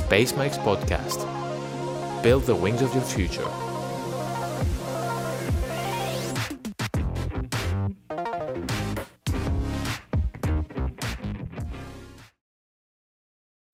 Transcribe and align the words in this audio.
Space 0.00 0.32
Mike's 0.38 0.56
Podcast. 0.68 1.20
Build 2.22 2.44
the 2.46 2.54
wings 2.54 2.80
of 2.80 2.94
your 2.94 3.06
future. 3.14 3.50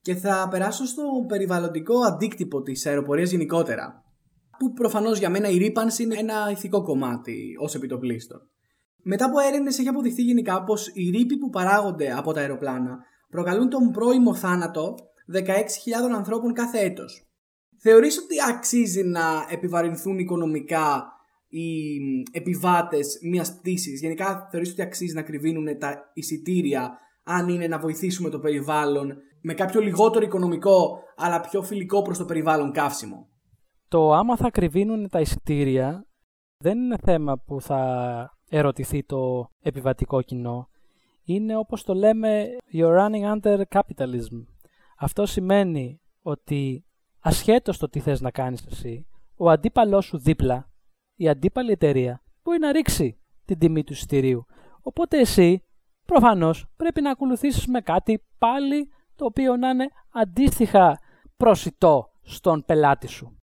Και 0.01 0.15
θα 0.15 0.49
περάσω 0.51 0.85
στο 0.85 1.03
περιβαλλοντικό 1.29 1.99
αντίκτυπο 1.99 2.63
της 2.63 2.87
αεροπορίας 2.87 3.31
γενικότερα. 3.31 4.03
Που 4.59 4.73
προφανώς 4.73 5.19
για 5.19 5.31
μένα 5.31 5.49
η 5.49 5.57
ρήπανση 5.57 6.03
είναι 6.03 6.17
ένα 6.19 6.51
ηθικό 6.51 6.83
κομμάτι 6.83 7.57
ως 7.61 7.75
επιτοπλίστων. 7.75 8.41
Μετά 9.03 9.25
από 9.25 9.41
έρευνες 9.41 9.79
έχει 9.79 9.89
αποδειχθεί 9.89 10.23
γενικά 10.23 10.65
πως 10.65 10.89
οι 10.95 11.11
ρήποι 11.11 11.39
που 11.39 11.49
παράγονται 11.49 12.13
από 12.13 12.33
τα 12.33 12.41
αεροπλάνα 12.41 12.99
προκαλούν 13.31 13.69
τον 13.69 13.91
πρώιμο 13.91 14.35
θάνατο 14.35 14.95
16.000 15.35 16.15
ανθρώπων 16.17 16.53
κάθε 16.53 16.79
έτος. 16.79 17.23
Θεωρείς 17.79 18.19
ότι 18.19 18.35
αξίζει 18.49 19.03
να 19.03 19.47
επιβαρυνθούν 19.51 20.19
οικονομικά 20.19 21.13
οι 21.49 21.89
επιβάτες 22.33 23.19
μιας 23.23 23.59
πτήσης; 23.59 24.01
Γενικά 24.01 24.49
θεωρείς 24.51 24.71
ότι 24.71 24.83
αξίζει 24.83 25.15
να 25.15 25.23
κρυβίνουν 25.23 25.79
τα 25.79 26.11
εισιτήρια 26.15 26.99
αν 27.23 27.49
είναι 27.49 27.67
να 27.67 27.79
βοηθήσουμε 27.79 28.31
το 28.31 28.39
περιβάλλον 28.39 29.17
με 29.41 29.55
κάποιο 29.55 29.81
λιγότερο 29.81 30.25
οικονομικό 30.25 31.03
αλλά 31.17 31.41
πιο 31.41 31.63
φιλικό 31.63 32.03
προς 32.03 32.19
το 32.19 32.25
περιβάλλον 32.25 32.73
καύσιμο; 32.73 33.29
Το 33.89 34.13
άμα 34.13 34.37
θα 34.37 34.51
κρυβίνουν 34.51 35.09
τα 35.09 35.21
εισιτήρια 35.21 36.07
δεν 36.59 36.79
είναι 36.79 36.97
θέμα 37.05 37.39
που 37.39 37.61
θα 37.61 37.83
ερωτηθεί 38.49 39.05
το 39.05 39.51
επιβατικό 39.61 40.23
κοινό. 40.23 40.69
Είναι 41.25 41.57
όπως 41.57 41.83
το 41.83 41.95
λέμε 41.95 42.47
«You're 42.73 42.99
running 42.99 43.39
under 43.39 43.63
capitalism». 43.69 44.58
Αυτό 45.01 45.27
σημαίνει 45.27 46.01
ότι 46.23 46.85
ασχέτως 47.21 47.79
το 47.79 47.89
τι 47.89 48.01
θες 48.01 48.21
να 48.21 48.31
κάνεις 48.31 48.67
εσύ, 48.71 49.07
ο 49.37 49.51
αντίπαλός 49.51 50.05
σου 50.05 50.19
δίπλα, 50.19 50.71
η 51.15 51.29
αντίπαλη 51.29 51.73
εταιρεία, 51.73 52.23
μπορεί 52.43 52.59
να 52.59 52.73
ρίξει 52.73 53.19
την 53.45 53.59
τιμή 53.59 53.85
του 53.85 53.93
εισιτηρίου. 53.93 54.45
Οπότε 54.83 55.19
εσύ, 55.19 55.65
προφανώς, 56.05 56.67
πρέπει 56.77 57.01
να 57.01 57.11
ακολουθήσεις 57.11 57.67
με 57.67 57.81
κάτι 57.81 58.25
πάλι 58.39 58.89
το 59.17 59.25
οποίο 59.25 59.57
να 59.57 59.69
είναι 59.69 59.89
αντίστοιχα 60.13 61.01
προσιτό 61.37 62.11
στον 62.23 62.65
πελάτη 62.65 63.07
σου. 63.07 63.39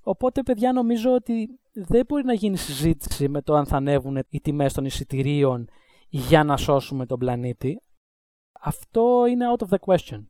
Οπότε, 0.00 0.42
παιδιά, 0.42 0.72
νομίζω 0.72 1.14
ότι 1.14 1.60
δεν 1.72 2.04
μπορεί 2.08 2.24
να 2.24 2.32
γίνει 2.32 2.56
συζήτηση 2.56 3.28
με 3.28 3.42
το 3.42 3.54
αν 3.54 3.66
θα 3.66 3.76
ανέβουν 3.76 4.24
οι 4.28 4.40
τιμές 4.40 4.72
των 4.72 4.84
εισιτηρίων 4.84 5.68
για 6.08 6.44
να 6.44 6.56
σώσουμε 6.56 7.06
τον 7.06 7.18
πλανήτη. 7.18 7.82
Αυτό 8.60 9.26
είναι 9.26 9.44
out 9.56 9.66
of 9.66 9.68
the 9.68 9.94
question. 9.94 10.24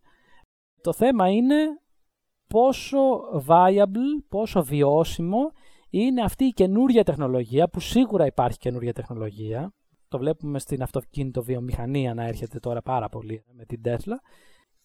Το 0.87 0.92
θέμα 0.92 1.29
είναι 1.29 1.56
πόσο 2.47 2.98
viable, 3.48 4.25
πόσο 4.29 4.65
βιώσιμο 4.65 5.51
είναι 5.91 6.23
αυτή 6.23 6.45
η 6.45 6.53
καινούργια 6.53 7.05
τεχνολογία, 7.05 7.69
που 7.69 7.81
σίγουρα 7.81 8.27
υπάρχει 8.27 8.59
καινούργια 8.59 8.92
τεχνολογία. 8.92 9.73
Το 10.09 10.19
βλέπουμε 10.19 10.59
στην 10.59 10.83
αυτοκίνητο 10.83 11.42
βιομηχανία 11.42 12.14
να 12.14 12.25
έρχεται 12.25 12.59
τώρα 12.59 12.83
πάρα 12.83 13.09
πολύ 13.09 13.45
με 13.53 13.64
την 13.64 13.81
Tesla. 13.84 14.14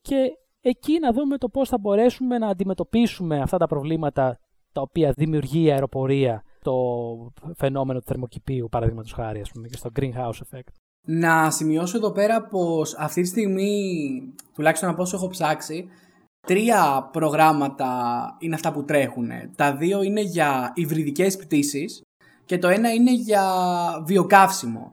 Και 0.01 0.31
εκεί 0.61 0.99
να 0.99 1.11
δούμε 1.11 1.37
το 1.37 1.49
πώς 1.49 1.69
θα 1.69 1.77
μπορέσουμε 1.77 2.37
να 2.37 2.47
αντιμετωπίσουμε 2.47 3.39
αυτά 3.39 3.57
τα 3.57 3.67
προβλήματα 3.67 4.39
τα 4.71 4.81
οποία 4.81 5.11
δημιουργεί 5.11 5.63
η 5.63 5.71
αεροπορία 5.71 6.43
το 6.61 6.73
φαινόμενο 7.55 7.99
του 7.99 8.05
θερμοκηπίου, 8.05 8.67
παραδείγματος 8.71 9.13
χάρη, 9.13 9.41
ας 9.41 9.51
πούμε, 9.51 9.67
και 9.67 9.77
στο 9.77 9.89
greenhouse 9.95 10.39
effect. 10.49 10.80
Να 11.07 11.51
σημειώσω 11.51 11.97
εδώ 11.97 12.11
πέρα 12.11 12.41
πως 12.41 12.95
αυτή 12.97 13.21
τη 13.21 13.27
στιγμή, 13.27 14.33
τουλάχιστον 14.53 14.89
από 14.89 15.01
όσο 15.01 15.15
έχω 15.15 15.27
ψάξει, 15.27 15.89
τρία 16.47 17.09
προγράμματα 17.11 17.89
είναι 18.39 18.55
αυτά 18.55 18.71
που 18.71 18.83
τρέχουν. 18.83 19.29
Τα 19.55 19.75
δύο 19.75 20.01
είναι 20.01 20.21
για 20.21 20.71
υβριδικές 20.75 21.37
πτήσεις 21.37 22.01
και 22.45 22.57
το 22.57 22.67
ένα 22.67 22.93
είναι 22.93 23.13
για 23.13 23.43
βιοκαύσιμο. 24.05 24.91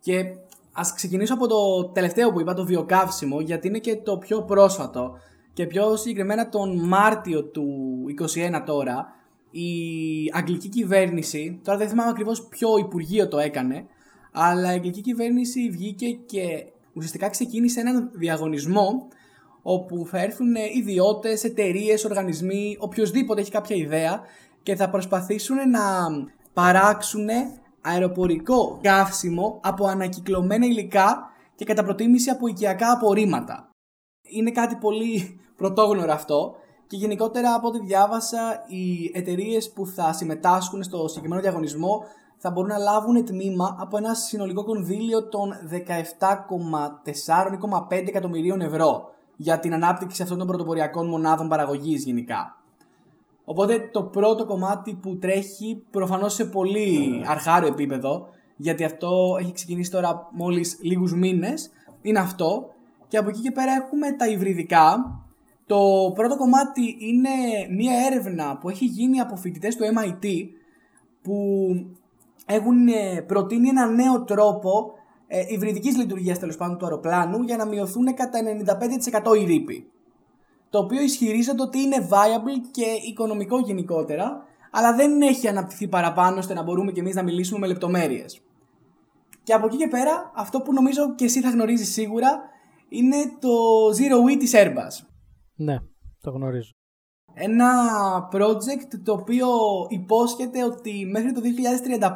Και 0.00 0.24
ας 0.72 0.94
ξεκινήσω 0.94 1.34
από 1.34 1.46
το 1.46 1.84
τελευταίο 1.84 2.32
που 2.32 2.40
είπα, 2.40 2.54
το 2.54 2.64
βιοκαύσιμο, 2.64 3.40
γιατί 3.40 3.68
είναι 3.68 3.78
και 3.78 3.96
το 3.96 4.18
πιο 4.18 4.42
πρόσφατο 4.42 5.18
και 5.52 5.66
πιο 5.66 5.96
συγκεκριμένα 5.96 6.48
τον 6.48 6.88
Μάρτιο 6.88 7.44
του 7.44 7.66
2021 8.34 8.62
τώρα, 8.66 9.06
η 9.50 9.70
αγγλική 10.32 10.68
κυβέρνηση, 10.68 11.60
τώρα 11.64 11.78
δεν 11.78 11.88
θυμάμαι 11.88 12.10
ακριβώς 12.10 12.46
ποιο 12.46 12.78
υπουργείο 12.78 13.28
το 13.28 13.38
έκανε, 13.38 13.86
αλλά 14.32 14.72
η 14.72 14.74
αγγλική 14.74 15.00
κυβέρνηση 15.00 15.70
βγήκε 15.70 16.10
και 16.10 16.66
ουσιαστικά 16.92 17.28
ξεκίνησε 17.28 17.80
έναν 17.80 18.10
διαγωνισμό 18.12 19.08
όπου 19.62 20.06
θα 20.06 20.18
έρθουν 20.18 20.54
ιδιώτες, 20.74 21.44
εταιρείες, 21.44 22.04
οργανισμοί, 22.04 22.76
οποιοδήποτε 22.78 23.40
έχει 23.40 23.50
κάποια 23.50 23.76
ιδέα 23.76 24.20
και 24.62 24.74
θα 24.76 24.90
προσπαθήσουν 24.90 25.56
να 25.70 25.80
παράξουν 26.52 27.28
αεροπορικό 27.80 28.78
καύσιμο 28.82 29.60
από 29.62 29.86
ανακυκλωμένα 29.86 30.66
υλικά 30.66 31.30
και 31.54 31.64
κατά 31.64 31.84
προτίμηση 31.84 32.30
από 32.30 32.46
οικιακά 32.46 32.92
απορρίμματα. 32.92 33.70
Είναι 34.22 34.50
κάτι 34.50 34.76
πολύ 34.76 35.40
πρωτόγνωρο 35.56 36.12
αυτό 36.12 36.54
και 36.86 36.96
γενικότερα 36.96 37.54
από 37.54 37.68
ό,τι 37.68 37.78
διάβασα 37.78 38.64
οι 38.66 39.10
εταιρείες 39.14 39.72
που 39.72 39.86
θα 39.86 40.12
συμμετάσχουν 40.12 40.82
στο 40.82 41.08
συγκεκριμένο 41.08 41.42
διαγωνισμό 41.42 42.04
θα 42.44 42.50
μπορούν 42.50 42.70
να 42.70 42.78
λάβουν 42.78 43.24
τμήμα 43.24 43.76
από 43.78 43.96
ένα 43.96 44.14
συνολικό 44.14 44.64
κονδύλιο 44.64 45.28
των 45.28 45.52
17,4-5 47.88 48.06
εκατομμυρίων 48.06 48.60
ευρώ 48.60 49.10
για 49.36 49.58
την 49.58 49.74
ανάπτυξη 49.74 50.22
αυτών 50.22 50.38
των 50.38 50.46
πρωτοποριακών 50.46 51.08
μονάδων 51.08 51.48
παραγωγής 51.48 52.04
γενικά. 52.04 52.56
Οπότε 53.44 53.88
το 53.92 54.02
πρώτο 54.02 54.46
κομμάτι 54.46 54.94
που 54.94 55.16
τρέχει 55.16 55.82
προφανώς 55.90 56.34
σε 56.34 56.44
πολύ 56.44 57.22
αρχάριο 57.26 57.68
επίπεδο 57.68 58.26
γιατί 58.56 58.84
αυτό 58.84 59.36
έχει 59.40 59.52
ξεκινήσει 59.52 59.90
τώρα 59.90 60.28
μόλις 60.32 60.78
λίγους 60.82 61.14
μήνες 61.14 61.70
είναι 62.02 62.18
αυτό. 62.18 62.70
Και 63.08 63.16
από 63.16 63.28
εκεί 63.28 63.40
και 63.40 63.50
πέρα 63.50 63.72
έχουμε 63.72 64.12
τα 64.12 64.28
υβριδικά. 64.28 65.20
Το 65.66 66.12
πρώτο 66.14 66.36
κομμάτι 66.36 66.96
είναι 66.98 67.30
μια 67.70 67.92
έρευνα 68.06 68.58
που 68.58 68.68
έχει 68.68 68.84
γίνει 68.84 69.20
από 69.20 69.36
φοιτητές 69.36 69.76
του 69.76 69.84
MIT 69.84 70.26
που 71.22 71.36
έχουν 72.46 72.88
ε, 72.88 73.20
προτείνει 73.26 73.68
ένα 73.68 73.86
νέο 73.86 74.24
τρόπο 74.24 74.92
ε, 75.26 75.44
υβριδικής 75.48 75.96
λειτουργίας 75.96 76.38
τέλος 76.38 76.56
πάντων 76.56 76.78
του 76.78 76.84
αεροπλάνου 76.84 77.42
για 77.42 77.56
να 77.56 77.66
μειωθούν 77.66 78.14
κατά 78.14 78.38
95% 79.32 79.36
οι 79.40 79.44
ρήποι. 79.44 79.90
Το 80.70 80.78
οποίο 80.78 81.02
ισχυρίζονται 81.02 81.62
ότι 81.62 81.78
είναι 81.78 82.08
viable 82.10 82.68
και 82.70 82.84
οικονομικό 83.08 83.58
γενικότερα, 83.58 84.42
αλλά 84.70 84.94
δεν 84.94 85.22
έχει 85.22 85.48
αναπτυχθεί 85.48 85.88
παραπάνω 85.88 86.38
ώστε 86.38 86.54
να 86.54 86.62
μπορούμε 86.62 86.92
και 86.92 87.00
εμείς 87.00 87.14
να 87.14 87.22
μιλήσουμε 87.22 87.58
με 87.58 87.66
λεπτομέρειες. 87.66 88.40
Και 89.42 89.52
από 89.52 89.66
εκεί 89.66 89.76
και 89.76 89.88
πέρα, 89.88 90.32
αυτό 90.34 90.60
που 90.60 90.72
νομίζω 90.72 91.14
και 91.14 91.24
εσύ 91.24 91.40
θα 91.40 91.50
γνωρίζεις 91.50 91.92
σίγουρα, 91.92 92.40
είναι 92.88 93.16
το 93.38 93.48
Zero 93.98 94.32
E 94.32 94.36
της 94.38 94.52
Airbus. 94.54 95.06
Ναι, 95.54 95.76
το 96.20 96.30
γνωρίζω. 96.30 96.70
Ένα 97.34 97.68
project 98.32 98.98
το 99.04 99.12
οποίο 99.12 99.48
υπόσχεται 99.88 100.64
ότι 100.64 101.06
μέχρι 101.10 101.32
το 101.32 101.40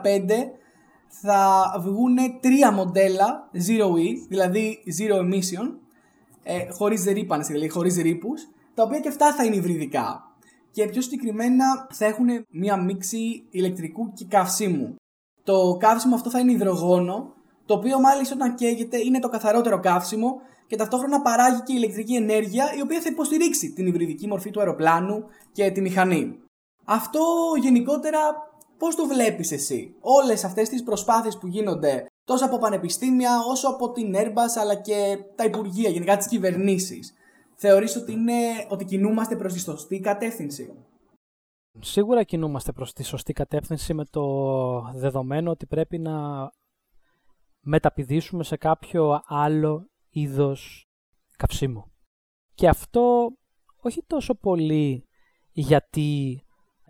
2035 0.04 0.30
θα 1.08 1.72
βγουν 1.80 2.16
τρία 2.40 2.72
μοντέλα 2.72 3.50
Zero 3.54 3.90
E, 3.92 4.26
δηλαδή 4.28 4.78
Zero 4.98 5.14
Emission, 5.14 5.74
ε, 6.42 6.70
χωρίς 6.70 7.04
ρήπανση, 7.04 7.52
δηλαδή 7.52 7.70
χωρίς 7.70 7.96
ρήπους, 7.96 8.48
τα 8.74 8.82
οποία 8.82 9.00
και 9.00 9.08
αυτά 9.08 9.32
θα 9.32 9.44
είναι 9.44 9.56
υβριδικά. 9.56 10.36
Και 10.70 10.86
πιο 10.86 11.00
συγκεκριμένα 11.00 11.86
θα 11.90 12.04
έχουν 12.06 12.26
μία 12.50 12.76
μίξη 12.76 13.46
ηλεκτρικού 13.50 14.12
και 14.12 14.24
καυσίμου. 14.24 14.94
Το 15.44 15.76
καύσιμο 15.80 16.14
αυτό 16.14 16.30
θα 16.30 16.38
είναι 16.38 16.52
υδρογόνο, 16.52 17.34
το 17.66 17.74
οποίο 17.74 18.00
μάλιστα 18.00 18.34
όταν 18.34 18.54
καίγεται 18.54 18.98
είναι 18.98 19.18
το 19.18 19.28
καθαρότερο 19.28 19.80
καύσιμο 19.80 20.40
και 20.66 20.76
ταυτόχρονα 20.76 21.22
παράγει 21.22 21.62
και 21.62 21.72
ηλεκτρική 21.72 22.14
ενέργεια 22.14 22.74
η 22.76 22.80
οποία 22.80 23.00
θα 23.00 23.08
υποστηρίξει 23.12 23.72
την 23.72 23.86
υβριδική 23.86 24.26
μορφή 24.26 24.50
του 24.50 24.60
αεροπλάνου 24.60 25.24
και 25.52 25.70
τη 25.70 25.80
μηχανή. 25.80 26.38
Αυτό 26.84 27.20
γενικότερα 27.60 28.18
πώς 28.78 28.94
το 28.94 29.06
βλέπεις 29.06 29.52
εσύ; 29.52 29.94
Όλες 30.00 30.44
αυτές 30.44 30.68
τις 30.68 30.82
προσπάθειες 30.82 31.38
που 31.38 31.46
γίνονται 31.46 32.06
τόσο 32.24 32.44
από 32.44 32.58
πανεπιστήμια 32.58 33.30
όσο 33.50 33.68
από 33.68 33.92
την 33.92 34.14
Airbus 34.16 34.60
αλλά 34.60 34.74
και 34.74 35.18
τα 35.34 35.44
υπουργεία, 35.44 35.90
γενικά 35.90 36.16
τις 36.16 36.28
κυβερνήσεις. 36.28 37.14
Θεωρείς 37.54 37.96
ότι, 37.96 38.12
είναι, 38.12 38.66
ότι 38.68 38.84
κινούμαστε 38.84 39.36
προς 39.36 39.52
τη 39.52 39.58
σωστή 39.58 40.00
κατεύθυνση; 40.00 40.74
Σίγουρα 41.80 42.22
κινούμαστε 42.22 42.72
προς 42.72 42.92
τη 42.92 43.02
σωστή 43.02 43.32
κατεύθυνση 43.32 43.94
με 43.94 44.04
το 44.04 44.22
δεδομένο 44.94 45.50
ότι 45.50 45.66
πρέπει 45.66 45.98
να 45.98 46.50
μεταπηδήσουμε 47.60 48.44
σε 48.44 48.56
κάποιο 48.56 49.22
άλλο 49.26 49.88
είδος 50.20 50.86
καυσίμου. 51.36 51.84
Και 52.54 52.68
αυτό 52.68 53.30
όχι 53.76 54.02
τόσο 54.06 54.34
πολύ 54.34 55.04
γιατί 55.52 56.40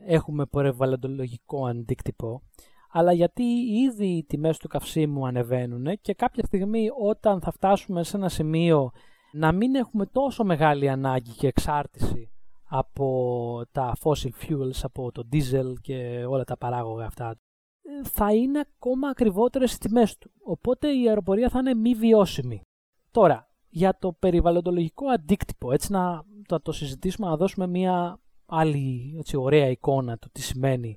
έχουμε 0.07 0.47
περιβαλλοντολογικό 0.47 1.67
αντίκτυπο, 1.67 2.43
αλλά 2.91 3.13
γιατί 3.13 3.43
ήδη 3.87 4.07
οι 4.07 4.25
τιμές 4.25 4.59
του 4.59 4.69
καυσίμου 4.69 5.27
ανεβαίνουν 5.27 5.87
και 6.01 6.15
κάποια 6.15 6.45
στιγμή 6.45 6.89
όταν 7.01 7.41
θα 7.41 7.51
φτάσουμε 7.51 8.05
σε 8.05 8.17
ένα 8.17 8.29
σημείο 8.29 8.91
να 9.33 9.53
μην 9.53 9.75
έχουμε 9.75 10.07
τόσο 10.07 10.45
μεγάλη 10.45 10.89
ανάγκη 10.89 11.31
και 11.31 11.47
εξάρτηση 11.47 12.31
από 12.69 13.63
τα 13.73 13.97
fossil 14.03 14.31
fuels, 14.43 14.79
από 14.83 15.13
το 15.13 15.29
diesel 15.33 15.73
και 15.81 16.25
όλα 16.29 16.45
τα 16.45 16.57
παράγωγα 16.57 17.07
αυτά, 17.07 17.37
θα 18.03 18.35
είναι 18.35 18.59
ακόμα 18.59 19.09
ακριβότερες 19.09 19.75
οι 19.75 19.79
τιμές 19.79 20.19
του. 20.19 20.31
Οπότε 20.45 20.89
η 20.89 21.09
αεροπορία 21.09 21.49
θα 21.49 21.59
είναι 21.59 21.75
μη 21.75 21.95
βιώσιμη. 21.95 22.61
Τώρα, 23.17 23.49
για 23.69 23.97
το 23.99 24.13
περιβαλλοντολογικό 24.13 25.09
αντίκτυπο, 25.09 25.73
έτσι 25.73 25.93
να 25.93 26.25
το, 26.47 26.61
το 26.61 26.73
συζητήσουμε, 26.73 27.29
να 27.29 27.37
δώσουμε 27.37 27.67
μια 27.67 28.21
άλλη 28.47 29.15
έτσι, 29.19 29.37
ωραία 29.37 29.69
εικόνα 29.69 30.17
του 30.17 30.29
τι 30.33 30.43
σημαίνει 30.43 30.97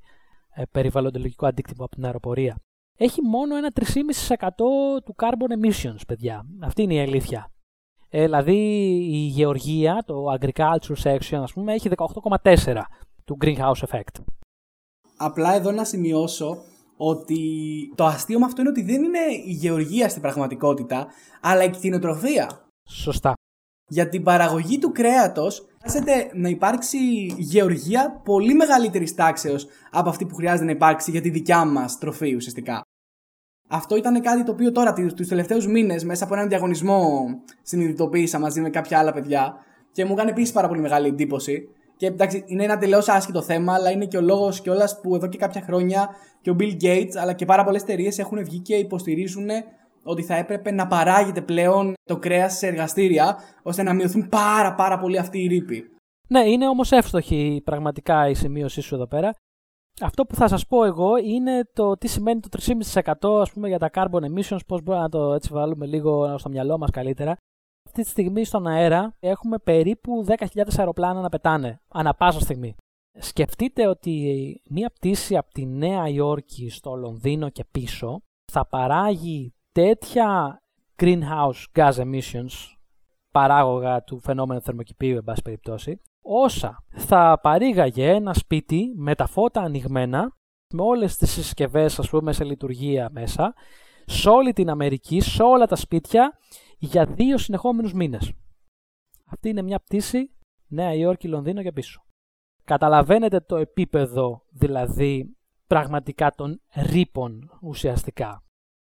ε, 0.53 0.63
περιβαλλοντολογικό 0.71 1.45
αντίκτυπο 1.45 1.83
από 1.83 1.95
την 1.95 2.05
αεροπορία. 2.05 2.57
Έχει 2.97 3.21
μόνο 3.21 3.55
ένα 3.55 3.71
3,5% 3.75 4.39
του 5.03 5.15
carbon 5.17 5.65
emissions, 5.65 6.01
παιδιά. 6.07 6.45
Αυτή 6.61 6.81
είναι 6.81 6.93
η 6.93 6.99
αλήθεια. 6.99 7.51
Ε, 8.09 8.23
δηλαδή 8.23 8.57
η 9.11 9.25
γεωργία, 9.27 10.03
το 10.05 10.25
agriculture 10.39 11.03
section, 11.03 11.39
ας 11.41 11.53
πούμε, 11.53 11.73
έχει 11.73 11.89
18,4% 12.43 12.81
του 13.25 13.37
greenhouse 13.41 13.83
effect. 13.87 14.23
Απλά 15.17 15.53
εδώ 15.53 15.71
να 15.71 15.83
σημειώσω 15.83 16.57
ότι 17.01 17.39
το 17.95 18.05
αστείο 18.05 18.39
με 18.39 18.45
αυτό 18.45 18.61
είναι 18.61 18.69
ότι 18.69 18.81
δεν 18.81 19.03
είναι 19.03 19.19
η 19.45 19.51
γεωργία 19.51 20.09
στην 20.09 20.21
πραγματικότητα, 20.21 21.07
αλλά 21.41 21.63
η 21.63 21.69
κτηνοτροφία. 21.69 22.65
Σωστά. 22.89 23.33
Για 23.87 24.09
την 24.09 24.23
παραγωγή 24.23 24.79
του 24.79 24.91
κρέατος 24.91 25.65
χρειάζεται 25.81 26.31
να 26.33 26.49
υπάρξει 26.49 26.97
γεωργία 27.37 28.21
πολύ 28.23 28.53
μεγαλύτερης 28.53 29.15
τάξεως 29.15 29.67
από 29.91 30.09
αυτή 30.09 30.25
που 30.25 30.35
χρειάζεται 30.35 30.65
να 30.65 30.71
υπάρξει 30.71 31.11
για 31.11 31.21
τη 31.21 31.29
δικιά 31.29 31.65
μας 31.65 31.97
τροφή 31.97 32.35
ουσιαστικά. 32.35 32.81
Αυτό 33.69 33.95
ήταν 33.95 34.21
κάτι 34.21 34.43
το 34.43 34.51
οποίο 34.51 34.71
τώρα 34.71 34.93
τους 34.93 35.27
τελευταίους 35.27 35.67
μήνες 35.67 36.03
μέσα 36.03 36.23
από 36.23 36.33
έναν 36.33 36.47
διαγωνισμό 36.47 37.25
συνειδητοποίησα 37.61 38.39
μαζί 38.39 38.61
με 38.61 38.69
κάποια 38.69 38.99
άλλα 38.99 39.13
παιδιά 39.13 39.55
και 39.91 40.05
μου 40.05 40.13
έκανε 40.13 40.29
επίσης 40.29 40.53
πάρα 40.53 40.67
πολύ 40.67 40.81
μεγάλη 40.81 41.07
εντύπωση. 41.07 41.69
Και 41.99 42.05
εντάξει, 42.05 42.43
είναι 42.47 42.63
ένα 42.63 42.77
τελείως 42.77 43.07
άσχητο 43.07 43.41
θέμα, 43.41 43.73
αλλά 43.73 43.91
είναι 43.91 44.05
και 44.05 44.17
ο 44.17 44.21
λόγος 44.21 44.61
κιόλας 44.61 44.99
που 45.01 45.15
εδώ 45.15 45.27
και 45.27 45.37
κάποια 45.37 45.61
χρόνια 45.61 46.09
και 46.41 46.49
ο 46.49 46.55
Bill 46.59 46.83
Gates 46.83 47.15
αλλά 47.21 47.33
και 47.33 47.45
πάρα 47.45 47.63
πολλές 47.63 47.81
εταιρείες 47.81 48.19
έχουν 48.19 48.43
βγει 48.43 48.59
και 48.59 48.75
υποστηρίζουν 48.75 49.47
ότι 50.03 50.23
θα 50.23 50.35
έπρεπε 50.35 50.71
να 50.71 50.87
παράγεται 50.87 51.41
πλέον 51.41 51.93
το 52.03 52.17
κρέας 52.17 52.57
σε 52.57 52.67
εργαστήρια 52.67 53.37
ώστε 53.63 53.83
να 53.83 53.93
μειωθούν 53.93 54.29
πάρα 54.29 54.75
πάρα 54.75 54.99
πολύ 54.99 55.17
αυτοί 55.17 55.43
οι 55.43 55.47
ρήποι. 55.47 55.83
Ναι, 56.27 56.49
είναι 56.49 56.67
όμως 56.67 56.91
εύστοχη 56.91 57.61
πραγματικά 57.63 58.29
η 58.29 58.33
σημείωσή 58.33 58.81
σου 58.81 58.95
εδώ 58.95 59.07
πέρα. 59.07 59.33
Αυτό 60.01 60.25
που 60.25 60.35
θα 60.35 60.47
σας 60.47 60.65
πω 60.67 60.83
εγώ 60.83 61.17
είναι 61.17 61.61
το 61.73 61.97
τι 61.97 62.07
σημαίνει 62.07 62.39
το 62.39 62.49
3,5% 62.93 63.41
ας 63.41 63.51
πούμε 63.51 63.67
για 63.67 63.79
τα 63.79 63.89
carbon 63.93 64.21
emissions, 64.21 64.65
πώς 64.67 64.81
μπορούμε 64.83 65.03
να 65.03 65.09
το 65.09 65.33
έτσι 65.33 65.49
βάλουμε 65.53 65.85
λίγο 65.85 66.37
στο 66.37 66.49
μυαλό 66.49 66.77
μας 66.77 66.89
καλύτερα. 66.89 67.35
Αυτή 67.89 68.03
τη 68.03 68.09
στιγμή 68.09 68.43
στον 68.43 68.67
αέρα 68.67 69.15
έχουμε 69.19 69.57
περίπου 69.57 70.25
10.000 70.27 70.61
αεροπλάνα 70.77 71.21
να 71.21 71.29
πετάνε, 71.29 71.81
ανά 71.87 72.13
πάσα 72.13 72.39
στιγμή. 72.39 72.75
Σκεφτείτε 73.19 73.87
ότι 73.87 74.13
μία 74.69 74.89
πτήση 74.89 75.37
από 75.37 75.53
τη 75.53 75.65
Νέα 75.65 76.07
Υόρκη 76.07 76.69
στο 76.69 76.95
Λονδίνο 76.95 77.49
και 77.49 77.65
πίσω 77.71 78.21
θα 78.51 78.67
παράγει 78.67 79.53
τέτοια 79.71 80.59
greenhouse 80.95 81.63
gas 81.73 81.91
emissions, 81.91 82.51
παράγωγα 83.31 84.03
του 84.03 84.19
φαινόμενου 84.19 84.61
θερμοκηπίου, 84.61 85.15
εν 85.15 85.23
πάση 85.23 85.41
περιπτώσει, 85.41 86.01
όσα 86.21 86.83
θα 86.89 87.39
παρήγαγε 87.41 88.09
ένα 88.09 88.33
σπίτι 88.33 88.93
με 88.95 89.15
τα 89.15 89.27
φώτα 89.27 89.61
ανοιγμένα, 89.61 90.35
με 90.73 90.81
όλες 90.81 91.17
τις 91.17 91.31
συσκευές 91.31 91.99
ας 91.99 92.09
πούμε 92.09 92.33
σε 92.33 92.43
λειτουργία 92.43 93.09
μέσα, 93.11 93.53
σε 94.05 94.29
όλη 94.29 94.53
την 94.53 94.69
Αμερική, 94.69 95.19
σε 95.19 95.43
όλα 95.43 95.65
τα 95.65 95.75
σπίτια, 95.75 96.37
για 96.79 97.05
δύο 97.05 97.37
συνεχόμενους 97.37 97.93
μήνες. 97.93 98.33
Αυτή 99.25 99.49
είναι 99.49 99.61
μια 99.61 99.79
πτήση 99.79 100.31
Νέα 100.67 100.93
Υόρκη, 100.93 101.27
Λονδίνο 101.27 101.61
και 101.61 101.71
πίσω. 101.71 102.01
Καταλαβαίνετε 102.63 103.39
το 103.39 103.55
επίπεδο 103.55 104.45
δηλαδή 104.49 105.37
πραγματικά 105.67 106.31
των 106.31 106.61
ρήπων 106.75 107.59
ουσιαστικά. 107.61 108.43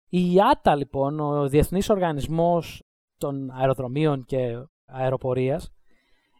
Η 0.08 0.34
IATA 0.34 0.74
λοιπόν, 0.76 1.20
ο 1.20 1.48
Διεθνής 1.48 1.88
Οργανισμός 1.88 2.82
των 3.16 3.50
Αεροδρομίων 3.50 4.24
και 4.24 4.66
Αεροπορίας, 4.86 5.70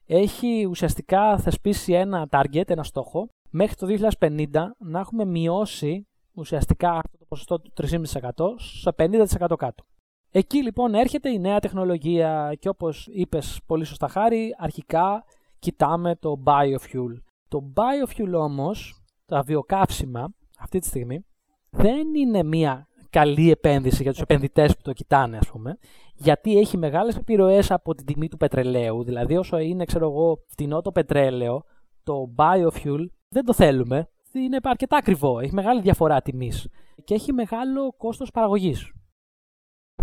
έχει 0.07 0.67
ουσιαστικά 0.67 1.39
θεσπίσει 1.39 1.93
ένα 1.93 2.29
target, 2.31 2.71
ένα 2.71 2.83
στόχο, 2.83 3.29
μέχρι 3.51 3.75
το 3.75 4.11
2050 4.19 4.47
να 4.79 5.01
έχουμε 5.01 5.25
μειώσει 5.25 6.09
ουσιαστικά 6.33 6.91
αυτό 6.91 7.19
το 7.19 7.25
ποσοστό 7.25 7.61
του 7.61 7.73
3,5% 7.75 8.55
σε 8.59 8.91
50% 8.99 9.55
κάτω. 9.59 9.85
Εκεί 10.33 10.63
λοιπόν 10.63 10.95
έρχεται 10.95 11.31
η 11.31 11.39
νέα 11.39 11.59
τεχνολογία 11.59 12.53
και 12.59 12.69
όπως 12.69 13.09
είπες 13.13 13.61
πολύ 13.67 13.85
σωστά 13.85 14.09
χάρη, 14.09 14.55
αρχικά 14.59 15.25
κοιτάμε 15.59 16.17
το 16.17 16.43
biofuel. 16.45 17.23
Το 17.49 17.73
biofuel 17.75 18.33
όμως, 18.33 19.03
τα 19.27 19.43
βιοκαύσιμα 19.43 20.35
αυτή 20.59 20.79
τη 20.79 20.87
στιγμή, 20.87 21.25
δεν 21.71 22.15
είναι 22.15 22.43
μια 22.43 22.89
καλή 23.11 23.51
επένδυση 23.51 24.03
για 24.03 24.13
τους 24.13 24.21
επενδυτές 24.21 24.77
που 24.77 24.83
το 24.83 24.93
κοιτάνε 24.93 25.37
ας 25.37 25.49
πούμε, 25.49 25.79
γιατί 26.15 26.59
έχει 26.59 26.77
μεγάλες 26.77 27.17
επιρροές 27.17 27.71
από 27.71 27.95
την 27.95 28.07
τιμή 28.07 28.29
του 28.29 28.37
πετρελαίου, 28.37 29.05
δηλαδή 29.05 29.37
όσο 29.37 29.59
είναι 29.59 29.85
ξέρω 29.85 30.11
εγώ 30.11 30.45
φτηνό 30.47 30.81
το 30.81 30.93
πετρέλαιο, 30.93 31.63
το 32.03 32.35
biofuel 32.37 33.07
δεν 33.29 33.45
το 33.45 33.53
θέλουμε, 33.53 34.09
είναι 34.33 34.59
αρκετά 34.63 34.97
ακριβό, 34.97 35.39
έχει 35.39 35.55
μεγάλη 35.55 35.81
διαφορά 35.81 36.23
τιμής 36.23 36.69
και 37.05 37.15
έχει 37.15 37.33
μεγάλο 37.33 37.95
κόστος 37.97 38.31
παραγωγής. 38.31 38.93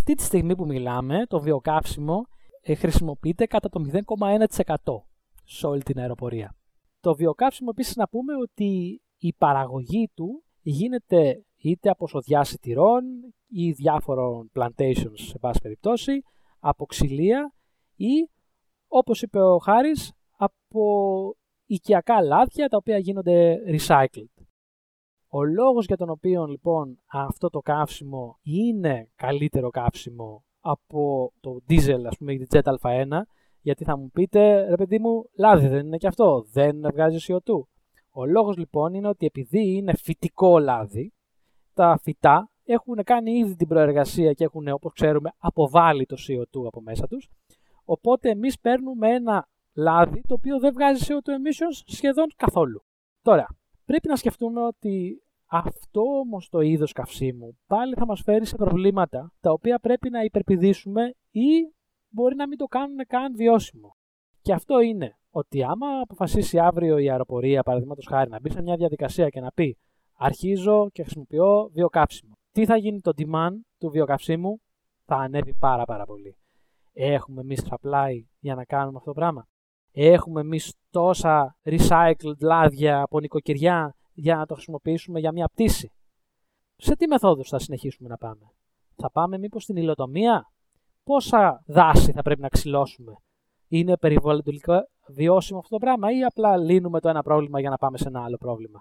Αυτή 0.09 0.19
τη 0.21 0.27
στιγμή 0.27 0.55
που 0.55 0.65
μιλάμε, 0.65 1.25
το 1.25 1.39
βιοκαύσιμο 1.39 2.27
ε, 2.61 2.75
χρησιμοποιείται 2.75 3.45
κατά 3.45 3.69
το 3.69 3.81
0,1% 3.91 4.75
σε 5.43 5.67
όλη 5.67 5.83
την 5.83 5.99
αεροπορία. 5.99 6.55
Το 6.99 7.15
βιοκαύσιμο 7.15 7.69
επίσης 7.71 7.95
να 7.95 8.07
πούμε 8.07 8.33
ότι 8.35 9.01
η 9.17 9.33
παραγωγή 9.37 10.11
του 10.13 10.43
γίνεται 10.61 11.45
είτε 11.57 11.89
από 11.89 12.07
σοδιά 12.07 12.43
σιτηρών 12.43 13.03
ή 13.47 13.71
διάφορων 13.71 14.51
plantations 14.53 15.13
σε 15.13 15.37
πάση 15.39 15.59
περιπτώσει, 15.61 16.21
από 16.59 16.85
ξυλία 16.85 17.53
ή 17.95 18.29
όπως 18.87 19.21
είπε 19.21 19.41
ο 19.41 19.57
Χάρης 19.57 20.13
από 20.37 20.83
οικιακά 21.65 22.21
λάδια 22.21 22.67
τα 22.67 22.77
οποία 22.77 22.97
γίνονται 22.97 23.57
recycled. 23.67 24.36
Ο 25.37 25.43
λόγος 25.43 25.85
για 25.85 25.97
τον 25.97 26.09
οποίο 26.09 26.45
λοιπόν 26.45 26.99
αυτό 27.05 27.49
το 27.49 27.59
καύσιμο 27.59 28.39
είναι 28.41 29.09
καλύτερο 29.15 29.69
καύσιμο 29.69 30.43
από 30.59 31.33
το 31.39 31.57
diesel 31.69 32.03
ας 32.07 32.17
πούμε 32.17 32.33
ή 32.33 32.37
τη 32.37 32.45
Jet 32.49 32.73
Α1 32.81 33.07
γιατί 33.61 33.83
θα 33.83 33.97
μου 33.97 34.09
πείτε 34.09 34.69
ρε 34.69 34.75
παιδί 34.75 34.99
μου 34.99 35.29
λάδι 35.37 35.67
δεν 35.67 35.85
είναι 35.85 35.97
και 35.97 36.07
αυτό, 36.07 36.45
δεν 36.51 36.81
βγάζει 36.93 37.17
CO2. 37.27 37.53
Ο 38.11 38.25
λόγος 38.25 38.57
λοιπόν 38.57 38.93
είναι 38.93 39.07
ότι 39.07 39.25
επειδή 39.25 39.75
είναι 39.75 39.95
φυτικό 39.95 40.59
λάδι 40.59 41.13
τα 41.73 41.99
φυτά 42.01 42.49
έχουν 42.63 43.03
κάνει 43.03 43.31
ήδη 43.31 43.55
την 43.55 43.67
προεργασία 43.67 44.33
και 44.33 44.43
έχουν, 44.43 44.67
όπως 44.67 44.93
ξέρουμε, 44.93 45.29
αποβάλει 45.37 46.05
το 46.05 46.15
CO2 46.27 46.65
από 46.65 46.81
μέσα 46.81 47.07
τους. 47.07 47.29
Οπότε 47.83 48.29
εμείς 48.29 48.59
παίρνουμε 48.59 49.13
ένα 49.13 49.47
λάδι 49.73 50.21
το 50.27 50.33
οποίο 50.33 50.59
δεν 50.59 50.73
βγάζει 50.73 51.05
CO2 51.07 51.29
emissions 51.29 51.83
σχεδόν 51.85 52.27
καθόλου. 52.35 52.83
Τώρα, 53.21 53.47
πρέπει 53.85 54.07
να 54.07 54.15
σκεφτούμε 54.15 54.61
ότι 54.61 55.21
αυτό 55.49 56.01
όμως 56.01 56.49
το 56.49 56.59
είδος 56.59 56.91
καυσίμου 56.91 57.57
πάλι 57.67 57.93
θα 57.95 58.05
μας 58.05 58.21
φέρει 58.21 58.45
σε 58.45 58.55
προβλήματα 58.55 59.33
τα 59.39 59.51
οποία 59.51 59.79
πρέπει 59.79 60.09
να 60.09 60.21
υπερπηδήσουμε 60.21 61.13
ή 61.31 61.73
μπορεί 62.09 62.35
να 62.35 62.47
μην 62.47 62.57
το 62.57 62.65
κάνουν 62.65 62.97
καν 63.07 63.35
βιώσιμο. 63.35 63.95
Και 64.41 64.53
αυτό 64.53 64.79
είναι 64.79 65.17
ότι 65.29 65.63
άμα 65.63 65.87
αποφασίσει 66.01 66.59
αύριο 66.59 66.97
η 66.97 67.09
αεροπορία, 67.09 67.63
παραδείγματος 67.63 68.05
χάρη, 68.05 68.29
να 68.29 68.39
μπει 68.39 68.51
σε 68.51 68.61
μια 68.61 68.75
διαδικασία 68.75 69.29
και 69.29 69.39
να 69.39 69.51
πει 69.51 69.77
αρχίζω 70.17 70.89
και 70.91 71.01
χρησιμοποιώ 71.01 71.69
βιοκαύσιμο. 71.73 72.33
Τι 72.51 72.65
θα 72.65 72.77
γίνει 72.77 73.01
το 73.01 73.11
demand 73.17 73.53
του 73.77 73.89
βιοκαυσίμου, 73.89 74.61
θα 75.05 75.15
ανέβει 75.15 75.53
πάρα 75.59 75.85
πάρα 75.85 76.05
πολύ. 76.05 76.35
Έχουμε 76.93 77.41
εμείς 77.41 77.67
supply 77.69 78.11
για 78.39 78.55
να 78.55 78.63
κάνουμε 78.63 78.97
αυτό 78.97 79.11
το 79.11 79.19
πράγμα; 79.19 79.47
Έχουμε 79.91 80.41
εμείς 80.41 80.75
τόσα 80.89 81.57
recycled 81.63 82.37
λάδια 82.41 83.01
από 83.01 83.19
νοικοκυριά 83.19 83.95
για 84.19 84.35
να 84.35 84.45
το 84.45 84.53
χρησιμοποιήσουμε 84.53 85.19
για 85.19 85.31
μια 85.31 85.47
πτήση. 85.47 85.91
Σε 86.75 86.95
τι 86.95 87.07
μεθόδους 87.07 87.49
θα 87.49 87.59
συνεχίσουμε 87.59 88.09
να 88.09 88.17
πάμε; 88.17 88.51
Θα 88.95 89.11
πάμε 89.11 89.37
μήπως 89.37 89.63
στην 89.63 89.75
υλοτομία; 89.75 90.51
Πόσα 91.03 91.63
δάση 91.65 92.11
θα 92.11 92.21
πρέπει 92.21 92.41
να 92.41 92.47
ξυλώσουμε; 92.47 93.13
Είναι 93.67 93.97
περιβαλλοντικά 93.97 94.87
βιώσιμο 95.07 95.59
αυτό 95.59 95.77
το 95.77 95.85
πράγμα 95.85 96.11
ή 96.11 96.23
απλά 96.23 96.57
λύνουμε 96.57 96.99
το 96.99 97.09
ένα 97.09 97.21
πρόβλημα 97.21 97.59
για 97.59 97.69
να 97.69 97.77
πάμε 97.77 97.97
σε 97.97 98.07
ένα 98.07 98.23
άλλο 98.23 98.37
πρόβλημα; 98.37 98.79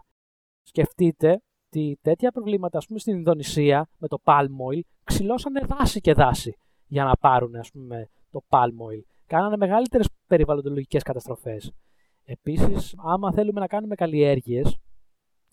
Σκεφτείτε 0.63 1.41
ότι 1.67 1.99
τέτοια 2.03 2.31
προβλήματα, 2.31 2.79
ας 2.79 2.87
πούμε, 2.87 2.99
στην 2.99 3.15
Ινδονησία 3.17 3.89
με 3.99 4.09
το 4.09 4.19
palm 4.25 4.73
oil, 4.73 4.81
ξυλώσανε 5.05 5.61
δάση 5.61 6.01
και 6.01 6.13
δάση 6.13 6.59
για 6.87 7.05
να 7.05 7.17
πάρουν, 7.17 7.57
ας 7.57 7.71
πούμε, 7.71 8.09
το 8.31 8.41
palm 8.49 8.77
oil. 8.89 9.03
Κάνανε 9.27 9.57
μεγαλύτερες 9.57 10.09
περιβαλλοντολογικές 10.27 11.03
καταστροφές. 11.03 11.73
Επίσης, 12.25 12.95
άμα 12.97 13.33
θέλουμε 13.33 13.61
να 13.61 13.67
κάνουμε 13.67 13.95
καλλιέργειες 13.95 14.79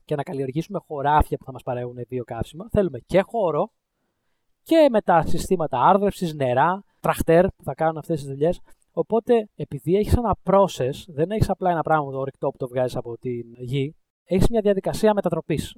και 0.06 0.16
να 0.16 0.24
καλλιεργήσουμε 0.24 0.80
χωράφια 0.88 1.38
που 1.38 1.46
θα 1.46 1.52
μας 1.52 1.64
παρέχουν 1.64 1.96
βιοκαύσιμα, 2.08 2.68
θέλουμε 2.72 3.00
και 3.00 3.22
χώρο 3.22 3.72
και 4.64 4.88
μετά 4.92 5.22
συστήματα 5.22 5.80
άρδρευσης, 5.82 6.34
νερά, 6.34 6.84
τραχτέρ 7.00 7.48
που 7.48 7.64
θα 7.64 7.74
κάνουν 7.74 7.98
αυτές 7.98 8.20
τις 8.20 8.30
δουλειές. 8.30 8.60
Οπότε, 8.92 9.50
επειδή 9.56 9.96
έχεις 9.96 10.14
ένα 10.14 10.36
process, 10.44 10.94
δεν 11.08 11.32
έχεις 11.32 11.50
απλά 11.50 11.72
ένα 11.72 11.82
πράγμα 11.82 12.12
το 12.12 12.18
ορυκτό 12.18 12.50
που 12.50 12.58
το 12.58 12.68
βγάζεις 12.68 12.96
από 12.96 13.18
την 13.18 13.54
γη, 13.58 13.96
έχεις 14.24 14.48
μια 14.50 14.62
διαδικασία 14.62 15.14
μετατροπής. 15.14 15.76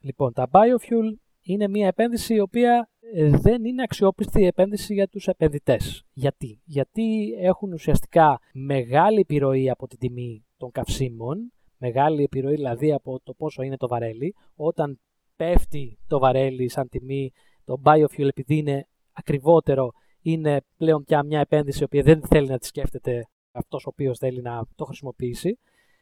Λοιπόν, 0.00 0.32
τα 0.32 0.48
biofuel 0.50 1.18
είναι 1.42 1.68
μια 1.68 1.86
επένδυση 1.86 2.34
η 2.34 2.40
οποία 2.40 2.90
ε, 3.14 3.28
δεν 3.28 3.64
είναι 3.64 3.82
αξιόπιστη 3.82 4.46
επένδυση 4.46 4.94
για 4.94 5.08
τους 5.08 5.26
επενδυτές. 5.26 6.04
Γιατί; 6.12 6.60
Γιατί 6.64 7.34
έχουν 7.40 7.72
ουσιαστικά 7.72 8.40
μεγάλη 8.52 9.20
επιρροή 9.20 9.70
από 9.70 9.86
την 9.86 9.98
τιμή 9.98 10.46
των 10.56 10.70
καυσίμων, 10.70 11.52
μεγάλη 11.78 12.22
επιρροή 12.22 12.54
δηλαδή 12.54 12.92
από 12.92 13.20
το 13.24 13.34
πόσο 13.34 13.62
είναι 13.62 13.76
το 13.76 13.88
βαρέλι. 13.88 14.34
Όταν 14.56 15.00
πέφτει 15.36 15.98
το 16.06 16.18
βαρέλι 16.18 16.68
σαν 16.68 16.88
τιμή, 16.88 17.32
το 17.64 17.80
biofuel 17.84 18.26
επειδή 18.26 18.56
είναι 18.56 18.86
ακριβότερο, 19.12 19.90
είναι 20.22 20.60
πλέον 20.76 21.04
πια 21.04 21.22
μια 21.22 21.40
επένδυση 21.40 21.80
η 21.80 21.84
οποία 21.84 22.02
δεν 22.02 22.22
θέλει 22.26 22.48
να 22.48 22.58
τη 22.58 22.66
σκέφτεται 22.66 23.26
αυτός 23.50 23.84
ο 23.86 23.88
οποίος 23.88 24.18
θέλει 24.18 24.42
να 24.42 24.62
το 24.74 24.84
χρησιμοποιήσει. 24.84 25.58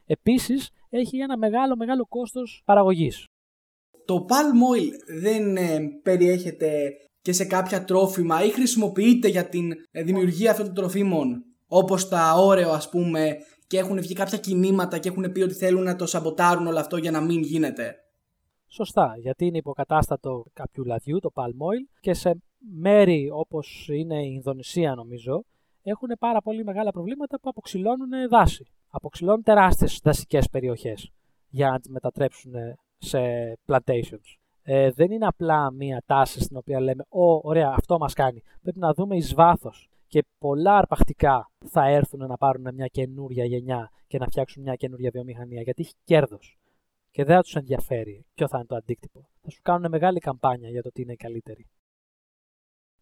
Επίσης, 0.07 0.71
έχει 0.90 1.19
ένα 1.19 1.38
μεγάλο 1.38 1.76
μεγάλο 1.76 2.07
κόστος 2.07 2.62
παραγωγής. 2.64 3.26
Το 4.04 4.26
palm 4.28 4.78
oil 4.78 4.90
δεν 5.21 5.57
ε, 5.57 5.81
περιέχεται 6.02 6.93
και 7.21 7.33
σε 7.33 7.45
κάποια 7.45 7.85
τρόφιμα 7.85 8.45
ή 8.45 8.50
χρησιμοποιείται 8.50 9.28
για 9.28 9.49
την 9.49 9.73
ε, 9.90 10.02
δημιουργία 10.02 10.50
αυτών 10.50 10.66
των 10.66 10.75
τροφίμων 10.75 11.45
όπως 11.66 12.09
τα 12.09 12.35
όρεο 12.35 12.71
ας 12.71 12.88
πούμε 12.88 13.37
και 13.66 13.78
έχουν 13.78 14.00
βγει 14.00 14.14
κάποια 14.14 14.38
κινήματα 14.38 14.99
και 14.99 15.09
έχουν 15.09 15.33
πει 15.33 15.40
ότι 15.40 15.54
θέλουν 15.54 15.83
να 15.83 15.97
το 15.97 16.06
σαμποτάρουν 16.06 16.66
όλο 16.66 16.78
αυτό 16.78 16.97
για 16.97 17.11
να 17.11 17.21
μην 17.21 17.42
γίνεται. 17.42 17.97
Σωστά, 18.68 19.14
γιατί 19.18 19.47
είναι 19.47 19.59
υποκατάστατο 19.59 20.44
κάποιου 20.52 20.85
λαδιού, 20.85 21.18
το 21.18 21.30
palm 21.35 21.42
oil, 21.42 21.97
και 22.00 22.14
σε 22.14 22.42
μέρη 22.59 23.30
όπως 23.33 23.88
είναι 23.88 24.23
η 24.23 24.30
Ινδονησία 24.35 24.94
νομίζω, 24.94 25.44
έχουν 25.83 26.09
πάρα 26.18 26.40
πολύ 26.40 26.64
μεγάλα 26.64 26.90
προβλήματα 26.90 27.40
που 27.40 27.49
αποξηλώνουν 27.49 28.28
δάση. 28.30 28.66
Αποξηλώνουν 28.90 29.42
τεράστιες 29.42 30.00
δασικές 30.02 30.49
περιοχές 30.49 31.11
για 31.49 31.71
να 31.71 31.78
τις 31.80 31.90
μετατρέψουν 31.90 32.52
σε 32.99 33.18
plantations. 33.66 34.37
Ε, 34.62 34.90
δεν 34.90 35.11
είναι 35.11 35.26
απλά 35.26 35.71
μία 35.71 36.02
τάση 36.06 36.40
στην 36.40 36.56
οποία 36.56 36.80
λέμε 36.80 37.04
«Ω, 37.09 37.40
ωραία, 37.42 37.75
αυτό 37.76 37.99
μας 37.99 38.12
κάνει». 38.12 38.42
Πρέπει 38.62 38.78
να 38.78 38.92
δούμε 38.92 39.16
εις 39.16 39.35
βάθος 39.35 39.88
και 40.14 40.25
πολλά 40.38 40.76
αρπακτικά 40.76 41.50
θα 41.66 41.87
έρθουν 41.87 42.26
να 42.26 42.37
πάρουν 42.37 42.75
μια 42.75 42.87
καινούρια 42.87 43.44
γενιά 43.44 43.90
και 44.06 44.18
να 44.18 44.26
φτιάξουν 44.26 44.62
μια 44.62 44.75
καινούρια 44.75 45.11
βιομηχανία 45.11 45.62
γιατί 45.62 45.83
έχει 45.83 45.94
κέρδος 46.04 46.59
και 47.11 47.25
δεν 47.25 47.37
θα 47.37 47.42
τους 47.42 47.54
ενδιαφέρει 47.54 48.26
ποιο 48.35 48.49
θα 48.49 48.56
είναι 48.56 48.66
το 48.66 48.75
αντίκτυπο. 48.76 49.28
Θα 49.40 49.50
σου 49.50 49.61
κάνουν 49.62 49.90
μεγάλη 49.90 50.18
καμπάνια 50.18 50.71
για 50.71 50.83
το 50.83 50.90
τι 50.90 51.02
είναι 51.02 51.14
καλύτερη. 51.14 51.66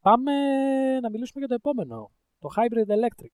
Πάμε 0.01 0.33
να 1.01 1.11
μιλήσουμε 1.11 1.47
για 1.47 1.49
το 1.49 1.55
επόμενο, 1.55 2.11
το 2.39 2.49
Hybrid 2.57 2.91
Electric. 2.91 3.33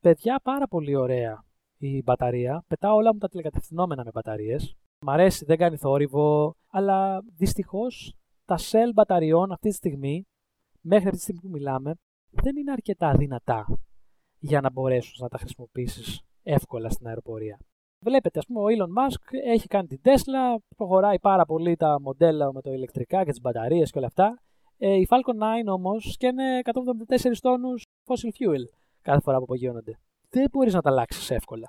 Παιδιά, 0.00 0.40
πάρα 0.42 0.66
πολύ 0.66 0.94
ωραία 0.94 1.44
η 1.76 2.02
μπαταρία. 2.02 2.64
Πετάω 2.66 2.96
όλα 2.96 3.12
μου 3.12 3.18
τα 3.18 3.28
τηλεκατευθυνόμενα 3.28 4.04
με 4.04 4.10
μπαταρίες. 4.14 4.76
Μ' 5.00 5.10
αρέσει, 5.10 5.44
δεν 5.44 5.56
κάνει 5.56 5.76
θόρυβο, 5.76 6.56
αλλά 6.66 7.22
δυστυχώς 7.36 8.14
τα 8.44 8.56
cell 8.58 8.90
μπαταριών 8.94 9.52
αυτή 9.52 9.68
τη 9.68 9.74
στιγμή, 9.74 10.26
μέχρι 10.80 11.10
τη 11.10 11.18
στιγμή 11.20 11.40
που 11.40 11.48
μιλάμε, 11.48 11.94
δεν 12.42 12.56
είναι 12.56 12.72
αρκετά 12.72 13.12
δυνατά 13.16 13.66
για 14.38 14.60
να 14.60 14.70
μπορέσουν 14.70 15.14
να 15.18 15.28
τα 15.28 15.38
χρησιμοποιήσεις 15.38 16.20
εύκολα 16.42 16.90
στην 16.90 17.06
αεροπορία. 17.06 17.58
Βλέπετε, 18.04 18.38
ας 18.38 18.46
πούμε, 18.46 18.60
ο 18.60 18.64
Elon 18.64 19.02
Musk 19.02 19.38
έχει 19.44 19.66
κάνει 19.66 19.86
την 19.86 20.00
Tesla, 20.02 20.56
προχωράει 20.76 21.18
πάρα 21.18 21.44
πολύ 21.44 21.76
τα 21.76 22.00
μοντέλα 22.00 22.52
με 22.52 22.60
το 22.60 22.72
ηλεκτρικά 22.72 23.24
και 23.24 23.30
τις 23.30 23.40
μπαταρίες 23.40 23.90
και 23.90 23.98
όλα 23.98 24.06
αυτά. 24.06 24.40
Ε, 24.78 24.94
η 24.94 25.06
Falcon 25.10 25.64
9 25.66 25.72
όμως 25.72 26.12
σκένε 26.12 26.60
174 26.62 27.32
τόνους 27.40 27.84
fossil 28.04 28.28
fuel 28.28 28.64
κάθε 29.02 29.20
φορά 29.20 29.36
που 29.36 29.42
απογειώνονται. 29.42 29.98
Δεν 30.28 30.48
μπορείς 30.52 30.74
να 30.74 30.80
τα 30.80 30.90
αλλάξεις 30.90 31.30
εύκολα. 31.30 31.68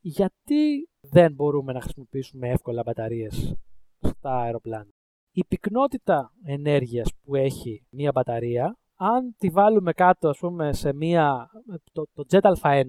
Γιατί 0.00 0.88
δεν 1.00 1.32
μπορούμε 1.32 1.72
να 1.72 1.80
χρησιμοποιήσουμε 1.80 2.48
εύκολα 2.48 2.82
μπαταρίες 2.82 3.54
στα 4.00 4.40
αεροπλάνα; 4.40 4.90
Η 5.32 5.44
πυκνότητα 5.44 6.32
ενέργειας 6.44 7.10
που 7.22 7.34
έχει 7.34 7.82
μία 7.90 8.10
μπαταρία, 8.14 8.78
αν 9.02 9.34
τη 9.38 9.48
βάλουμε 9.48 9.92
κάτω 9.92 10.28
ας 10.28 10.38
πούμε 10.38 10.72
σε 10.72 10.92
μία, 10.92 11.50
το, 11.92 12.04
το 12.12 12.24
Jet 12.30 12.52
Α1, 12.60 12.84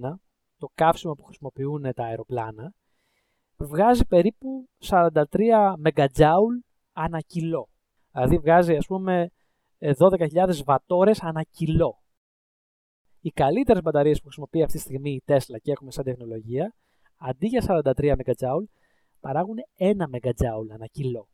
το 0.58 0.68
καύσιμο 0.74 1.14
που 1.14 1.24
χρησιμοποιούν 1.24 1.94
τα 1.96 2.04
αεροπλάνα, 2.04 2.74
βγάζει 3.58 4.06
περίπου 4.06 4.70
43 4.88 5.14
MJ 5.84 6.32
ανά 6.92 7.20
κιλό. 7.20 7.68
Δηλαδή 8.12 8.38
βγάζει 8.38 8.76
ας 8.76 8.86
πούμε 8.86 9.30
12.000 9.80 10.64
βατόρες 10.66 11.22
ανά 11.22 11.44
κιλό. 11.44 12.02
Οι 13.20 13.30
καλύτερες 13.30 13.82
μπαταρίες 13.82 14.18
που 14.18 14.24
χρησιμοποιεί 14.24 14.64
αυτή 14.64 14.78
τη 14.78 14.84
στιγμή 14.84 15.12
η 15.12 15.24
Tesla 15.26 15.58
και 15.62 15.72
έχουμε 15.72 15.92
σαν 15.92 16.04
τεχνολογία 16.04 16.76
αντί 17.18 17.48
για 17.48 17.64
43 17.68 18.16
MJ, 18.18 18.46
παράγουν 19.20 19.56
1 19.78 19.86
MJ 19.90 20.46
ανά 20.74 20.86
κιλό. 20.86 21.28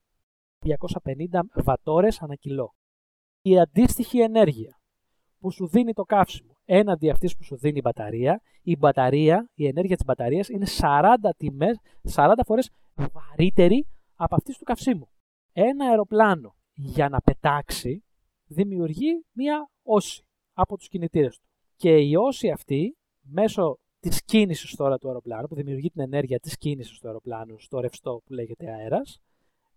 250 0.59 1.39
βατόρες 1.63 2.21
ανά 2.21 2.35
κιλό. 2.35 2.76
Η 3.49 3.59
αντίστοιχη 3.59 4.19
ενέργεια 4.19 4.79
που 5.39 5.51
σου 5.51 5.67
δίνει 5.67 5.93
το 5.93 6.03
καύσιμο 6.03 6.57
έναντι 6.65 7.09
αυτής 7.09 7.35
που 7.35 7.43
σου 7.43 7.57
δίνει 7.57 7.77
η 7.77 7.81
μπαταρία, 7.83 8.41
η 8.61 8.75
μπαταρία, 8.77 9.49
η 9.53 9.67
ενέργεια 9.67 9.95
της 9.95 10.05
μπαταρίας 10.05 10.49
είναι 10.49 10.65
40, 10.79 11.29
τιμές, 11.37 11.77
40 12.15 12.33
φορές 12.45 12.69
βαρύτερη 12.95 13.87
από 14.15 14.35
αυτής 14.35 14.57
του 14.57 14.63
καυσίμου. 14.63 15.09
Ένα 15.51 15.85
αεροπλάνο 15.85 16.55
για 16.73 17.09
να 17.09 17.21
πετάξει 17.21 18.03
δημιουργεί 18.47 19.25
μία 19.31 19.69
όση 19.83 20.25
από 20.53 20.77
τους 20.77 20.87
κινητήρες 20.87 21.37
του. 21.37 21.47
Και 21.75 21.97
η 21.97 22.15
όση 22.15 22.49
αυτή 22.49 22.97
μέσω 23.21 23.79
της 23.99 24.23
κίνησης 24.23 24.75
τώρα 24.75 24.97
του 24.97 25.07
αεροπλάνου, 25.07 25.47
που 25.47 25.55
δημιουργεί 25.55 25.89
την 25.89 26.01
ενέργεια 26.01 26.39
της 26.39 26.57
κίνησης 26.57 26.99
του 26.99 27.07
αεροπλάνου 27.07 27.59
στο 27.59 27.79
ρευστό 27.79 28.21
που 28.25 28.33
λέγεται 28.33 28.71
αέρας, 28.71 29.19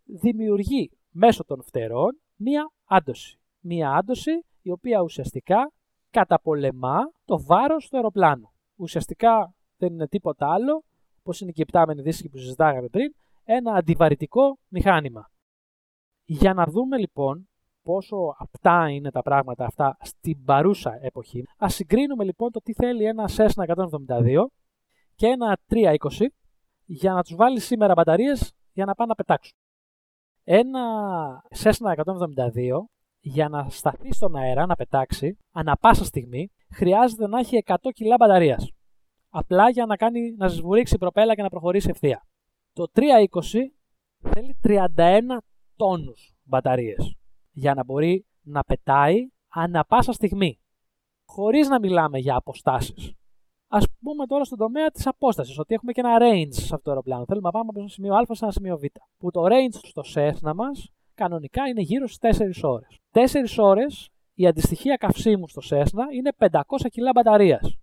δημιουργεί 0.05 0.91
μέσω 1.11 1.45
των 1.45 1.63
φτερών 1.63 2.21
μία 2.37 2.73
άντωση. 2.85 3.40
Μία 3.61 3.93
άντωση 3.93 4.31
η 4.63 4.71
οποία 4.71 5.01
ουσιαστικά 5.01 5.73
καταπολεμά 6.11 6.99
το 7.25 7.43
βάρος 7.45 7.89
του 7.89 7.97
αεροπλάνου. 7.97 8.53
Ουσιαστικά 8.77 9.55
δεν 9.77 9.93
είναι 9.93 10.09
τίποτα 10.09 10.53
άλλο, 10.53 10.85
όπως 11.19 11.41
είναι 11.41 11.51
και 11.51 11.63
η 11.63 11.65
πτάμενη 11.65 12.03
δίσκη 12.03 12.29
που 12.29 12.39
συζητάγαμε 12.39 12.89
πριν, 12.89 13.15
ένα 13.45 13.73
αντιβαρυτικό 13.73 14.59
μηχάνημα. 14.69 15.31
Για 16.25 16.55
να 16.55 16.65
δούμε 16.65 16.99
λοιπόν 16.99 17.49
πόσο 17.83 18.17
απτά 18.39 18.91
είναι 18.91 19.11
τα 19.11 19.23
πράγματα 19.23 19.65
αυτά 19.65 19.97
στην 20.01 20.45
παρούσα 20.45 20.99
εποχή. 21.01 21.45
Α 21.65 21.69
συγκρίνουμε 21.69 22.25
λοιπόν 22.25 22.51
το 22.51 22.61
τι 22.61 22.73
θέλει 22.75 23.05
ένα 23.05 23.29
Cessna 23.37 23.75
172 24.17 24.45
και 25.15 25.27
ένα 25.27 25.59
320 25.69 25.97
για 26.85 27.13
να 27.13 27.23
τους 27.23 27.35
βάλει 27.35 27.61
σήμερα 27.61 27.93
μπαταρίες 27.95 28.53
για 28.73 28.85
να 28.85 28.95
πάνε 28.95 29.09
να 29.09 29.15
πετάξουν. 29.15 29.57
Ένα 30.45 30.83
Cessna 31.63 31.95
172 31.97 32.85
για 33.21 33.49
να 33.49 33.71
σταθεί 33.71 34.13
στον 34.13 34.37
αέρα 34.37 34.67
να 34.67 34.75
πετάξει, 34.75 35.39
ανα 35.53 35.77
πάσα 35.77 36.05
στιγμή, 36.05 36.51
χρειάζεται 36.71 37.27
να 37.27 37.39
έχει 37.39 37.63
100 37.67 37.75
κιλά 37.93 38.17
μπαταρίας. 38.19 38.71
Απλά 39.29 39.71
για 39.71 39.87
να, 39.87 39.97
κάνει, 39.97 40.35
να 40.37 40.49
σβουρίξει 40.49 40.95
η 40.95 40.99
προπέλα 40.99 41.35
και 41.35 41.43
να 41.43 41.49
προχωρήσει 41.49 41.89
ευθεία. 41.91 42.27
Το 42.73 42.87
320 42.95 43.01
θέλει 44.19 44.59
31 44.65 44.87
τόνους 45.77 46.35
μπαταρίες 46.43 47.17
για 47.51 47.75
να 47.75 47.85
μπορεί 47.85 48.27
να 48.43 48.65
πετάει 48.65 49.29
ανα 49.49 49.85
πάσα 49.85 50.13
στιγμή, 50.13 50.61
χωρίς 51.25 51.69
να 51.69 51.79
μιλάμε 51.79 52.19
για 52.19 52.37
αποστάσεις. 52.37 53.15
Ας 53.73 53.87
πούμε 54.01 54.27
τώρα 54.27 54.45
στον 54.45 54.59
τομέα 54.59 54.91
της 54.91 55.07
απόστασης, 55.07 55.59
ότι 55.59 55.75
έχουμε 55.75 55.93
και 55.93 56.01
ένα 56.01 56.19
range 56.21 56.53
σε 56.53 56.63
αυτό 56.63 56.81
το 56.83 56.91
αεροπλάνο. 56.91 57.25
Θέλουμε 57.25 57.47
να 57.47 57.53
πάμε 57.53 57.67
από 57.69 57.81
ένα 57.81 57.89
σημείο 57.89 58.15
Α 58.15 58.25
σε 58.31 58.45
ένα 58.45 58.53
σημείο 58.53 58.79
Β. 58.79 58.85
Που 59.19 59.31
το 59.31 59.43
range 59.45 59.79
στο 59.83 60.03
Cessna 60.15 60.53
μας 60.55 60.93
κανονικά 61.23 61.67
είναι 61.69 61.81
γύρω 61.81 62.07
στις 62.07 62.19
4 62.63 62.63
ώρες. 62.63 62.99
4 63.11 63.59
ώρες 63.59 64.09
η 64.35 64.47
αντιστοιχεία 64.47 64.97
καυσίμου 64.97 65.49
στο 65.49 65.63
Cessna 65.71 66.05
είναι 66.15 66.33
500 66.39 66.89
κιλά 66.91 67.11
μπαταρίας. 67.15 67.77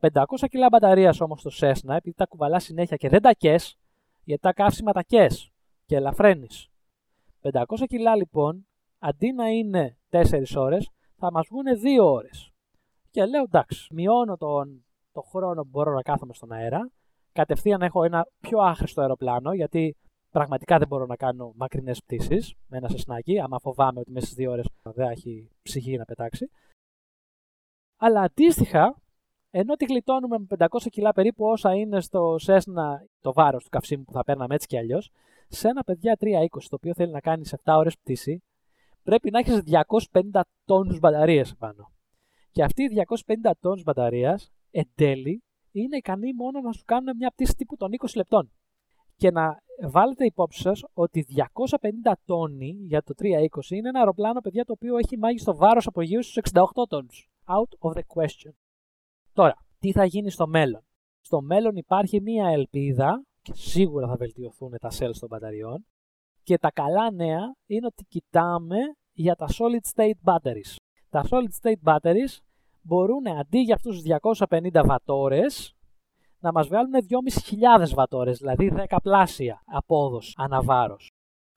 500 0.00 0.48
κιλά 0.50 0.68
μπαταρίας 0.70 1.20
όμως 1.20 1.40
στο 1.40 1.50
Cessna, 1.60 1.94
επειδή 1.96 2.16
τα 2.16 2.26
κουβαλά 2.26 2.58
συνέχεια 2.58 2.96
και 2.96 3.08
δεν 3.08 3.22
τα 3.22 3.32
κες, 3.32 3.76
γιατί 4.24 4.42
τα 4.42 4.52
καύσιμα 4.52 4.92
τα 4.92 5.02
κες 5.02 5.50
και 5.86 5.96
ελαφραίνεις. 5.96 6.68
500 7.40 7.86
κιλά 7.86 8.16
λοιπόν 8.16 8.66
αντί 8.98 9.32
να 9.32 9.46
είναι 9.48 9.96
4 10.10 10.56
ώρες, 10.56 10.90
θα 11.16 11.32
μας 11.32 11.46
βγουν 11.50 11.64
2 11.64 12.04
ώρες. 12.04 12.50
Και 13.10 13.24
λέω 13.24 13.42
εντάξει, 13.42 13.94
μειώνω 13.94 14.36
τον, 14.36 14.84
το 15.12 15.20
χρόνο 15.20 15.62
που 15.62 15.68
μπορώ 15.70 15.92
να 15.92 16.02
κάθομαι 16.02 16.34
στον 16.34 16.52
αέρα. 16.52 16.90
Κατευθείαν 17.32 17.82
έχω 17.82 18.04
ένα 18.04 18.26
πιο 18.40 18.58
άχρηστο 18.58 19.00
αεροπλάνο, 19.00 19.52
γιατί 19.52 19.96
πραγματικά 20.30 20.78
δεν 20.78 20.88
μπορώ 20.88 21.06
να 21.06 21.16
κάνω 21.16 21.52
μακρινές 21.56 22.02
πτήσεις 22.02 22.54
με 22.66 22.76
ένα 22.76 22.88
σεσνάκι, 22.88 23.40
άμα 23.40 23.58
φοβάμαι 23.58 24.00
ότι 24.00 24.10
μέσα 24.10 24.26
στις 24.26 24.46
2 24.46 24.50
ώρες 24.50 24.66
δεν 24.82 25.08
έχει 25.08 25.50
ψυχή 25.62 25.96
να 25.96 26.04
πετάξει. 26.04 26.50
Αλλά 27.96 28.20
αντίστοιχα, 28.20 29.02
ενώ 29.50 29.74
τη 29.74 29.84
γλιτώνουμε 29.84 30.38
με 30.38 30.46
500 30.58 30.66
κιλά 30.90 31.12
περίπου 31.12 31.44
όσα 31.44 31.74
είναι 31.74 32.00
στο 32.00 32.36
Σέσνα 32.38 33.06
το 33.20 33.32
βάρος 33.32 33.62
του 33.62 33.70
καυσίμου 33.70 34.04
που 34.04 34.12
θα 34.12 34.24
παίρναμε 34.24 34.54
έτσι 34.54 34.66
κι 34.66 34.78
αλλιώς, 34.78 35.10
σε 35.48 35.68
ένα 35.68 35.82
παιδιά 35.82 36.16
320 36.20 36.68
το 36.68 36.76
οποίο 36.76 36.94
θέλει 36.94 37.12
να 37.12 37.20
κάνει 37.20 37.46
σε 37.46 37.60
7 37.64 37.74
ώρες 37.76 37.98
πτήση, 37.98 38.42
πρέπει 39.02 39.30
να 39.30 39.38
έχεις 39.38 39.62
250 40.12 40.40
τόνους 40.64 40.98
μπαταρίες 40.98 41.54
πάνω. 41.58 41.92
Και 42.50 42.62
αυτή 42.62 42.82
οι 42.82 42.88
250 42.88 43.50
τόνους 43.60 43.82
μπαταρίας 43.82 44.52
εν 44.70 44.90
τέλει 44.94 45.42
είναι 45.72 45.96
ικανή 45.96 46.32
μόνο 46.32 46.60
να 46.60 46.72
σου 46.72 46.82
κάνουν 46.84 47.16
μια 47.16 47.30
πτήση 47.30 47.54
τύπου 47.54 47.76
των 47.76 47.90
20 47.92 48.06
λεπτών. 48.14 48.50
Και 49.20 49.30
να 49.30 49.56
βάλετε 49.88 50.24
υπόψη 50.24 50.60
σας 50.60 50.84
ότι 50.92 51.26
250 51.28 52.12
τόνοι 52.24 52.76
για 52.80 53.02
το 53.02 53.14
320 53.18 53.70
είναι 53.70 53.88
ένα 53.88 53.98
αεροπλάνο, 53.98 54.40
παιδιά, 54.40 54.64
το 54.64 54.72
οποίο 54.72 54.96
έχει 54.96 55.18
μάγιστο 55.18 55.56
βάρος 55.56 55.86
απογείου 55.86 56.22
στους 56.22 56.36
68 56.52 56.62
τόνους. 56.88 57.30
Out 57.46 57.90
of 57.90 57.96
the 57.96 58.02
question. 58.14 58.52
Τώρα, 59.32 59.54
τι 59.78 59.92
θα 59.92 60.04
γίνει 60.04 60.30
στο 60.30 60.46
μέλλον; 60.46 60.82
Στο 61.20 61.40
μέλλον 61.40 61.76
υπάρχει 61.76 62.20
μία 62.20 62.48
ελπίδα 62.48 63.24
και 63.42 63.52
σίγουρα 63.54 64.06
θα 64.08 64.16
βελτιωθούν 64.16 64.70
τα 64.80 64.88
cells 64.98 65.16
των 65.20 65.28
μπαταριών 65.28 65.86
και 66.42 66.58
τα 66.58 66.70
καλά 66.70 67.10
νέα 67.10 67.54
είναι 67.66 67.86
ότι 67.86 68.04
κοιτάμε 68.04 68.76
για 69.12 69.34
τα 69.34 69.46
solid 69.48 69.94
state 69.94 70.32
batteries. 70.32 70.76
Τα 71.10 71.24
solid 71.30 71.52
state 71.62 71.92
batteries 71.92 72.38
μπορούν 72.82 73.28
αντί 73.28 73.58
για 73.58 73.74
αυτούς 73.74 74.02
τους 74.02 74.04
250 74.48 74.82
βατόρες 74.84 75.74
να 76.40 76.52
μας 76.52 76.68
βγάλουν 76.68 76.92
2.500 76.92 77.94
βατόρες, 77.94 78.38
δηλαδή 78.38 78.70
10 78.88 78.96
πλάσια 79.02 79.62
απόδοση 79.64 80.32
αναβάρος. 80.36 81.10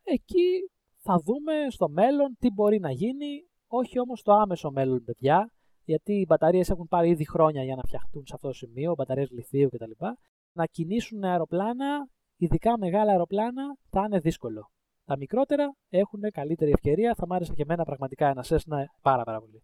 Εκεί 0.03 0.69
θα 0.99 1.17
δούμε 1.25 1.53
στο 1.69 1.89
μέλλον 1.89 2.35
τι 2.39 2.51
μπορεί 2.51 2.79
να 2.79 2.91
γίνει, 2.91 3.47
όχι 3.67 3.99
όμως 3.99 4.21
το 4.21 4.33
άμεσο 4.33 4.71
μέλλον 4.71 5.03
παιδιά, 5.03 5.51
γιατί 5.83 6.13
οι 6.13 6.25
μπαταρίες 6.27 6.69
έχουν 6.69 6.87
πάρει 6.87 7.09
ήδη 7.09 7.27
χρόνια 7.27 7.63
για 7.63 7.75
να 7.75 7.81
φτιαχτούν 7.81 8.25
σε 8.25 8.33
αυτό 8.35 8.47
το 8.47 8.53
σημείο, 8.53 8.93
μπαταρίες 8.97 9.29
λιθίου 9.29 9.69
κτλ. 9.69 9.91
Να 10.55 10.65
κινήσουν 10.65 11.23
αεροπλάνα, 11.23 12.07
ειδικά 12.35 12.77
μεγάλα 12.77 13.11
αεροπλάνα, 13.11 13.63
θα 13.89 14.03
είναι 14.05 14.19
δύσκολο. 14.19 14.71
Τα 15.05 15.17
μικρότερα 15.17 15.75
έχουν 15.89 16.21
καλύτερη 16.31 16.71
ευκαιρία, 16.71 17.13
θα 17.15 17.27
μ' 17.27 17.33
άρεσε 17.33 17.53
και 17.53 17.61
εμένα 17.61 17.83
πραγματικά 17.83 18.27
ένα 18.27 18.43
Cessna 18.47 18.83
πάρα 19.01 19.23
πάρα 19.23 19.39
πολύ. 19.39 19.63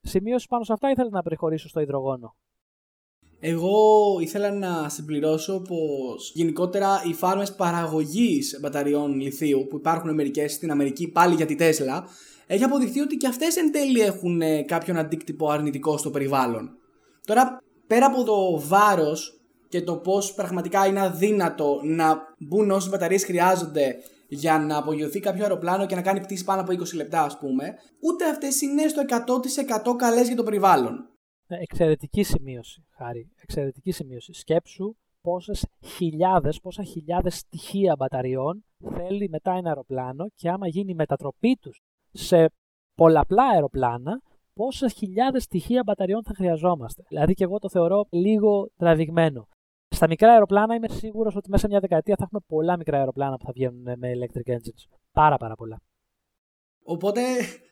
Σημείωση 0.00 0.46
πάνω 0.46 0.64
σε 0.64 0.72
αυτά 0.72 0.90
ήθελα 0.90 1.10
να 1.10 1.22
προχωρήσω 1.22 1.68
στο 1.68 1.80
υδρογόνο. 1.80 2.34
Εγώ 3.40 4.16
ήθελα 4.20 4.50
να 4.52 4.88
συμπληρώσω 4.88 5.62
πως 5.68 6.32
γενικότερα 6.34 7.02
οι 7.08 7.12
φάρμες 7.12 7.54
παραγωγής 7.54 8.58
μπαταριών 8.60 9.20
λιθίου 9.20 9.66
που 9.70 9.76
υπάρχουν 9.76 10.14
μερικές 10.14 10.52
στην 10.52 10.70
Αμερική 10.70 11.08
πάλι 11.08 11.34
για 11.34 11.46
τη 11.46 11.54
Τέσλα 11.54 12.04
έχει 12.46 12.64
αποδειχθεί 12.64 13.00
ότι 13.00 13.16
και 13.16 13.26
αυτές 13.26 13.56
εν 13.56 13.72
τέλει 13.72 14.00
έχουν 14.00 14.40
ε, 14.40 14.62
κάποιον 14.62 14.96
αντίκτυπο 14.96 15.50
αρνητικό 15.50 15.96
στο 15.96 16.10
περιβάλλον. 16.10 16.70
Τώρα 17.26 17.62
πέρα 17.86 18.06
από 18.06 18.24
το 18.24 18.60
βάρος 18.68 19.40
και 19.68 19.82
το 19.82 19.96
πώς 19.96 20.34
πραγματικά 20.34 20.86
είναι 20.86 21.00
αδύνατο 21.00 21.80
να 21.82 22.34
μπουν 22.38 22.70
όσες 22.70 22.90
μπαταρίες 22.90 23.24
χρειάζονται 23.24 23.96
για 24.28 24.58
να 24.58 24.76
απογειωθεί 24.76 25.20
κάποιο 25.20 25.42
αεροπλάνο 25.42 25.86
και 25.86 25.94
να 25.94 26.02
κάνει 26.02 26.20
πτήση 26.20 26.44
πάνω 26.44 26.60
από 26.60 26.72
20 26.72 26.94
λεπτά 26.94 27.22
ας 27.22 27.38
πούμε, 27.38 27.74
ούτε 28.00 28.28
αυτές 28.28 28.60
είναι 28.60 28.88
στο 28.88 29.02
100% 29.90 29.96
καλές 29.96 30.26
για 30.26 30.36
το 30.36 30.42
περιβάλλον. 30.42 31.09
Ναι, 31.50 31.56
εξαιρετική 31.58 32.22
σημείωση, 32.22 32.86
Χάρη. 32.90 33.30
Εξαιρετική 33.42 33.90
σημείωση. 33.90 34.32
Σκέψου 34.32 34.96
πόσες 35.20 35.66
χιλιάδες, 35.84 36.60
πόσα 36.60 36.82
χιλιάδες 36.82 37.36
στοιχεία 37.38 37.94
μπαταριών 37.98 38.64
θέλει 38.94 39.28
μετά 39.28 39.52
ένα 39.52 39.68
αεροπλάνο 39.68 40.28
και 40.34 40.48
άμα 40.48 40.68
γίνει 40.68 40.90
η 40.90 40.94
μετατροπή 40.94 41.56
τους 41.60 41.80
σε 42.12 42.50
πολλαπλά 42.94 43.44
αεροπλάνα, 43.44 44.20
πόσες 44.54 44.92
χιλιάδες 44.92 45.42
στοιχεία 45.42 45.82
μπαταριών 45.86 46.22
θα 46.24 46.34
χρειαζόμαστε. 46.34 47.02
Δηλαδή 47.08 47.34
και 47.34 47.44
εγώ 47.44 47.58
το 47.58 47.68
θεωρώ 47.68 48.06
λίγο 48.10 48.70
τραβηγμένο. 48.76 49.48
Στα 49.88 50.06
μικρά 50.06 50.32
αεροπλάνα 50.32 50.74
είμαι 50.74 50.88
σίγουρος 50.88 51.36
ότι 51.36 51.48
μέσα 51.48 51.62
σε 51.62 51.68
μια 51.68 51.80
δεκαετία 51.80 52.14
θα 52.16 52.24
έχουμε 52.24 52.40
πολλά 52.46 52.76
μικρά 52.76 52.98
αεροπλάνα 52.98 53.36
που 53.36 53.44
θα 53.44 53.52
βγαίνουν 53.52 53.82
με 53.82 54.12
electric 54.14 54.52
engines. 54.52 54.98
Πάρα 55.12 55.36
πάρα 55.36 55.54
πολλά. 55.54 55.80
Οπότε 56.82 57.20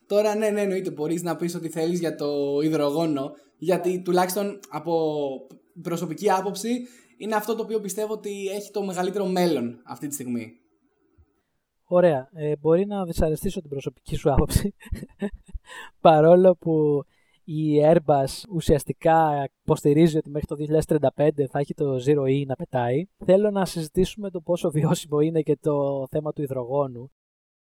τώρα 0.08 0.34
ναι, 0.34 0.50
ναι, 0.50 0.60
εννοείται. 0.60 0.90
Μπορείς 0.90 1.22
να 1.22 1.36
πεις 1.36 1.54
ότι 1.54 1.68
θέλεις 1.68 1.98
για 1.98 2.14
το 2.14 2.60
υδρογόνο, 2.62 3.30
γιατί 3.58 4.02
τουλάχιστον 4.02 4.58
από 4.68 4.94
προσωπική 5.82 6.30
άποψη 6.30 6.86
είναι 7.16 7.34
αυτό 7.34 7.54
το 7.54 7.62
οποίο 7.62 7.80
πιστεύω 7.80 8.12
ότι 8.12 8.46
έχει 8.46 8.70
το 8.70 8.84
μεγαλύτερο 8.84 9.26
μέλλον 9.26 9.80
αυτή 9.86 10.06
τη 10.06 10.14
στιγμή. 10.14 10.52
Ωραία. 11.84 12.28
Ε, 12.32 12.56
μπορεί 12.56 12.86
να 12.86 13.04
δυσαρεστήσω 13.04 13.60
την 13.60 13.70
προσωπική 13.70 14.16
σου 14.16 14.32
άποψη. 14.32 14.74
Παρόλο 16.00 16.56
που 16.56 17.02
η 17.44 17.82
Airbus 17.84 18.44
ουσιαστικά 18.54 19.48
υποστηρίζει 19.62 20.16
ότι 20.16 20.30
μέχρι 20.30 20.46
το 20.46 20.82
2035 21.16 21.30
θα 21.50 21.58
έχει 21.58 21.74
το 21.74 21.96
Zero 22.06 22.22
E 22.22 22.46
να 22.46 22.54
πετάει. 22.54 23.04
Θέλω 23.24 23.50
να 23.50 23.64
συζητήσουμε 23.64 24.30
το 24.30 24.40
πόσο 24.40 24.70
βιώσιμο 24.70 25.20
είναι 25.20 25.40
και 25.40 25.56
το 25.60 26.06
θέμα 26.10 26.32
του 26.32 26.42
υδρογόνου. 26.42 27.10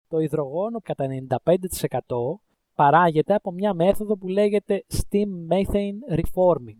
Το 0.08 0.18
υδρογόνο 0.18 0.80
κατά 0.80 1.06
95% 1.44 1.56
παράγεται 2.74 3.34
από 3.34 3.52
μια 3.52 3.74
μέθοδο 3.74 4.16
που 4.16 4.28
λέγεται 4.28 4.84
Steam 4.92 5.52
Methane 5.52 6.18
Reforming. 6.18 6.78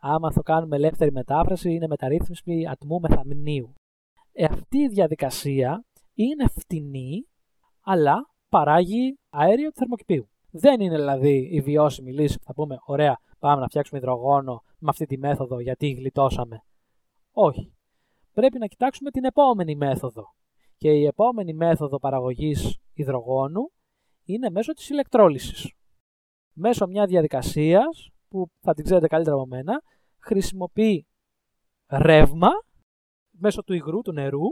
Άμα 0.00 0.32
θα 0.32 0.42
κάνουμε 0.42 0.76
ελεύθερη 0.76 1.12
μετάφραση, 1.12 1.72
είναι 1.72 1.86
μεταρρύθμιση 1.86 2.66
ατμού 2.70 3.00
μεθαμνίου. 3.00 3.72
Ε, 4.32 4.44
αυτή 4.44 4.78
η 4.78 4.88
διαδικασία 4.88 5.84
είναι 6.14 6.48
φτηνή, 6.48 7.26
αλλά 7.80 8.26
παράγει 8.48 9.18
αέριο 9.30 9.68
του 9.68 9.78
θερμοκηπίου. 9.78 10.28
Δεν 10.50 10.80
είναι 10.80 10.96
δηλαδή 10.96 11.48
η 11.52 11.60
βιώσιμη 11.60 12.12
λύση 12.12 12.38
που 12.38 12.44
θα 12.44 12.54
πούμε: 12.54 12.76
Ωραία, 12.84 13.18
πάμε 13.38 13.60
να 13.60 13.66
φτιάξουμε 13.66 13.98
υδρογόνο 13.98 14.62
με 14.78 14.88
αυτή 14.88 15.06
τη 15.06 15.18
μέθοδο 15.18 15.60
γιατί 15.60 15.90
γλιτώσαμε. 15.90 16.62
Όχι. 17.32 17.72
Πρέπει 18.32 18.58
να 18.58 18.66
κοιτάξουμε 18.66 19.10
την 19.10 19.24
επόμενη 19.24 19.76
μέθοδο. 19.76 20.34
Και 20.82 20.90
η 20.90 21.04
επόμενη 21.04 21.54
μέθοδο 21.54 21.98
παραγωγής 21.98 22.78
υδρογόνου 22.94 23.70
είναι 24.24 24.50
μέσω 24.50 24.72
της 24.72 24.88
ηλεκτρόλυσης. 24.88 25.72
Μέσω 26.52 26.86
μιας 26.86 27.08
διαδικασίας 27.08 28.10
που 28.28 28.50
θα 28.60 28.74
την 28.74 28.84
ξέρετε 28.84 29.06
καλύτερα 29.06 29.36
από 29.36 29.46
μένα, 29.46 29.82
χρησιμοποιεί 30.18 31.06
ρεύμα 31.88 32.48
μέσω 33.30 33.62
του 33.62 33.72
υγρού, 33.72 34.00
του 34.00 34.12
νερού 34.12 34.48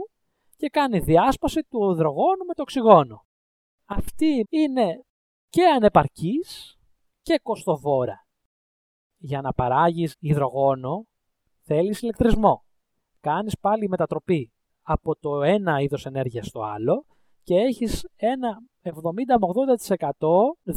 και 0.55 0.67
κάνει 0.69 0.99
διάσπαση 0.99 1.63
του 1.69 1.91
υδρογόνου 1.91 2.45
με 2.47 2.53
το 2.53 2.61
οξυγόνο. 2.61 3.25
Αυτή 3.85 4.45
είναι 4.49 5.03
και 5.49 5.63
ανεπαρκής 5.65 6.79
και 7.21 7.39
κοστοβόρα. 7.43 8.27
Για 9.17 9.41
να 9.41 9.53
παράγεις 9.53 10.15
υδρογόνο 10.19 11.05
θέλεις 11.61 12.01
ηλεκτρισμό. 12.01 12.65
Κάνεις 13.19 13.57
πάλι 13.59 13.87
μετατροπή 13.87 14.51
από 14.91 15.15
το 15.15 15.41
ένα 15.41 15.79
είδος 15.79 16.05
ενέργειας 16.05 16.45
στο 16.47 16.61
άλλο 16.61 17.05
και 17.43 17.55
έχεις 17.55 18.07
ένα 18.15 18.61
70-80% 18.83 18.91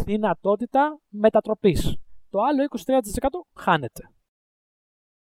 δυνατότητα 0.05 0.99
μετατροπής. 1.09 1.97
Το 2.31 2.39
άλλο 2.41 2.65
20-30% 2.65 3.01
χάνεται. 3.55 4.11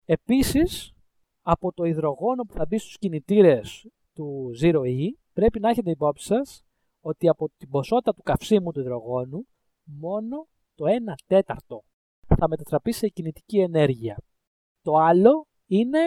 Επίσης, 0.06 0.94
από 1.42 1.74
το 1.74 1.84
υδρογόνο 1.84 2.44
που 2.44 2.54
θα 2.54 2.66
μπει 2.66 2.78
στους 2.78 2.98
κινητήρες 2.98 3.88
του 4.14 4.52
Zero 4.62 4.80
E, 4.80 5.10
πρέπει 5.34 5.60
να 5.60 5.70
έχετε 5.70 5.92
υπόψη 5.92 6.26
σας 6.26 6.64
ότι 7.02 7.30
από 7.30 7.50
την 7.58 7.70
ποσότητα 7.70 8.14
του 8.14 8.22
καυσίμου 8.22 8.72
του 8.72 8.80
υδρογόνου, 8.80 9.48
μόνο 9.84 10.48
το 10.76 10.86
1 10.88 11.14
τέταρτο 11.28 11.84
θα 12.36 12.48
μετατραπεί 12.48 12.92
σε 12.92 13.08
κινητική 13.08 13.60
ενέργεια. 13.60 14.18
Το 14.82 14.94
άλλο 14.94 15.48
είναι 15.66 16.00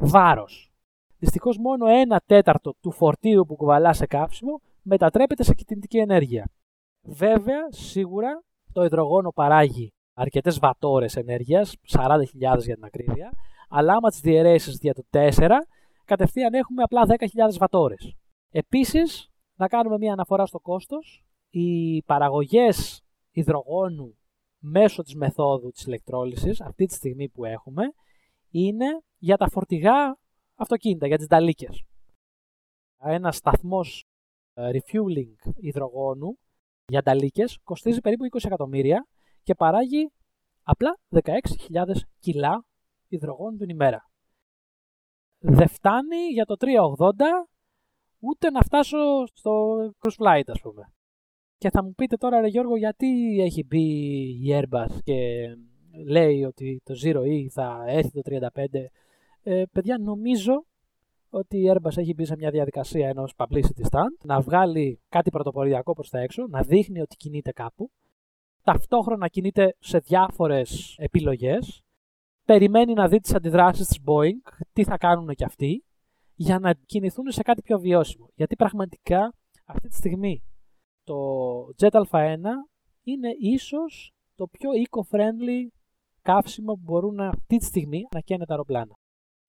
βάρος. 0.00 0.73
Δυστυχώς 1.18 1.58
μόνο 1.58 1.86
1 2.14 2.16
τέταρτο 2.26 2.74
του 2.80 2.90
φορτίου 2.90 3.44
που 3.46 3.56
κουβαλάς 3.56 3.96
σε 3.96 4.06
καύσιμο 4.06 4.60
μετατρέπεται 4.82 5.42
σε 5.42 5.54
κινητική 5.54 5.98
ενέργεια. 5.98 6.50
Βέβαια, 7.02 7.66
σίγουρα 7.68 8.42
το 8.72 8.84
υδρογόνο 8.84 9.30
παράγει 9.30 9.92
αρκετές 10.14 10.58
βατόρες 10.58 11.16
ενέργειας, 11.16 11.76
40.000 11.88 12.64
για 12.64 12.74
την 12.74 12.84
ακρίβεια, 12.84 13.30
αλλά 13.68 13.92
άμα 13.92 14.08
τις 14.08 14.20
διαιρέσεις 14.20 14.78
για 14.80 14.94
το 14.94 15.02
4, 15.10 15.66
κατευθείαν 16.04 16.54
έχουμε 16.54 16.82
απλά 16.82 17.06
10.000 17.06 17.58
βατόρες. 17.58 18.14
Επίσης, 18.50 19.30
να 19.54 19.68
κάνουμε 19.68 19.98
μια 19.98 20.12
αναφορά 20.12 20.46
στο 20.46 20.60
κόστος. 20.60 21.24
Οι 21.50 22.02
παραγωγές 22.02 23.02
υδρογόνου 23.30 24.18
μέσω 24.58 25.02
της 25.02 25.14
μεθόδου 25.14 25.70
της 25.70 25.84
ηλεκτρόλυσης, 25.84 26.60
αυτή 26.60 26.86
τη 26.86 26.94
στιγμή 26.94 27.28
που 27.28 27.44
έχουμε, 27.44 27.82
είναι 28.50 28.86
για 29.18 29.36
τα 29.36 29.48
φορτηγά 29.48 30.16
αυτοκίνητα, 30.64 31.06
για 31.06 31.16
τις 31.16 31.26
νταλίκες. 31.26 31.84
Ένα 33.02 33.32
σταθμός 33.32 34.04
ε, 34.54 34.70
refueling 34.72 35.52
υδρογόνου 35.56 36.38
για 36.86 37.02
νταλίκες 37.02 37.58
κοστίζει 37.62 38.00
περίπου 38.00 38.24
20 38.24 38.44
εκατομμύρια 38.44 39.06
και 39.42 39.54
παράγει 39.54 40.10
απλά 40.62 40.98
16.000 41.14 41.22
κιλά 42.18 42.64
υδρογόνου 43.08 43.56
την 43.56 43.68
ημέρα. 43.68 44.08
Δεν 45.38 45.68
φτάνει 45.68 46.16
για 46.32 46.44
το 46.44 46.54
380 46.58 47.10
ούτε 48.18 48.50
να 48.50 48.60
φτάσω 48.60 49.26
στο 49.26 49.76
cruise 49.98 50.24
flight 50.24 50.46
ας 50.46 50.60
πούμε. 50.60 50.92
Και 51.56 51.70
θα 51.70 51.84
μου 51.84 51.94
πείτε 51.94 52.16
τώρα 52.16 52.40
ρε 52.40 52.46
Γιώργο 52.46 52.76
γιατί 52.76 53.40
έχει 53.40 53.64
μπει 53.64 53.84
η 54.44 54.48
Airbus 54.48 54.98
και 55.02 55.46
λέει 56.06 56.44
ότι 56.44 56.80
το 56.84 56.94
Zero 57.04 57.20
E 57.20 57.46
θα 57.50 57.84
έρθει 57.86 58.10
το 58.10 58.20
35. 58.24 58.66
Ε, 59.46 59.62
παιδιά 59.72 59.98
νομίζω 59.98 60.64
ότι 61.28 61.58
η 61.58 61.72
Airbus 61.72 61.96
έχει 61.96 62.14
μπει 62.14 62.24
σε 62.24 62.36
μια 62.36 62.50
διαδικασία 62.50 63.08
ενός 63.08 63.34
publicity 63.36 63.88
stand 63.90 64.24
να 64.24 64.40
βγάλει 64.40 65.00
κάτι 65.08 65.30
πρωτοποριακό 65.30 65.92
προς 65.92 66.10
τα 66.10 66.18
έξω, 66.18 66.46
να 66.46 66.62
δείχνει 66.62 67.00
ότι 67.00 67.16
κινείται 67.16 67.52
κάπου 67.52 67.90
ταυτόχρονα 68.64 69.28
κινείται 69.28 69.76
σε 69.78 69.98
διάφορες 69.98 70.96
επιλογές, 70.98 71.82
περιμένει 72.44 72.92
να 72.92 73.08
δει 73.08 73.20
τις 73.20 73.34
αντιδράσεις 73.34 73.86
της 73.86 73.98
Boeing, 74.06 74.64
τι 74.72 74.84
θα 74.84 74.98
κάνουν 74.98 75.28
και 75.34 75.44
αυτοί, 75.44 75.84
για 76.34 76.58
να 76.58 76.74
κινηθούν 76.74 77.30
σε 77.30 77.42
κάτι 77.42 77.62
πιο 77.62 77.78
βιώσιμο. 77.78 78.28
Γιατί 78.34 78.56
πραγματικά 78.56 79.34
αυτή 79.64 79.88
τη 79.88 79.94
στιγμή 79.94 80.42
το 81.04 81.14
Jet 81.78 82.04
Α1 82.10 82.38
είναι 83.02 83.28
ίσως 83.38 84.12
το 84.34 84.46
πιο 84.46 84.70
eco-friendly 84.84 85.68
καύσιμο 86.22 86.72
που 86.72 86.80
μπορούν 86.82 87.20
αυτή 87.20 87.56
τη 87.56 87.64
στιγμή 87.64 88.02
να 88.14 88.20
καίνε 88.20 88.44
τα 88.44 88.52
αεροπλάνα. 88.52 88.94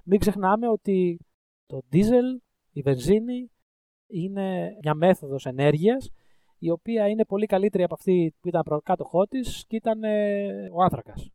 Μην 0.07 0.19
ξεχνάμε 0.19 0.67
ότι 0.69 1.19
το 1.65 1.81
diesel, 1.91 2.41
η 2.71 2.81
βενζίνη, 2.81 3.51
είναι 4.07 4.77
μια 4.83 4.93
μέθοδος 4.93 5.45
ενέργειας 5.45 6.09
η 6.57 6.69
οποία 6.69 7.07
είναι 7.07 7.25
πολύ 7.25 7.45
καλύτερη 7.45 7.83
από 7.83 7.93
αυτή 7.93 8.35
που 8.39 8.47
ήταν 8.47 8.61
προκάτοχό 8.63 9.25
της 9.27 9.65
και 9.67 9.75
ήταν 9.75 10.03
ε, 10.03 10.69
ο 10.71 10.83
άνθρακας. 10.83 11.29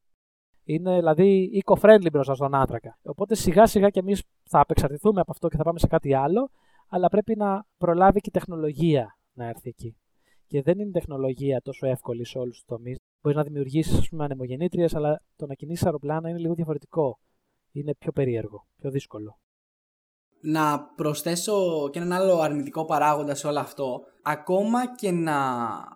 Είναι 0.64 0.96
δηλαδή 0.96 1.62
eco-friendly 1.64 2.10
μπροστά 2.12 2.34
στον 2.34 2.54
άνθρακα. 2.54 2.98
Οπότε 3.02 3.34
σιγά 3.34 3.66
σιγά 3.66 3.88
και 3.88 3.98
εμείς 3.98 4.22
θα 4.42 4.60
απεξαρτηθούμε 4.60 5.20
από 5.20 5.30
αυτό 5.30 5.48
και 5.48 5.56
θα 5.56 5.62
πάμε 5.62 5.78
σε 5.78 5.86
κάτι 5.86 6.14
άλλο, 6.14 6.50
αλλά 6.88 7.08
πρέπει 7.08 7.36
να 7.36 7.66
προλάβει 7.78 8.20
και 8.20 8.28
η 8.28 8.38
τεχνολογία 8.38 9.18
να 9.32 9.48
έρθει 9.48 9.68
εκεί. 9.68 9.96
Και 10.46 10.62
δεν 10.62 10.78
είναι 10.78 10.88
η 10.88 10.92
τεχνολογία 10.92 11.60
τόσο 11.60 11.86
εύκολη 11.86 12.26
σε 12.26 12.38
όλους 12.38 12.56
τους 12.56 12.64
τομείς. 12.64 12.98
Μπορείς 13.22 13.38
να 13.38 13.44
δημιουργήσεις 13.44 14.12
ανεμογεννήτριες, 14.18 14.94
αλλά 14.94 15.22
το 15.36 15.46
να 15.46 15.54
κινήσεις 15.54 15.84
αεροπλάνα 15.84 16.28
είναι 16.28 16.38
λίγο 16.38 16.54
διαφορετικό. 16.54 17.18
Είναι 17.72 17.94
πιο 17.94 18.12
περίεργο, 18.12 18.66
πιο 18.76 18.90
δύσκολο 18.90 19.40
να 20.40 20.80
προσθέσω 20.96 21.88
και 21.92 21.98
έναν 21.98 22.12
άλλο 22.12 22.38
αρνητικό 22.38 22.84
παράγοντα 22.84 23.34
σε 23.34 23.46
όλο 23.46 23.58
αυτό. 23.58 24.00
Ακόμα 24.22 24.94
και 24.94 25.10
να 25.10 25.36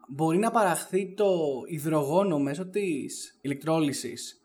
μπορεί 0.09 0.39
να 0.39 0.51
παραχθεί 0.51 1.15
το 1.15 1.35
υδρογόνο 1.67 2.39
μέσω 2.39 2.67
της 2.67 3.39
ηλεκτρόλυσης 3.41 4.43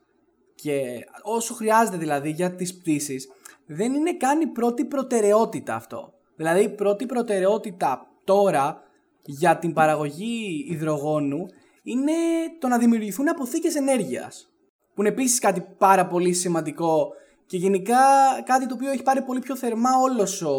και 0.55 0.99
όσο 1.23 1.53
χρειάζεται 1.53 1.97
δηλαδή 1.97 2.29
για 2.29 2.55
τις 2.55 2.77
πτήσεις, 2.77 3.27
δεν 3.65 3.93
είναι 3.93 4.13
καν 4.17 4.41
η 4.41 4.47
πρώτη 4.47 4.85
προτεραιότητα 4.85 5.75
αυτό. 5.75 6.13
Δηλαδή 6.35 6.63
η 6.63 6.69
πρώτη 6.69 7.05
προτεραιότητα 7.05 8.07
τώρα 8.23 8.83
για 9.23 9.57
την 9.57 9.73
παραγωγή 9.73 10.65
υδρογόνου 10.69 11.45
είναι 11.83 12.13
το 12.59 12.67
να 12.67 12.77
δημιουργηθούν 12.77 13.29
αποθήκες 13.29 13.75
ενέργειας. 13.75 14.53
Που 14.99 15.05
είναι 15.05 15.13
επίσης 15.13 15.39
κάτι 15.39 15.65
πάρα 15.77 16.07
πολύ 16.07 16.33
σημαντικό 16.33 17.13
και 17.45 17.57
γενικά 17.57 17.97
κάτι 18.45 18.67
το 18.67 18.73
οποίο 18.73 18.91
έχει 18.91 19.03
πάρει 19.03 19.21
πολύ 19.21 19.39
πιο 19.39 19.55
θερμά 19.55 19.89
όλος 20.03 20.41
ο 20.41 20.55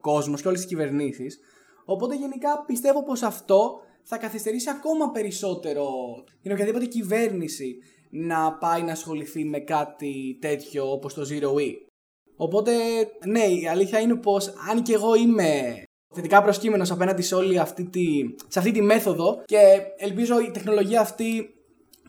κόσμος 0.00 0.42
και 0.42 0.48
όλες 0.48 0.62
οι 0.62 0.66
κυβερνήσεις. 0.66 1.38
Οπότε 1.84 2.16
γενικά 2.16 2.64
πιστεύω 2.66 3.02
πως 3.02 3.22
αυτό 3.22 3.80
θα 4.02 4.16
καθυστερήσει 4.16 4.70
ακόμα 4.70 5.10
περισσότερο 5.10 5.86
την 6.42 6.52
οποιαδήποτε 6.52 6.84
κυβέρνηση 6.84 7.76
να 8.10 8.52
πάει 8.52 8.82
να 8.82 8.92
ασχοληθεί 8.92 9.44
με 9.44 9.58
κάτι 9.58 10.38
τέτοιο 10.40 10.92
όπως 10.92 11.14
το 11.14 11.22
Zero 11.30 11.60
E. 11.60 11.72
Οπότε 12.36 12.72
ναι, 13.26 13.44
η 13.44 13.68
αλήθεια 13.68 14.00
είναι 14.00 14.16
πως 14.16 14.54
αν 14.70 14.82
και 14.82 14.94
εγώ 14.94 15.14
είμαι 15.14 15.82
θετικά 16.14 16.42
προσκύμενος 16.42 16.90
απέναντι 16.90 17.22
σε 17.22 17.34
όλη 17.34 17.58
αυτή 17.58 17.84
τη, 17.84 18.02
σε 18.48 18.58
αυτή 18.58 18.70
τη 18.70 18.82
μέθοδο 18.82 19.42
και 19.44 19.58
ελπίζω 19.96 20.40
η 20.40 20.50
τεχνολογία 20.50 21.00
αυτή 21.00 21.53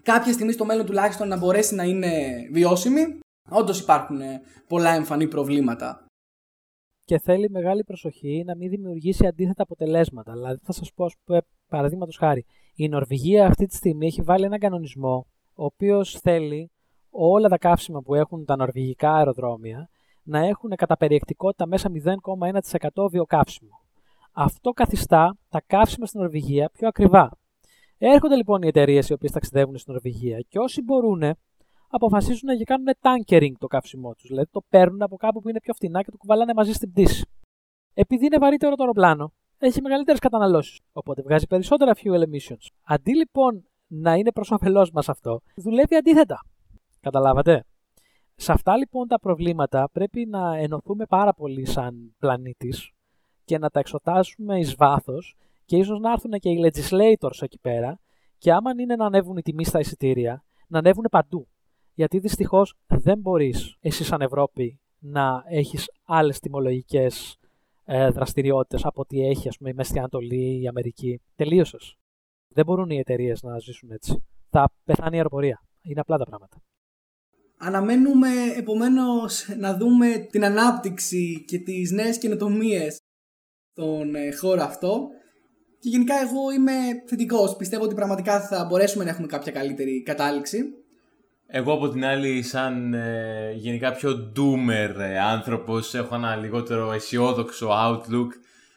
κάποια 0.06 0.34
στιγμή 0.34 0.52
στο 0.52 0.66
μέλλον 0.66 0.86
τουλάχιστον 0.86 1.28
να 1.28 1.38
μπορέσει 1.38 1.76
να 1.76 1.84
είναι 1.84 2.36
βιώσιμη 2.52 3.20
Όντως 3.50 3.80
υπάρχουν 3.80 4.22
ε, 4.22 4.42
πολλά 4.68 4.94
εμφανή 4.94 5.28
προβλήματα. 5.28 6.06
Και 7.04 7.20
θέλει 7.20 7.50
μεγάλη 7.50 7.84
προσοχή 7.84 8.44
να 8.46 8.56
μην 8.56 8.70
δημιουργήσει 8.70 9.28
αντίθετα 9.28 9.64
αποτελέσματα. 9.64 10.34
Δηλαδή, 10.34 10.60
θα 10.64 10.72
σας 10.72 10.92
πω, 10.94 11.06
παραδείγματος 11.70 12.18
χάρη, 12.18 12.46
η 12.76 12.90
Νορβηγία 12.90 13.46
αυτή 13.48 13.66
τη 13.66 13.76
στιγμή 13.76 14.06
έχει 14.06 14.22
βάλει 14.22 14.46
έναν 14.46 14.60
κανονισμό, 14.60 15.28
ο 15.56 15.66
οποίος 15.66 16.20
θέλει 16.20 16.72
όλα 17.10 17.50
τα 17.50 17.58
καύσιμα 17.58 18.02
που 18.02 18.16
έχουν 18.16 18.46
τα 18.46 18.56
νορβηγικά 18.56 19.14
αεροδρόμια 19.14 19.90
να 20.24 20.40
έχουν 20.40 20.70
κατά 20.76 20.98
περιεκτικότητα 20.98 21.68
μέσα 21.68 21.90
0,1% 22.94 23.10
βιοκαύσιμο. 23.12 23.80
Αυτό 24.32 24.72
καθιστά 24.72 25.38
τα 25.50 25.62
καύσιμα 25.68 26.06
στην 26.06 26.20
Νορβηγία 26.20 26.70
πιο 26.70 26.88
ακριβά. 26.88 27.30
Έρχονται 27.98 28.36
λοιπόν 28.36 28.62
οι 28.62 28.68
εταιρείες 28.68 29.10
οι 29.10 29.14
οποίες 29.14 29.32
ταξιδεύουν 29.32 29.78
στην 29.78 29.94
Νορβηγία 29.94 30.40
και 30.40 30.60
όσοι 30.60 30.82
μπορούν 30.82 31.22
αποφασίζουν 31.90 32.50
να 32.58 32.64
κάνουν 32.64 32.88
tankering 33.02 33.52
το 33.58 33.68
καύσιμό 33.68 34.14
τους. 34.14 34.28
Δηλαδή 34.28 34.50
το 34.52 34.62
παίρνουν 34.70 35.02
από 35.02 35.16
κάπου 35.16 35.42
που 35.42 35.50
είναι 35.50 35.60
πιο 35.60 35.74
φτηνά 35.74 36.02
και 36.02 36.12
το 36.12 36.18
κουβαλάνε 36.18 36.54
μαζί 36.56 36.74
στην 36.74 36.92
πτήση. 36.92 37.26
Επειδή 37.94 38.26
είναι 38.26 38.38
βαρύτερο 38.38 38.76
το 38.76 38.82
αεροπλάνο, 38.82 39.34
έχει 39.58 39.82
μεγαλύτερες 39.82 40.20
καταναλώσεις. 40.20 40.80
Οπότε 40.94 41.22
βγάζει 41.22 41.48
περισσότερα 41.48 41.92
fuel 41.96 42.20
emissions. 42.20 42.68
Αντί 42.84 43.16
λοιπόν 43.16 43.66
να 43.88 44.14
είναι 44.14 44.32
προς 44.32 44.52
όφελός 44.52 44.92
μας 44.92 45.10
αυτό, 45.10 45.42
δουλεύει 45.56 45.96
αντίθετα. 45.96 46.40
Καταλάβατε; 47.00 47.64
Σε 48.36 48.52
αυτά 48.52 48.78
λοιπόν 48.78 49.08
τα 49.08 49.20
προβλήματα 49.20 49.90
πρέπει 49.92 50.26
να 50.26 50.58
ενωθούμε 50.58 51.06
πάρα 51.06 51.34
πολύ 51.34 51.66
σαν 51.66 52.16
πλανήτης 52.20 52.92
και 53.46 53.58
να 53.58 53.70
τα 53.70 53.80
εξωτάσουμε 53.80 54.60
εις 54.60 54.76
βάθος 54.76 55.36
και 55.66 55.78
ίσως 55.78 56.00
να 56.00 56.12
έρθουν 56.12 56.32
και 56.32 56.50
οι 56.50 56.58
legislators 56.66 57.42
εκεί 57.42 57.60
πέρα 57.60 58.00
και 58.38 58.52
άμα 58.52 58.72
είναι 58.80 58.96
να 58.96 59.06
ανέβουν 59.06 59.38
οι 59.38 59.42
τιμοί 59.42 59.66
στα 59.66 59.80
εισιτήρια, 59.80 60.46
να 60.68 60.80
ανέβουν 60.80 61.08
παντού 61.12 61.48
γιατί 61.96 62.20
δυστυχώς 62.20 62.76
δεν 62.88 63.20
μπορείς 63.20 63.76
εσύ 63.80 64.04
σαν 64.04 64.22
Ευρώπη 64.22 64.80
να 65.00 65.44
έχεις 65.48 65.86
άλλες 66.04 66.40
τιμολογικές 66.40 67.38
ε, 67.86 68.10
δραστηριότητες 68.10 68.86
από 68.86 69.02
ό,τι 69.02 69.28
έχει 69.28 69.48
ας 69.48 69.58
πούμε, 69.58 69.70
η 69.70 69.74
Μέση 69.74 69.98
Ανατολή, 69.98 70.62
η 70.62 70.68
Αμερική. 70.68 71.22
Τελείωσες. 71.36 71.96
Δεν 72.48 72.66
μπορούν 72.66 72.90
οι 72.90 72.98
εταιρείες 72.98 73.42
να 73.42 73.60
ζήσουν 73.60 73.92
έτσι. 73.92 74.24
Θα 74.50 74.72
πεθάνει 74.84 75.14
η 75.14 75.18
αεροπορία. 75.18 75.62
Είναι 75.82 76.00
απλά 76.00 76.18
τα 76.18 76.26
πράγματα. 76.26 76.62
Αναμένουμε 77.58 78.30
επομένως 78.58 79.48
να 79.58 79.78
δούμε 79.78 80.28
την 80.32 80.46
ανάπτυξη 80.46 81.44
και 81.48 81.60
τις 81.60 81.92
νέες 81.92 82.18
καινοτομίες 82.18 83.00
στον 83.72 84.16
ε, 84.16 84.36
χώρο 84.36 84.64
αυτό 84.64 85.08
και 85.86 85.92
γενικά 85.92 86.16
εγώ 86.16 86.52
είμαι 86.58 86.72
θετικός. 87.06 87.56
Πιστεύω 87.56 87.84
ότι 87.84 87.96
πραγματικά 87.96 88.42
θα 88.42 88.66
μπορέσουμε 88.70 89.04
να 89.04 89.10
έχουμε 89.10 89.28
κάποια 89.28 89.52
καλύτερη 89.52 90.04
κατάληξη. 90.04 90.58
Εγώ 91.48 91.74
από 91.74 91.90
την 91.90 92.06
άλλη, 92.06 92.42
σαν 92.42 92.94
ε, 92.94 93.52
γενικά 93.56 93.92
πιο 93.92 94.32
doomer 94.36 95.00
ε, 95.00 95.20
άνθρωπος, 95.20 95.94
έχω 95.94 96.16
ένα 96.16 96.36
λιγότερο 96.36 96.92
αισιόδοξο 96.92 97.70
outlook, 97.70 98.28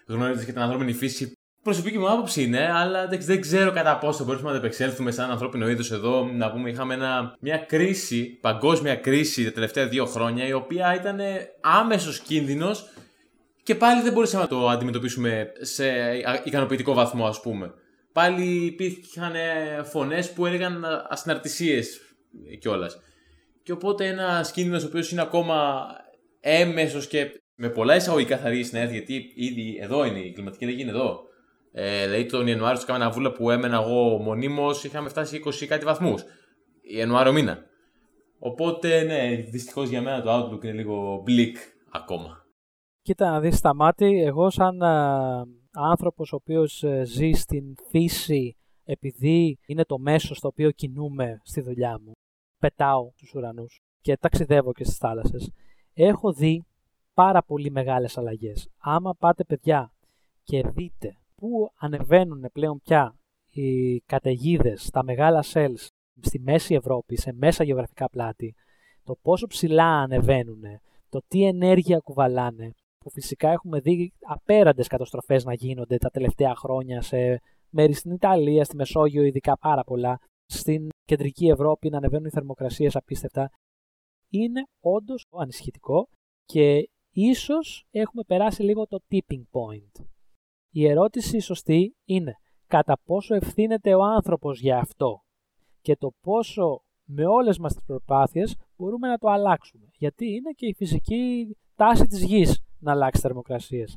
γνωρίζοντας 0.06 0.44
και 0.44 0.52
την 0.52 0.60
ανθρώπινη 0.60 0.92
φύση. 0.92 1.32
Προσωπική 1.62 1.98
μου 1.98 2.10
άποψη 2.10 2.42
είναι, 2.42 2.72
αλλά 2.72 3.06
δεν 3.06 3.40
ξέρω 3.40 3.72
κατά 3.72 3.98
πόσο 3.98 4.24
μπορούμε 4.24 4.44
να 4.44 4.50
αντεπεξέλθουμε 4.50 5.10
σαν 5.10 5.30
ανθρώπινο 5.30 5.68
είδος 5.68 5.90
εδώ. 5.90 6.30
Να 6.32 6.50
πούμε, 6.50 6.70
είχαμε 6.70 6.94
ένα, 6.94 7.36
μια 7.40 7.56
κρίση, 7.56 8.38
παγκόσμια 8.40 8.94
κρίση 8.94 9.44
τα 9.44 9.52
τελευταία 9.52 9.88
δύο 9.88 10.06
χρόνια, 10.06 10.46
η 10.46 10.52
οποία 10.52 10.94
ήταν 10.94 11.18
άμεσος 11.60 12.20
κίνδυνος 12.20 12.90
και 13.68 13.74
πάλι 13.74 14.02
δεν 14.02 14.12
μπορούσαμε 14.12 14.42
να 14.42 14.48
το 14.48 14.68
αντιμετωπίσουμε 14.68 15.52
σε 15.60 15.84
ικανοποιητικό 16.44 16.94
βαθμό, 16.94 17.26
ας 17.26 17.40
πούμε. 17.40 17.72
Πάλι 18.12 18.64
υπήρχαν 18.64 19.34
φωνές 19.84 20.32
που 20.32 20.46
έλεγαν 20.46 20.84
ασυναρτησίες 21.08 22.00
κιόλας. 22.58 23.00
Και 23.62 23.72
οπότε 23.72 24.06
ένα 24.06 24.50
κίνδυνος 24.52 24.84
ο 24.84 24.86
οποίος 24.86 25.10
είναι 25.10 25.20
ακόμα 25.20 25.86
έμεσος 26.40 27.06
και 27.06 27.40
με 27.54 27.68
πολλά 27.68 27.96
εισαγωγικά 27.96 28.38
θα 28.38 28.48
ρίξει 28.48 28.68
στην 28.68 28.90
γιατί 28.90 29.32
ήδη 29.34 29.78
εδώ 29.80 30.04
είναι 30.04 30.18
η 30.18 30.32
κλιματική 30.32 30.64
αλλαγή, 30.64 30.82
είναι 30.82 30.90
εδώ. 30.90 31.20
Ε, 31.72 32.04
δηλαδή 32.04 32.26
τον 32.26 32.46
Ιανουάριο, 32.46 32.78
τους 32.78 32.94
ένα 32.94 33.10
βούλα 33.10 33.32
που 33.32 33.50
έμενα 33.50 33.76
εγώ 33.76 34.18
μονίμως, 34.18 34.84
είχαμε 34.84 35.08
φτάσει 35.08 35.42
20 35.44 35.66
κάτι 35.66 35.84
βαθμούς. 35.84 36.24
Ιανουάριο 36.82 37.32
μήνα. 37.32 37.64
Οπότε, 38.38 39.02
ναι, 39.02 39.46
δυστυχώς 39.50 39.88
για 39.88 40.02
μένα 40.02 40.22
το 40.22 40.38
outlook 40.38 40.64
είναι 40.64 40.72
λίγο 40.72 41.24
bleak 41.26 41.54
ακόμα. 41.90 42.37
Κοίτα 43.08 43.30
να 43.30 43.40
δεις 43.40 43.56
στα 43.56 43.74
μάτια, 43.74 44.26
εγώ 44.26 44.50
σαν 44.50 44.82
α, 44.82 45.46
άνθρωπος 45.70 46.32
ο 46.32 46.36
οποίος 46.36 46.82
ε, 46.82 47.02
ζει 47.04 47.30
στην 47.30 47.74
φύση 47.90 48.56
επειδή 48.84 49.58
είναι 49.66 49.84
το 49.84 49.98
μέσο 49.98 50.34
στο 50.34 50.48
οποίο 50.48 50.70
κινούμε 50.70 51.40
στη 51.42 51.60
δουλειά 51.60 52.00
μου, 52.00 52.12
πετάω 52.58 53.10
στους 53.14 53.34
ουρανούς 53.34 53.80
και 54.00 54.16
ταξιδεύω 54.16 54.72
και 54.72 54.84
στις 54.84 54.96
θάλασσες, 54.96 55.50
έχω 55.94 56.32
δει 56.32 56.66
πάρα 57.14 57.42
πολύ 57.42 57.70
μεγάλες 57.70 58.18
αλλαγές. 58.18 58.68
Άμα 58.78 59.14
πάτε 59.14 59.44
παιδιά 59.44 59.92
και 60.42 60.62
δείτε 60.74 61.16
πού 61.34 61.70
ανεβαίνουν 61.76 62.44
πλέον 62.52 62.80
πια 62.84 63.18
οι 63.50 64.00
καταιγίδες, 64.00 64.90
τα 64.90 65.02
μεγάλα 65.04 65.44
cells 65.52 65.86
στη 66.20 66.40
Μέση 66.40 66.74
Ευρώπη, 66.74 67.16
σε 67.16 67.32
μέσα 67.32 67.64
γεωγραφικά 67.64 68.08
πλάτη, 68.08 68.54
το 69.04 69.18
πόσο 69.22 69.46
ψηλά 69.46 69.86
ανεβαίνουν, 69.86 70.62
το 71.08 71.20
τι 71.28 71.44
ενέργεια 71.44 71.98
κουβαλάνε, 71.98 72.72
που 72.98 73.10
φυσικά 73.10 73.50
έχουμε 73.50 73.80
δει 73.80 74.12
απέραντες 74.20 74.86
καταστροφές 74.86 75.44
να 75.44 75.54
γίνονται 75.54 75.96
τα 75.96 76.10
τελευταία 76.10 76.54
χρόνια 76.54 77.00
σε 77.02 77.40
μέρη 77.70 77.92
στην 77.92 78.10
Ιταλία, 78.12 78.64
στη 78.64 78.76
Μεσόγειο, 78.76 79.22
ειδικά 79.22 79.58
πάρα 79.58 79.84
πολλά, 79.84 80.18
στην 80.46 80.88
κεντρική 81.04 81.48
Ευρώπη 81.48 81.88
να 81.88 81.96
ανεβαίνουν 81.96 82.26
οι 82.26 82.30
θερμοκρασίες 82.30 82.96
απίστευτα. 82.96 83.50
Είναι 84.30 84.62
όντως 84.80 85.26
ανησυχητικό 85.30 86.08
και 86.44 86.88
ίσως 87.14 87.86
έχουμε 87.90 88.22
περάσει 88.22 88.62
λίγο 88.62 88.86
το 88.86 88.98
tipping 89.10 89.42
point. 89.50 90.04
Η 90.70 90.88
ερώτηση 90.88 91.38
σωστή 91.38 91.96
είναι 92.04 92.32
κατά 92.66 92.98
πόσο 93.04 93.34
ευθύνεται 93.34 93.94
ο 93.94 94.02
άνθρωπος 94.02 94.60
για 94.60 94.78
αυτό 94.78 95.22
και 95.80 95.96
το 95.96 96.12
πόσο 96.20 96.82
με 97.04 97.26
όλες 97.26 97.58
μας 97.58 97.74
τις 97.74 97.84
προσπάθειες 97.86 98.56
μπορούμε 98.76 99.08
να 99.08 99.18
το 99.18 99.28
αλλάξουμε. 99.28 99.86
Γιατί 99.92 100.26
είναι 100.26 100.50
και 100.50 100.66
η 100.66 100.74
φυσική 100.74 101.56
τάση 101.74 102.04
της 102.06 102.22
γης 102.24 102.62
να 102.78 102.92
αλλάξει 102.92 103.20
θερμοκρασίες. 103.20 103.96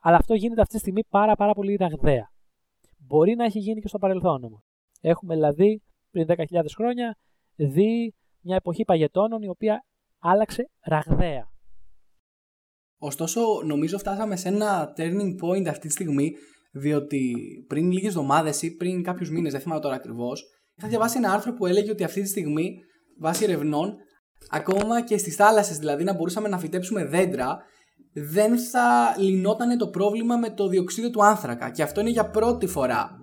Αλλά 0.00 0.16
αυτό 0.16 0.34
γίνεται 0.34 0.60
αυτή 0.60 0.74
τη 0.74 0.80
στιγμή 0.80 1.04
πάρα, 1.08 1.36
πάρα 1.36 1.52
πολύ 1.52 1.74
ραγδαία. 1.74 2.30
Μπορεί 2.98 3.34
να 3.34 3.44
έχει 3.44 3.58
γίνει 3.58 3.80
και 3.80 3.88
στο 3.88 3.98
παρελθόν 3.98 4.44
όμως. 4.44 4.60
Έχουμε 5.00 5.34
δηλαδή 5.34 5.82
πριν 6.10 6.26
10.000 6.28 6.36
χρόνια 6.76 7.16
δει 7.56 8.14
μια 8.40 8.56
εποχή 8.56 8.84
παγετώνων 8.84 9.42
η 9.42 9.48
οποία 9.48 9.84
άλλαξε 10.18 10.70
ραγδαία. 10.84 11.50
Ωστόσο, 12.98 13.40
νομίζω 13.64 13.98
φτάσαμε 13.98 14.36
σε 14.36 14.48
ένα 14.48 14.92
turning 14.96 15.34
point 15.42 15.66
αυτή 15.66 15.86
τη 15.86 15.92
στιγμή, 15.92 16.32
διότι 16.72 17.34
πριν 17.68 17.90
λίγες 17.90 18.08
εβδομάδες 18.08 18.62
ή 18.62 18.76
πριν 18.76 19.02
κάποιους 19.02 19.30
μήνες, 19.30 19.52
δεν 19.52 19.60
θυμάμαι 19.60 19.80
τώρα 19.80 19.94
ακριβώς, 19.94 20.44
είχα 20.74 20.88
διαβάσει 20.88 21.16
ένα 21.18 21.32
άρθρο 21.32 21.52
που 21.52 21.66
έλεγε 21.66 21.90
ότι 21.90 22.04
αυτή 22.04 22.22
τη 22.22 22.28
στιγμή, 22.28 22.78
βάσει 23.18 23.44
ερευνών, 23.44 23.96
ακόμα 24.48 25.02
και 25.02 25.18
στις 25.18 25.36
θάλασσες 25.36 25.78
δηλαδή 25.78 26.04
να 26.04 26.14
μπορούσαμε 26.14 26.48
να 26.48 26.58
φυτέψουμε 26.58 27.04
δέντρα, 27.04 27.58
δεν 28.18 28.58
θα 28.58 29.14
λυνόταν 29.18 29.78
το 29.78 29.88
πρόβλημα 29.88 30.36
με 30.36 30.50
το 30.50 30.68
διοξείδιο 30.68 31.10
του 31.10 31.24
άνθρακα. 31.24 31.70
Και 31.70 31.82
αυτό 31.82 32.00
είναι 32.00 32.10
για 32.10 32.30
πρώτη 32.30 32.66
φορά. 32.66 33.20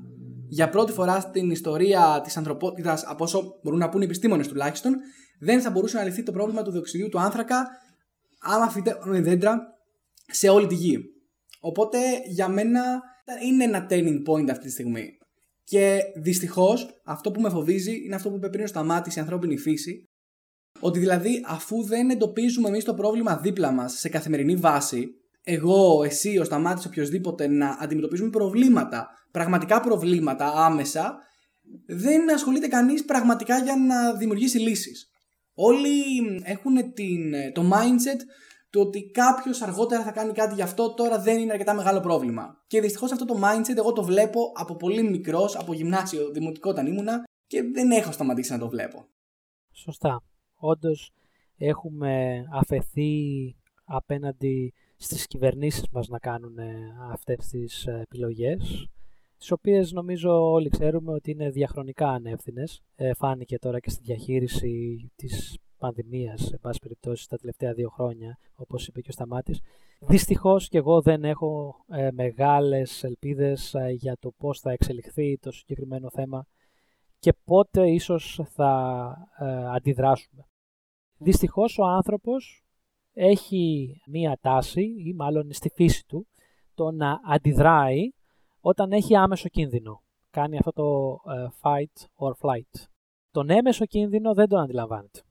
Για 0.47 0.69
πρώτη 0.69 0.91
φορά 0.91 1.19
στην 1.19 1.49
ιστορία 1.49 2.21
της 2.23 2.37
ανθρωπότητας, 2.37 3.03
από 3.05 3.23
όσο 3.23 3.59
μπορούν 3.63 3.79
να 3.79 3.89
πούνε 3.89 4.03
οι 4.03 4.07
επιστήμονες 4.07 4.47
τουλάχιστον, 4.47 4.95
δεν 5.39 5.61
θα 5.61 5.69
μπορούσε 5.69 5.97
να 5.97 6.03
λυθεί 6.03 6.23
το 6.23 6.31
πρόβλημα 6.31 6.61
του 6.61 6.71
διοξιδίου 6.71 7.09
του 7.09 7.19
άνθρακα 7.19 7.67
άμα 8.39 8.69
φυτέψουμε 8.69 9.21
δέντρα 9.21 9.61
σε 10.31 10.49
όλη 10.49 10.67
τη 10.67 10.75
γη. 10.75 10.99
Οπότε 11.59 11.99
για 12.27 12.47
μένα 12.47 13.01
είναι 13.45 13.63
ένα 13.63 13.87
turning 13.89 14.21
point 14.29 14.49
αυτή 14.49 14.65
τη 14.65 14.71
στιγμή. 14.71 15.17
Και 15.63 15.99
δυστυχώς 16.15 17.01
αυτό 17.05 17.31
που 17.31 17.41
με 17.41 17.49
φοβίζει 17.49 18.05
είναι 18.05 18.15
αυτό 18.15 18.29
που 18.29 18.35
είπε 18.35 18.49
πριν 18.49 18.63
ο 18.63 18.67
Σταμάτη 18.67 19.17
η 19.17 19.21
ανθρώπινη 19.21 19.57
φύση. 19.57 20.09
Ότι 20.85 20.99
δηλαδή 20.99 21.43
αφού 21.47 21.83
δεν 21.83 22.09
εντοπίζουμε 22.09 22.67
εμείς 22.67 22.83
το 22.83 22.93
πρόβλημα 22.93 23.37
δίπλα 23.37 23.71
μας 23.71 23.93
σε 23.93 24.09
καθημερινή 24.09 24.55
βάση, 24.55 25.15
εγώ, 25.43 26.03
εσύ, 26.03 26.37
ο 26.37 26.43
Σταμάτης, 26.43 26.85
οποιοδήποτε 26.85 27.47
να 27.47 27.77
αντιμετωπίζουμε 27.79 28.29
προβλήματα, 28.29 29.07
πραγματικά 29.31 29.79
προβλήματα 29.79 30.53
άμεσα, 30.55 31.17
δεν 31.85 32.33
ασχολείται 32.33 32.67
κανείς 32.67 33.05
πραγματικά 33.05 33.57
για 33.57 33.75
να 33.75 34.13
δημιουργήσει 34.13 34.57
λύσεις. 34.57 35.09
Όλοι 35.53 36.01
έχουν 36.43 36.93
την, 36.93 37.33
το 37.53 37.61
mindset 37.73 38.19
του 38.69 38.81
ότι 38.81 39.11
κάποιος 39.11 39.61
αργότερα 39.61 40.03
θα 40.03 40.11
κάνει 40.11 40.31
κάτι 40.31 40.53
γι' 40.53 40.61
αυτό, 40.61 40.93
τώρα 40.93 41.19
δεν 41.19 41.39
είναι 41.39 41.51
αρκετά 41.51 41.73
μεγάλο 41.73 41.99
πρόβλημα. 41.99 42.63
Και 42.67 42.81
δυστυχώς 42.81 43.11
αυτό 43.11 43.25
το 43.25 43.39
mindset 43.43 43.77
εγώ 43.77 43.93
το 43.93 44.03
βλέπω 44.03 44.51
από 44.55 44.75
πολύ 44.75 45.03
μικρός, 45.03 45.55
από 45.55 45.73
γυμνάσιο, 45.73 46.31
δημοτικό 46.31 46.69
όταν 46.69 46.85
ήμουνα 46.85 47.23
και 47.47 47.63
δεν 47.73 47.91
έχω 47.91 48.11
σταματήσει 48.11 48.51
να 48.51 48.57
το 48.57 48.69
βλέπω. 48.69 49.05
Σωστά. 49.71 50.21
Όντως 50.63 51.11
έχουμε 51.57 52.45
αφαιθεί 52.51 53.55
απέναντι 53.83 54.73
στις 54.95 55.27
κυβερνήσεις 55.27 55.89
μας 55.91 56.07
να 56.07 56.19
κάνουν 56.19 56.57
αυτές 57.11 57.47
τις 57.47 57.85
επιλογές 57.85 58.87
τις 59.43 59.51
οποίες 59.51 59.91
νομίζω 59.91 60.51
όλοι 60.51 60.69
ξέρουμε 60.69 61.13
ότι 61.13 61.31
είναι 61.31 61.49
διαχρονικά 61.49 62.09
ανεύθυνες. 62.09 62.81
Ε, 62.95 63.13
φάνηκε 63.13 63.59
τώρα 63.59 63.79
και 63.79 63.89
στη 63.89 64.01
διαχείριση 64.03 65.11
της 65.15 65.57
πανδημίας, 65.77 66.41
σε 66.41 66.57
πάση 66.57 66.79
περιπτώσει, 66.79 67.29
τα 67.29 67.37
τελευταία 67.37 67.73
δύο 67.73 67.89
χρόνια, 67.89 68.37
όπως 68.55 68.87
είπε 68.87 69.01
και 69.01 69.09
ο 69.09 69.13
Σταμάτης. 69.13 69.61
Δυστυχώς 69.99 70.67
και 70.67 70.77
εγώ 70.77 71.01
δεν 71.01 71.23
έχω 71.23 71.75
ε, 71.91 72.09
μεγάλες 72.11 73.03
ελπίδες 73.03 73.73
ε, 73.73 73.89
για 73.89 74.17
το 74.19 74.31
πώς 74.37 74.59
θα 74.59 74.71
εξελιχθεί 74.71 75.37
το 75.37 75.51
συγκεκριμένο 75.51 76.09
θέμα 76.09 76.45
και 77.19 77.33
πότε 77.43 77.89
ίσως 77.89 78.41
θα 78.45 79.15
ε, 79.39 79.75
αντιδράσουμε. 79.75 80.45
Δυστυχώς 81.23 81.77
ο 81.77 81.83
άνθρωπος 81.83 82.63
έχει 83.13 83.95
μία 84.07 84.37
τάση, 84.41 84.81
ή 84.81 85.13
μάλλον 85.13 85.53
στη 85.53 85.69
φύση 85.69 86.05
του, 86.07 86.27
το 86.73 86.91
να 86.91 87.19
αντιδράει 87.25 88.09
όταν 88.59 88.91
έχει 88.91 89.15
άμεσο 89.15 89.49
κίνδυνο. 89.49 90.01
Κάνει 90.29 90.57
αυτό 90.57 90.71
το 90.71 91.19
ε, 91.31 91.47
fight 91.61 92.25
or 92.27 92.31
flight. 92.31 92.87
Τον 93.31 93.49
έμεσο 93.49 93.85
κίνδυνο 93.85 94.33
δεν 94.33 94.47
τον 94.47 94.59
αντιλαμβάνεται. 94.59 95.21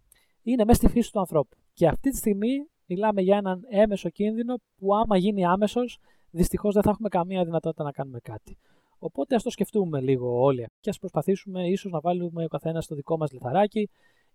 Είναι 0.43 0.65
μέσα 0.65 0.81
στη 0.81 0.89
φύση 0.89 1.13
του 1.13 1.19
ανθρώπου. 1.19 1.57
Και 1.73 1.89
αυτή 1.89 2.11
τη 2.11 2.17
στιγμή 2.17 2.67
μιλάμε 2.87 3.21
για 3.21 3.37
έναν 3.37 3.61
έμεσο 3.71 4.09
κίνδυνο 4.09 4.55
που 4.77 4.95
άμα 4.95 5.17
γίνει 5.17 5.47
άμεσος, 5.47 5.99
δυστυχώς 6.31 6.75
δεν 6.75 6.83
θα 6.83 6.91
έχουμε 6.91 7.09
καμία 7.09 7.45
δυνατότητα 7.45 7.85
να 7.85 7.91
κάνουμε 7.91 8.19
κάτι. 8.19 8.59
Οπότε 8.99 9.35
ας 9.35 9.43
το 9.43 9.51
σκεφτούμε 9.51 10.01
λίγο 10.01 10.41
όλοι 10.41 10.67
και 10.81 10.91
ας 10.91 10.99
προσπαθήσουμε 10.99 11.69
ίσως 11.69 11.93
να 11.93 12.01
βάλουμε 12.01 12.45
ο 12.45 12.49
καθένας 12.49 12.85
στο 12.85 12.95
δικό 12.95 13.17
μας 13.17 13.33
λιθαράκι 13.33 13.91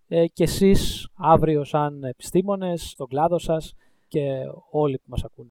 ε, 0.08 0.26
και 0.26 0.42
εσείς 0.42 1.08
αύριο 1.16 1.64
σαν 1.64 2.04
επιστήμονες, 2.04 2.82
στον 2.82 3.08
κλάδο 3.08 3.38
σας 3.38 3.74
και 4.08 4.20
όλοι 4.70 4.98
που 4.98 5.06
μας 5.06 5.24
ακούνε. 5.24 5.48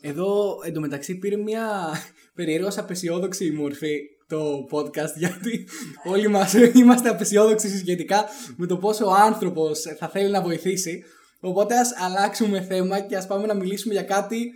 Εδώ 0.00 0.58
εντωμεταξύ 0.64 1.18
πήρε 1.18 1.36
μια 1.36 1.92
περίεργως 2.36 2.78
απεσιόδοξη 2.78 3.50
μορφή 3.50 3.98
το 4.26 4.66
podcast 4.70 5.16
γιατί 5.22 5.68
όλοι 6.04 6.28
μας 6.28 6.52
είμαστε 6.80 7.08
απεσιόδοξοι 7.08 7.78
σχετικά 7.78 8.24
με 8.56 8.66
το 8.66 8.76
πόσο 8.76 9.06
ο 9.06 9.12
άνθρωπος 9.12 9.80
θα 9.98 10.08
θέλει 10.08 10.30
να 10.30 10.42
βοηθήσει. 10.42 11.02
Οπότε 11.40 11.78
ας 11.78 11.92
αλλάξουμε 11.98 12.60
θέμα 12.60 13.00
και 13.00 13.16
ας 13.16 13.26
πάμε 13.26 13.46
να 13.46 13.54
μιλήσουμε 13.54 13.94
για 13.94 14.02
κάτι 14.02 14.50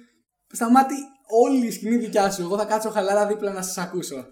σταμάτη 0.53 0.95
όλη 1.45 1.67
η 1.67 1.71
σκηνή 1.71 1.97
δικιά 1.97 2.31
σου. 2.31 2.43
Εγώ 2.43 2.57
θα 2.59 2.65
κάτσω 2.65 2.91
χαλάρα 2.91 3.27
δίπλα 3.27 3.53
να 3.53 3.63
σας 3.63 3.79
ακούσω. 3.79 4.27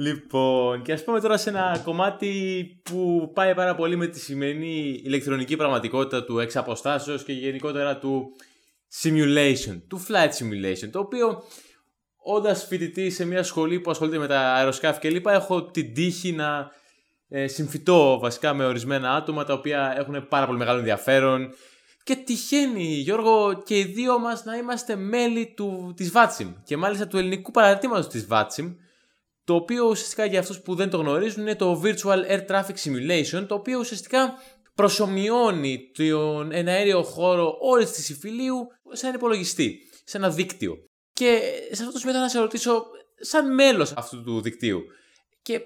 Λοιπόν, 0.00 0.82
και 0.82 0.92
ας 0.92 1.04
πούμε 1.04 1.20
τώρα 1.20 1.36
σε 1.36 1.50
ένα 1.50 1.80
κομμάτι 1.84 2.32
που 2.82 3.30
πάει 3.34 3.54
πάρα 3.54 3.74
πολύ 3.74 3.96
με 3.96 4.06
τη 4.06 4.20
σημερινή 4.20 5.00
ηλεκτρονική 5.04 5.56
πραγματικότητα 5.56 6.24
του 6.24 6.38
εξ 6.38 6.56
και 7.24 7.32
γενικότερα 7.32 7.98
του 7.98 8.30
simulation, 9.02 9.80
του 9.88 10.06
flight 10.08 10.28
simulation, 10.28 10.88
το 10.92 10.98
οποίο 10.98 11.42
όντας 12.16 12.64
φοιτητή 12.64 13.10
σε 13.10 13.24
μια 13.24 13.42
σχολή 13.42 13.80
που 13.80 13.90
ασχολείται 13.90 14.18
με 14.18 14.26
τα 14.26 14.40
αεροσκάφη 14.40 15.00
κλπ. 15.08 15.26
έχω 15.26 15.64
την 15.64 15.94
τύχη 15.94 16.32
να 16.32 16.70
ε, 17.28 17.46
συμφιτώ 17.46 18.18
βασικά 18.18 18.54
με 18.54 18.64
ορισμένα 18.64 19.14
άτομα 19.14 19.44
τα 19.44 19.52
οποία 19.52 19.94
έχουν 19.98 20.28
πάρα 20.28 20.46
πολύ 20.46 20.58
μεγάλο 20.58 20.78
ενδιαφέρον 20.78 21.54
και 22.02 22.16
τυχαίνει 22.16 22.84
Γιώργο 22.84 23.62
και 23.64 23.78
οι 23.78 23.84
δύο 23.84 24.18
μας 24.18 24.44
να 24.44 24.56
είμαστε 24.56 24.96
μέλη 24.96 25.52
του, 25.56 25.92
της 25.96 26.12
VATSIM 26.14 26.54
και 26.64 26.76
μάλιστα 26.76 27.06
του 27.06 27.18
ελληνικού 27.18 27.50
παραρτήματος 27.50 28.08
της 28.08 28.26
VATSIM 28.30 28.74
το 29.48 29.54
οποίο 29.54 29.84
ουσιαστικά 29.86 30.24
για 30.24 30.38
αυτούς 30.38 30.60
που 30.60 30.74
δεν 30.74 30.90
το 30.90 30.96
γνωρίζουν 30.96 31.42
είναι 31.42 31.54
το 31.54 31.82
Virtual 31.84 32.30
Air 32.30 32.46
Traffic 32.46 32.74
Simulation 32.84 33.44
το 33.48 33.54
οποίο 33.54 33.78
ουσιαστικά 33.78 34.34
προσωμιώνει 34.74 35.90
τον 35.94 36.52
εναέριο 36.52 37.02
χώρο 37.02 37.56
όλης 37.60 37.90
της 37.90 38.08
υφηλίου 38.08 38.66
σε 38.92 39.06
ένα 39.06 39.14
υπολογιστή, 39.14 39.78
σε 40.04 40.16
ένα 40.16 40.30
δίκτυο. 40.30 40.76
Και 41.12 41.40
σε 41.70 41.82
αυτό 41.82 41.92
το 41.92 41.98
σημείο 41.98 42.18
να 42.18 42.28
σε 42.28 42.38
ρωτήσω, 42.38 42.84
σαν 43.20 43.54
μέλος 43.54 43.92
αυτού 43.92 44.22
του 44.22 44.40
δικτύου 44.40 44.80
και 45.42 45.60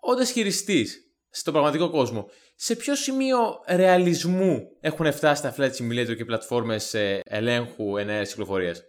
όντας 0.00 0.30
χειριστής 0.30 0.98
στον 1.30 1.52
πραγματικό 1.52 1.90
κόσμο, 1.90 2.30
σε 2.54 2.76
ποιο 2.76 2.94
σημείο 2.94 3.38
ρεαλισμού 3.68 4.60
έχουν 4.80 5.12
φτάσει 5.12 5.42
τα 5.42 5.54
flight 5.58 5.72
simulator 5.72 6.16
και 6.16 6.24
πλατφόρμες 6.24 6.94
ελέγχου 7.24 7.96
ενέργεια 7.96 8.24
κυκλοφορίας; 8.24 8.82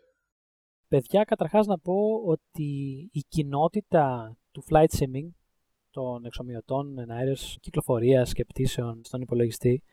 Παιδιά, 0.91 1.23
καταρχάς 1.23 1.67
να 1.67 1.79
πω 1.79 2.21
ότι 2.25 2.63
η 3.11 3.19
κοινότητα 3.27 4.35
του 4.51 4.63
flight 4.69 4.87
simming 4.97 5.29
των 5.89 6.25
εξομοιωτών 6.25 6.97
εναέρειε 6.97 7.33
κυκλοφορίας 7.59 8.33
και 8.33 8.45
πτήσεων 8.45 9.01
στον 9.03 9.21
υπολογιστή, 9.21 9.83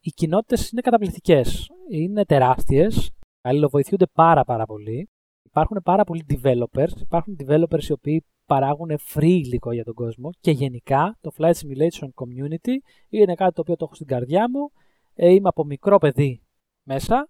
οι 0.00 0.10
κοινότητες 0.10 0.70
είναι 0.70 0.80
καταπληκτικές. 0.80 1.70
Είναι 1.90 2.24
τεράστιες, 2.24 3.10
αλληλοβοηθούνται 3.40 4.06
πάρα 4.06 4.44
πάρα 4.44 4.66
πολύ. 4.66 5.08
Υπάρχουν 5.42 5.80
πάρα 5.84 6.04
πολλοί 6.04 6.24
developers, 6.28 7.00
υπάρχουν 7.00 7.36
developers 7.46 7.82
οι 7.88 7.92
οποίοι 7.92 8.24
παράγουν 8.46 8.90
free 9.14 9.22
υλικό 9.22 9.72
για 9.72 9.84
τον 9.84 9.94
κόσμο 9.94 10.30
και 10.40 10.50
γενικά 10.50 11.18
το 11.20 11.30
Flight 11.38 11.52
Simulation 11.52 12.08
Community 12.14 12.74
είναι 13.08 13.34
κάτι 13.34 13.54
το 13.54 13.60
οποίο 13.60 13.76
το 13.76 13.84
έχω 13.84 13.94
στην 13.94 14.06
καρδιά 14.06 14.50
μου. 14.50 14.70
Ε, 15.14 15.32
είμαι 15.32 15.48
από 15.48 15.64
μικρό 15.64 15.98
παιδί 15.98 16.42
μέσα 16.82 17.28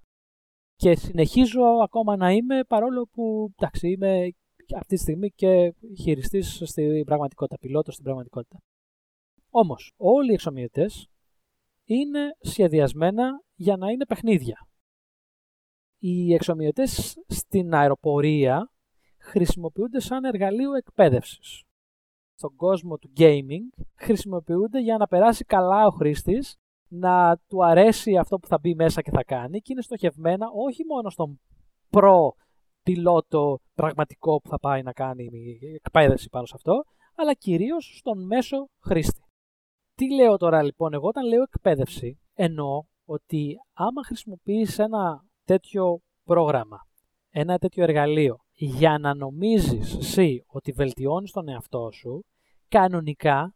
και 0.79 0.95
συνεχίζω 0.95 1.63
ακόμα 1.83 2.17
να 2.17 2.33
είμαι 2.33 2.65
παρόλο 2.65 3.09
που 3.13 3.53
εντάξει, 3.57 3.89
είμαι 3.89 4.31
αυτή 4.77 4.95
τη 4.95 5.01
στιγμή 5.01 5.31
και 5.31 5.75
χειριστής 6.01 6.63
στην 6.65 7.05
πραγματικότητα, 7.05 7.59
πιλότος 7.59 7.93
στην 7.93 8.05
πραγματικότητα. 8.05 8.59
Όμως, 9.51 9.93
όλοι 9.97 10.31
οι 10.31 10.35
εξομοιωτές 10.35 11.09
είναι 11.85 12.21
σχεδιασμένα 12.41 13.43
για 13.55 13.77
να 13.77 13.91
είναι 13.91 14.07
παιχνίδια. 14.07 14.69
Οι 15.99 16.35
εξομοιωτές 16.35 17.17
στην 17.27 17.75
αεροπορία 17.75 18.73
χρησιμοποιούνται 19.19 20.01
σαν 20.01 20.25
εργαλείο 20.25 20.75
εκπαίδευσης. 20.75 21.63
Στον 22.35 22.57
κόσμο 22.57 22.99
του 22.99 23.13
gaming 23.17 23.85
χρησιμοποιούνται 23.95 24.81
για 24.81 24.97
να 24.97 25.07
περάσει 25.07 25.45
καλά 25.45 25.87
ο 25.87 25.91
χρήστης, 25.91 26.57
να 26.89 27.37
του 27.49 27.65
αρέσει 27.65 28.17
αυτό 28.17 28.39
που 28.39 28.47
θα 28.47 28.59
μπει 28.59 28.75
μέσα 28.75 29.03
και 29.03 29.11
θα 29.11 29.25
κάνει 29.25 29.61
και 29.61 29.73
είναι 29.73 29.83
στοχευμένα 29.83 30.47
όχι 30.55 30.85
μόνο 30.85 31.11
στον 31.11 31.41
προ 31.91 32.35
πιλότο 32.83 33.59
πραγματικό 33.75 34.41
που 34.41 34.49
θα 34.49 34.59
πάει 34.59 34.83
να 34.83 34.93
κάνει 34.93 35.29
εκπαίδευση 35.75 36.29
πάνω 36.29 36.47
σε 36.47 36.53
αυτό, 36.57 36.85
αλλά 37.15 37.35
κυρίως 37.35 37.97
στον 37.99 38.27
μέσο 38.27 38.69
χρήστη. 38.81 39.21
Τι 39.95 40.15
λέω 40.15 40.37
τώρα 40.37 40.63
λοιπόν, 40.63 40.93
εγώ 40.93 41.09
όταν 41.09 41.27
λέω 41.27 41.43
εκπαίδευση, 41.43 42.19
εννοώ 42.35 42.83
ότι 43.05 43.57
άμα 43.73 44.05
χρησιμοποιείς 44.05 44.79
ένα 44.79 45.25
τέτοιο 45.45 46.01
πρόγραμμα, 46.25 46.79
ένα 47.31 47.59
τέτοιο 47.59 47.83
εργαλείο, 47.83 48.37
για 48.53 48.99
να 48.99 49.15
νομίζεις 49.15 49.97
εσύ 49.97 50.43
ότι 50.47 50.73
βελτιώνεις 50.73 51.31
τον 51.31 51.49
εαυτό 51.49 51.91
σου, 51.91 52.25
κανονικά 52.69 53.55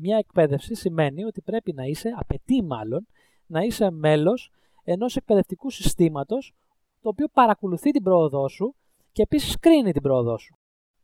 μια 0.00 0.16
εκπαίδευση 0.16 0.74
σημαίνει 0.74 1.24
ότι 1.24 1.42
πρέπει 1.42 1.72
να 1.72 1.84
είσαι, 1.84 2.08
απαιτεί 2.16 2.62
μάλλον, 2.62 3.06
να 3.46 3.60
είσαι 3.60 3.90
μέλος 3.90 4.50
ενός 4.84 5.16
εκπαιδευτικού 5.16 5.70
συστήματος 5.70 6.54
το 7.00 7.08
οποίο 7.08 7.26
παρακολουθεί 7.32 7.90
την 7.90 8.02
πρόοδό 8.02 8.48
σου 8.48 8.74
και 9.12 9.22
επίσης 9.22 9.58
κρίνει 9.58 9.92
την 9.92 10.02
πρόοδό 10.02 10.38
σου. 10.38 10.54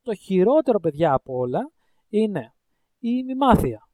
Το 0.02 0.14
χειρότερο 0.14 0.80
παιδιά 0.80 1.12
από 1.12 1.36
όλα 1.36 1.70
είναι 2.08 2.54
η 2.98 3.24
μημάθεια. 3.24 3.88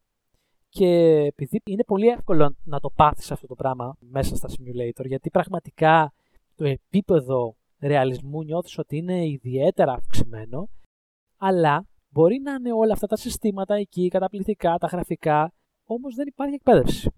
Και 0.68 0.86
επειδή 1.24 1.60
είναι 1.64 1.84
πολύ 1.84 2.06
εύκολο 2.06 2.56
να 2.64 2.80
το 2.80 2.90
πάθεις 2.90 3.30
αυτό 3.30 3.46
το 3.46 3.54
πράγμα 3.54 3.96
μέσα 4.00 4.36
στα 4.36 4.48
simulator, 4.48 5.04
γιατί 5.06 5.30
πραγματικά 5.30 6.12
το 6.54 6.64
επίπεδο 6.64 7.56
ρεαλισμού 7.80 8.42
νιώθεις 8.42 8.78
ότι 8.78 8.96
είναι 8.96 9.26
ιδιαίτερα 9.26 9.92
αυξημένο, 9.92 10.68
αλλά 11.36 11.86
μπορεί 12.12 12.40
να 12.40 12.52
είναι 12.52 12.72
όλα 12.72 12.92
αυτά 12.92 13.06
τα 13.06 13.16
συστήματα 13.16 13.74
εκεί, 13.74 14.08
καταπληκτικά, 14.08 14.78
τα 14.78 14.86
γραφικά, 14.86 15.52
όμως 15.84 16.14
δεν 16.14 16.26
υπάρχει 16.26 16.54
εκπαίδευση. 16.54 17.10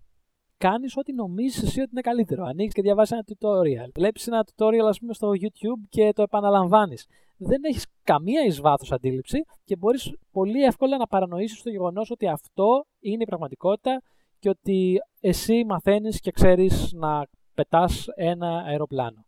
Κάνεις 0.57 0.97
ό,τι 0.97 1.13
νομίζεις 1.13 1.63
εσύ 1.63 1.81
ότι 1.81 1.91
είναι 1.93 2.01
καλύτερο. 2.01 2.45
Ανοίγεις 2.45 2.73
και 2.73 2.83
διαβάζει 2.83 3.15
ένα 3.15 3.25
tutorial. 3.27 3.91
Βλέπεις 3.95 4.27
ένα 4.27 4.45
tutorial, 4.45 4.87
ας 4.89 4.99
πούμε, 4.99 5.13
στο 5.15 5.31
YouTube 5.31 5.87
και 5.89 6.13
το 6.15 6.23
επαναλαμβάνεις. 6.23 7.07
Δεν 7.37 7.65
έχεις 7.65 7.87
καμία 8.05 8.45
εις 8.45 8.61
βάθος 8.61 8.93
αντίληψη 8.93 9.45
και 9.65 9.77
μπορείς 9.77 10.17
πολύ 10.31 10.63
εύκολα 10.63 10.97
να 10.97 11.07
παρανοήσεις 11.07 11.63
το 11.63 11.71
γεγονός 11.71 12.11
ότι 12.11 12.29
αυτό 12.29 12.87
είναι 13.01 13.23
η 13.23 13.27
πραγματικότητα 13.27 14.03
και 14.39 14.49
ότι 14.49 14.97
εσύ 15.21 15.65
μαθαίνεις 15.65 16.21
και 16.21 16.31
ξέρεις 16.31 16.93
να 16.93 17.27
πετάς 17.55 18.07
ένα 18.15 18.63
αεροπλάνο. 18.67 19.25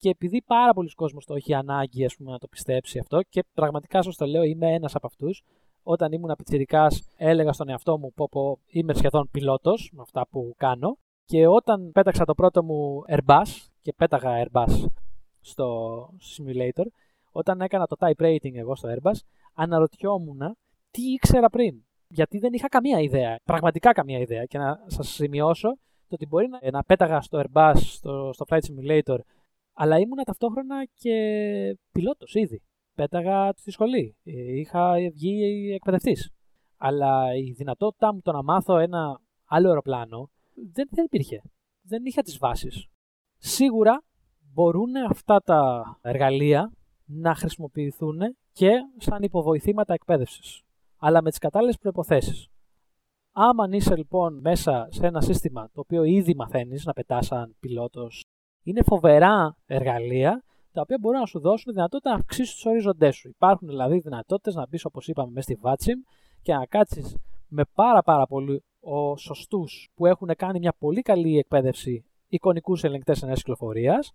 Και 0.00 0.08
επειδή 0.08 0.42
πάρα 0.42 0.72
πολλοί 0.72 0.90
κόσμος 0.90 1.24
το 1.24 1.34
έχει 1.34 1.54
ανάγκη 1.54 2.04
ας 2.04 2.16
πούμε, 2.16 2.30
να 2.30 2.38
το 2.38 2.48
πιστέψει 2.48 2.98
αυτό 2.98 3.22
και 3.28 3.44
πραγματικά 3.54 4.02
σας 4.02 4.16
το 4.16 4.26
λέω 4.26 4.42
είμαι 4.42 4.72
ένας 4.74 4.94
από 4.94 5.06
αυτούς, 5.06 5.42
όταν 5.82 6.12
ήμουν 6.12 6.34
πιτσιρικάς 6.36 7.02
έλεγα 7.16 7.52
στον 7.52 7.68
εαυτό 7.68 7.98
μου 7.98 8.12
πω, 8.12 8.28
πω 8.30 8.58
είμαι 8.66 8.94
σχεδόν 8.94 9.28
πιλότος 9.30 9.90
με 9.92 10.02
αυτά 10.02 10.26
που 10.30 10.54
κάνω 10.56 10.98
και 11.24 11.46
όταν 11.46 11.90
πέταξα 11.92 12.24
το 12.24 12.34
πρώτο 12.34 12.64
μου 12.64 13.02
Airbus 13.08 13.68
και 13.80 13.92
πέταγα 13.92 14.44
Airbus 14.44 14.86
στο 15.40 15.98
simulator, 16.06 16.84
όταν 17.32 17.60
έκανα 17.60 17.86
το 17.86 17.96
type 17.98 18.22
rating 18.22 18.54
εγώ 18.54 18.76
στο 18.76 18.88
Airbus, 18.88 19.18
αναρωτιόμουν 19.54 20.56
τι 20.90 21.02
ήξερα 21.02 21.50
πριν. 21.50 21.84
Γιατί 22.08 22.38
δεν 22.38 22.52
είχα 22.52 22.68
καμία 22.68 23.00
ιδέα, 23.00 23.38
πραγματικά 23.44 23.92
καμία 23.92 24.18
ιδέα. 24.18 24.44
Και 24.44 24.58
να 24.58 24.84
σας 24.86 25.08
σημειώσω 25.08 25.68
το 26.08 26.14
ότι 26.14 26.26
μπορεί 26.26 26.48
να, 26.48 26.70
να 26.70 26.84
πέταγα 26.84 27.20
στο 27.20 27.42
Airbus, 27.44 27.74
στο, 27.76 28.30
στο 28.32 28.44
Flight 28.48 28.58
Simulator, 28.58 29.18
αλλά 29.72 29.98
ήμουν 29.98 30.24
ταυτόχρονα 30.24 30.84
και 30.84 31.14
πιλότος 31.92 32.34
ήδη 32.34 32.62
πέταγα 33.00 33.52
στη 33.56 33.70
σχολή. 33.70 34.16
Ε, 34.24 34.58
είχα 34.58 34.94
βγει 35.12 35.72
εκπαιδευτής. 35.74 36.30
Αλλά 36.76 37.36
η 37.36 37.52
δυνατότητά 37.52 38.14
μου 38.14 38.20
το 38.20 38.32
να 38.32 38.42
μάθω 38.42 38.78
ένα 38.78 39.20
άλλο 39.44 39.68
αεροπλάνο 39.68 40.30
δεν, 40.72 40.88
δεν 40.90 41.04
υπήρχε. 41.04 41.42
Δεν 41.82 42.04
είχα 42.04 42.22
τις 42.22 42.38
βάσεις. 42.38 42.86
Σίγουρα 43.36 44.04
μπορούν 44.52 44.96
αυτά 44.96 45.40
τα 45.40 45.82
εργαλεία 46.02 46.72
να 47.04 47.34
χρησιμοποιηθούν 47.34 48.18
και 48.52 48.70
σαν 48.96 49.22
υποβοηθήματα 49.22 49.94
εκπαίδευσης. 49.94 50.62
Αλλά 50.96 51.22
με 51.22 51.30
τις 51.30 51.38
κατάλληλες 51.38 51.76
προϋποθέσεις. 51.76 52.48
Άμα 53.32 53.68
είσαι 53.70 53.96
λοιπόν 53.96 54.40
μέσα 54.40 54.86
σε 54.90 55.06
ένα 55.06 55.20
σύστημα 55.20 55.70
το 55.72 55.80
οποίο 55.80 56.04
ήδη 56.04 56.34
μαθαίνεις 56.34 56.84
να 56.84 56.92
πετάς 56.92 57.26
σαν 57.26 57.56
πιλότος, 57.60 58.24
είναι 58.62 58.82
φοβερά 58.82 59.56
εργαλεία 59.66 60.44
τα 60.72 60.80
οποία 60.80 60.98
μπορούν 61.00 61.20
να 61.20 61.26
σου 61.26 61.40
δώσουν 61.40 61.72
δυνατότητα 61.72 62.10
να 62.10 62.16
αυξήσεις 62.16 62.54
τους 62.54 62.64
ορίζοντέ 62.64 63.10
σου. 63.10 63.28
Υπάρχουν 63.28 63.68
δηλαδή 63.68 63.98
δυνατότητες 63.98 64.54
να 64.54 64.66
μπεις, 64.68 64.84
όπως 64.84 65.08
είπαμε, 65.08 65.30
μέσα 65.32 65.52
στη 65.52 65.58
Vatsim 65.62 66.14
και 66.42 66.54
να 66.54 66.66
κάτσεις 66.66 67.16
με 67.48 67.62
πάρα 67.74 68.02
πάρα 68.02 68.26
πολλού 68.26 68.62
σωστούς 69.16 69.90
που 69.94 70.06
έχουν 70.06 70.30
κάνει 70.36 70.58
μια 70.58 70.74
πολύ 70.78 71.02
καλή 71.02 71.38
εκπαίδευση 71.38 72.04
εικονικούς 72.28 72.84
ελεγκτές 72.84 73.22
ενέργεια 73.22 73.42
κυκλοφορίας 73.42 74.12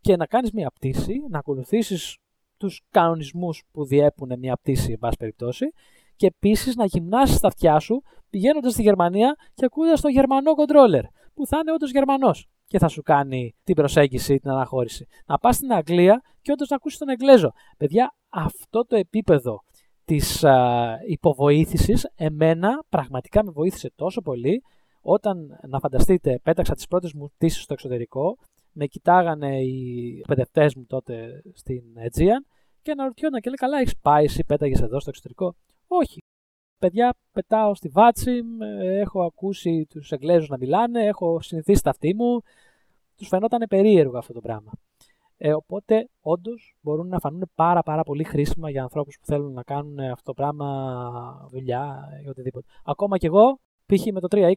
και 0.00 0.16
να 0.16 0.26
κάνεις 0.26 0.52
μια 0.52 0.70
πτήση, 0.70 1.14
να 1.28 1.38
ακολουθήσεις 1.38 2.16
τους 2.56 2.82
κανονισμούς 2.90 3.64
που 3.72 3.84
διέπουν 3.84 4.38
μια 4.38 4.56
πτήση, 4.56 4.92
εν 4.92 4.98
πάση 4.98 5.16
περιπτώσει, 5.16 5.66
και 6.16 6.26
επίσης 6.26 6.74
να 6.74 6.84
γυμνάσεις 6.84 7.40
τα 7.40 7.48
αυτιά 7.48 7.78
σου 7.78 8.02
πηγαίνοντας 8.30 8.72
στη 8.72 8.82
Γερμανία 8.82 9.34
και 9.54 9.64
ακούγοντας 9.64 10.00
το 10.00 10.08
γερμανό 10.08 10.52
controller, 10.52 11.02
που 11.34 11.46
θα 11.46 11.58
είναι 11.58 11.72
όντως 11.72 11.90
Γερμανός 11.90 12.48
και 12.66 12.78
θα 12.78 12.88
σου 12.88 13.02
κάνει 13.02 13.54
την 13.64 13.74
προσέγγιση, 13.74 14.38
την 14.38 14.50
αναχώρηση. 14.50 15.06
Να 15.26 15.38
πας 15.38 15.56
στην 15.56 15.72
Αγγλία 15.72 16.22
και 16.42 16.52
όντως 16.52 16.68
να 16.68 16.76
ακούσεις 16.76 16.98
τον 16.98 17.08
Εγγλέζο. 17.08 17.52
Παιδιά, 17.76 18.14
αυτό 18.28 18.84
το 18.86 18.96
επίπεδο 18.96 19.62
της 20.04 20.44
υποβοήθησης 21.08 22.06
εμένα 22.14 22.84
πραγματικά 22.88 23.44
με 23.44 23.50
βοήθησε 23.50 23.92
τόσο 23.94 24.20
πολύ 24.20 24.62
όταν, 25.00 25.58
να 25.68 25.78
φανταστείτε, 25.78 26.40
πέταξα 26.42 26.74
τις 26.74 26.86
πρώτες 26.86 27.12
μου 27.12 27.28
πτήσεις 27.36 27.62
στο 27.62 27.72
εξωτερικό, 27.72 28.36
με 28.72 28.86
κοιτάγανε 28.86 29.60
οι 29.60 30.16
εκπαιδευτέ 30.18 30.70
μου 30.76 30.84
τότε 30.86 31.42
στην 31.54 31.82
Aegean 31.96 32.54
και 32.82 32.90
αναρωτιόνταν 32.90 33.40
και 33.40 33.48
λέει 33.48 33.56
καλά 33.56 33.78
έχεις 33.78 33.96
πάει 34.02 34.24
εσύ 34.24 34.44
πέταγες 34.44 34.80
εδώ 34.80 35.00
στο 35.00 35.10
εξωτερικό; 35.10 35.54
Όχι. 35.86 36.18
Παιδιά, 36.78 37.14
πετάω 37.32 37.74
στη 37.74 37.88
βάτση, 37.88 38.40
έχω 38.80 39.22
ακούσει 39.22 39.86
τους 39.88 40.12
Εγγλέζους 40.12 40.48
να 40.48 40.56
μιλάνε, 40.56 41.06
έχω 41.06 41.40
συνηθίσει 41.40 41.82
τα 41.82 41.90
αυτή 41.90 42.14
μου, 42.14 42.40
τους 43.16 43.28
φαινόταν 43.28 43.66
περίεργο 43.68 44.18
αυτό 44.18 44.32
το 44.32 44.40
πράγμα. 44.40 44.72
Ε, 45.36 45.52
οπότε, 45.52 46.08
όντως, 46.20 46.76
μπορούν 46.80 47.08
να 47.08 47.18
φανούν 47.18 47.50
πάρα, 47.54 47.82
πάρα 47.82 48.02
πολύ 48.02 48.24
χρήσιμα 48.24 48.70
για 48.70 48.82
ανθρώπους 48.82 49.18
που 49.18 49.26
θέλουν 49.26 49.52
να 49.52 49.62
κάνουν 49.62 49.98
αυτό 49.98 50.22
το 50.24 50.32
πράγμα, 50.32 51.48
δουλειά 51.50 52.08
ή 52.24 52.28
οτιδήποτε. 52.28 52.66
Ακόμα 52.84 53.18
κι 53.18 53.26
εγώ, 53.26 53.60
π.χ. 53.86 54.04
με 54.12 54.20
το 54.20 54.28
320, 54.30 54.52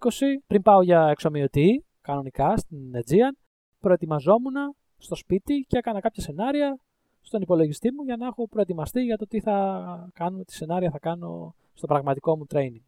πριν 0.48 0.62
πάω 0.62 0.82
για 0.82 1.08
εξομοιωτή, 1.08 1.86
κανονικά 2.02 2.58
στην 2.58 2.92
Aegean, 2.94 3.38
προετοιμαζόμουν 3.80 4.54
στο 4.98 5.16
σπίτι 5.16 5.66
και 5.68 5.78
έκανα 5.78 6.00
κάποια 6.00 6.24
σενάρια 6.24 6.80
στον 7.22 7.42
υπολογιστή 7.42 7.92
μου 7.94 8.04
για 8.04 8.18
να 8.18 8.26
έχω 8.26 8.48
προετοιμαστεί 8.48 9.02
για 9.04 9.18
το 9.18 9.28
τι 9.28 9.40
θα 9.40 10.10
κάνω, 10.14 10.44
τι 10.44 10.54
σενάρια 10.54 10.90
θα 10.90 11.00
κάνω 11.00 11.56
στο 11.78 11.88
πραγματικό 11.88 12.38
μου 12.38 12.46
training. 12.50 12.84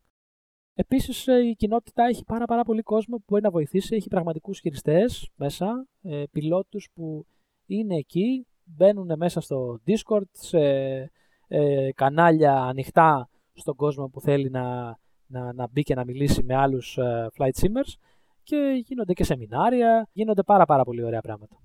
Επίσης, 0.73 1.27
ε, 1.27 1.47
η 1.47 1.55
κοινότητα 1.55 2.03
έχει 2.03 2.23
πάρα, 2.23 2.45
πάρα 2.45 2.63
πολύ 2.63 2.81
κόσμο 2.81 3.17
που 3.17 3.23
μπορεί 3.27 3.41
να 3.41 3.49
βοηθήσει. 3.49 3.95
Έχει 3.95 4.07
πραγματικούς 4.07 4.59
χειριστές 4.59 5.29
μέσα, 5.35 5.87
ε, 6.01 6.23
πιλότους 6.31 6.89
που 6.93 7.25
είναι 7.65 7.95
εκεί, 7.95 8.47
μπαίνουν 8.63 9.11
μέσα 9.15 9.41
στο 9.41 9.79
Discord, 9.87 10.29
σε 10.31 10.59
ε, 11.47 11.89
κανάλια 11.95 12.53
ανοιχτά 12.53 13.29
στον 13.53 13.75
κόσμο 13.75 14.07
που 14.09 14.21
θέλει 14.21 14.49
να, 14.49 14.97
να, 15.27 15.53
να 15.53 15.67
μπει 15.71 15.83
και 15.83 15.95
να 15.95 16.05
μιλήσει 16.05 16.43
με 16.43 16.55
άλλους 16.55 16.97
ε, 16.97 17.27
flight 17.37 17.61
simmers 17.61 17.93
και 18.43 18.81
γίνονται 18.85 19.13
και 19.13 19.23
σεμινάρια, 19.23 20.09
γίνονται 20.11 20.43
πάρα 20.43 20.65
πάρα 20.65 20.83
πολύ 20.83 21.03
ωραία 21.03 21.21
πράγματα. 21.21 21.55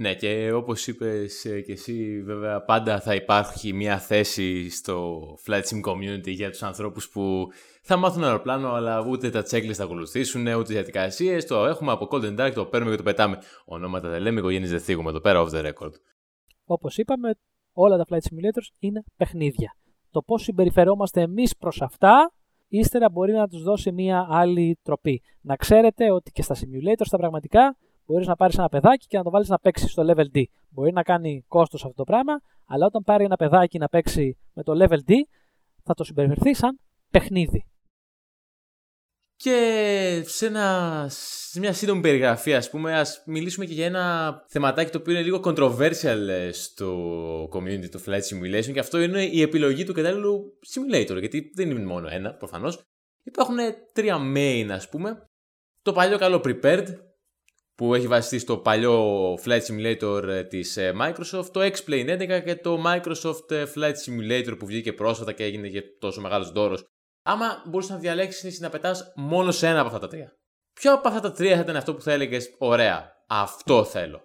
Ναι, 0.00 0.14
και 0.14 0.52
όπως 0.52 0.86
είπες 0.86 1.44
ε, 1.44 1.60
και 1.60 1.72
εσύ, 1.72 2.22
βέβαια 2.22 2.64
πάντα 2.64 3.00
θα 3.00 3.14
υπάρχει 3.14 3.72
μια 3.72 3.98
θέση 3.98 4.70
στο 4.70 5.20
Flight 5.46 5.62
Sim 5.62 5.90
Community 5.90 6.28
για 6.30 6.50
τους 6.50 6.62
ανθρώπους 6.62 7.08
που 7.08 7.48
θα 7.82 7.96
μάθουν 7.96 8.24
αεροπλάνο, 8.24 8.68
αλλά 8.72 9.06
ούτε 9.08 9.30
τα 9.30 9.42
checklist 9.50 9.72
θα 9.72 9.84
ακολουθήσουν, 9.84 10.46
ούτε 10.46 10.62
τι 10.62 10.72
διαδικασίες. 10.72 11.46
Το 11.46 11.66
έχουμε 11.66 11.92
από 11.92 12.08
Cold 12.10 12.22
and 12.22 12.40
Dark, 12.40 12.52
το 12.54 12.64
παίρνουμε 12.64 12.90
και 12.90 12.96
το 12.96 13.02
πετάμε. 13.02 13.38
Ονόματα 13.64 14.08
δεν 14.08 14.20
λέμε, 14.20 14.38
οικογένειες 14.40 14.70
δεν 14.70 14.80
θίγουμε 14.80 15.08
εδώ 15.10 15.20
πέρα 15.20 15.44
off 15.44 15.48
the 15.48 15.64
record. 15.66 15.92
Όπως 16.64 16.96
είπαμε, 16.96 17.34
όλα 17.72 17.96
τα 17.96 18.04
flight 18.08 18.16
simulators 18.30 18.74
είναι 18.78 19.04
παιχνίδια. 19.16 19.76
Το 20.10 20.22
πώς 20.22 20.42
συμπεριφερόμαστε 20.42 21.20
εμείς 21.20 21.56
προς 21.56 21.82
αυτά, 21.82 22.32
ύστερα 22.68 23.10
μπορεί 23.10 23.32
να 23.32 23.48
τους 23.48 23.62
δώσει 23.62 23.92
μια 23.92 24.26
άλλη 24.30 24.78
τροπή. 24.82 25.22
Να 25.40 25.56
ξέρετε 25.56 26.10
ότι 26.10 26.30
και 26.30 26.42
στα 26.42 26.54
simulators 26.54 27.08
τα 27.10 27.16
πραγματικά 27.16 27.76
μπορείς 28.10 28.26
να 28.26 28.36
πάρεις 28.36 28.58
ένα 28.58 28.68
παιδάκι 28.68 29.06
και 29.06 29.16
να 29.16 29.22
το 29.22 29.30
βάλεις 29.30 29.48
να 29.48 29.58
παίξει 29.58 29.88
στο 29.88 30.02
level 30.06 30.36
D. 30.36 30.42
Μπορεί 30.68 30.92
να 30.92 31.02
κάνει 31.02 31.44
κόστος 31.48 31.84
αυτό 31.84 31.94
το 31.94 32.04
πράγμα, 32.04 32.40
αλλά 32.66 32.86
όταν 32.86 33.02
πάρει 33.02 33.24
ένα 33.24 33.36
παιδάκι 33.36 33.78
να 33.78 33.88
παίξει 33.88 34.38
με 34.52 34.62
το 34.62 34.72
level 34.84 35.10
D, 35.10 35.12
θα 35.82 35.94
το 35.94 36.04
συμπεριφερθεί 36.04 36.54
σαν 36.54 36.80
παιχνίδι. 37.10 37.64
Και 39.36 40.22
σε, 40.26 40.46
ένα, 40.46 41.06
σε 41.10 41.58
μια 41.58 41.72
σύντομη 41.72 42.00
περιγραφή, 42.00 42.54
ας 42.54 42.70
πούμε, 42.70 42.98
ας 42.98 43.22
μιλήσουμε 43.26 43.64
και 43.64 43.72
για 43.72 43.86
ένα 43.86 44.34
θεματάκι 44.48 44.90
το 44.90 44.98
οποίο 44.98 45.12
είναι 45.12 45.22
λίγο 45.22 45.40
controversial 45.44 46.28
ε, 46.28 46.52
στο 46.52 47.42
community 47.52 47.88
του 47.90 48.02
Flight 48.06 48.20
Simulation 48.32 48.72
και 48.72 48.78
αυτό 48.78 49.00
είναι 49.00 49.24
η 49.24 49.42
επιλογή 49.42 49.84
του 49.84 49.92
κατάλληλου 49.92 50.58
simulator, 50.66 51.18
γιατί 51.18 51.50
δεν 51.54 51.70
είναι 51.70 51.84
μόνο 51.84 52.08
ένα, 52.10 52.34
προφανώς. 52.34 52.80
Υπάρχουν 53.22 53.56
τρία 53.92 54.16
main, 54.36 54.68
ας 54.70 54.88
πούμε. 54.88 55.24
Το 55.82 55.92
παλιό 55.92 56.18
καλό 56.18 56.42
Prepared, 56.44 56.86
που 57.80 57.94
έχει 57.94 58.06
βασιστεί 58.06 58.38
στο 58.38 58.56
παλιό 58.58 59.34
Flight 59.34 59.60
Simulator 59.60 60.22
ε, 60.28 60.44
της 60.44 60.76
ε, 60.76 60.94
Microsoft, 61.00 61.44
το 61.52 61.60
X-Plane 61.60 62.38
11 62.38 62.42
και 62.44 62.56
το 62.56 62.82
Microsoft 62.86 63.64
Flight 63.74 63.94
Simulator 64.06 64.54
που 64.58 64.66
βγήκε 64.66 64.92
πρόσφατα 64.92 65.32
και 65.32 65.44
έγινε 65.44 65.68
και 65.68 65.82
τόσο 65.98 66.20
μεγάλος 66.20 66.50
δώρος 66.50 66.84
Άμα 67.22 67.62
μπορούσες 67.66 67.90
να 67.90 67.96
διαλέξεις 67.96 68.60
να 68.60 68.68
πετάς 68.68 69.12
μόνο 69.16 69.50
σε 69.50 69.66
ένα 69.68 69.78
από 69.78 69.86
αυτά 69.86 69.98
τα 69.98 70.08
τρία. 70.08 70.36
Ποιο 70.72 70.94
από 70.94 71.08
αυτά 71.08 71.20
τα 71.20 71.32
τρία 71.32 71.54
θα 71.54 71.60
ήταν 71.60 71.76
αυτό 71.76 71.94
που 71.94 72.00
θα 72.00 72.12
έλεγες, 72.12 72.56
Ωραία, 72.58 73.12
αυτό 73.28 73.84
θέλω. 73.84 74.20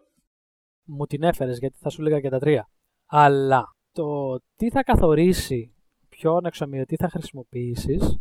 Μου 0.86 1.06
την 1.06 1.24
έφερες 1.24 1.58
γιατί 1.58 1.78
θα 1.80 1.90
σου 1.90 2.02
έλεγα 2.02 2.20
και 2.20 2.30
τα 2.30 2.40
τρία. 2.40 2.70
Αλλά 3.06 3.64
το 3.92 4.40
τι 4.56 4.70
θα 4.70 4.84
καθορίσει 4.84 5.76
ποιον 6.10 6.46
εξομοιωτή 6.46 6.96
θα 6.96 7.10
χρησιμοποιήσεις 7.10 8.18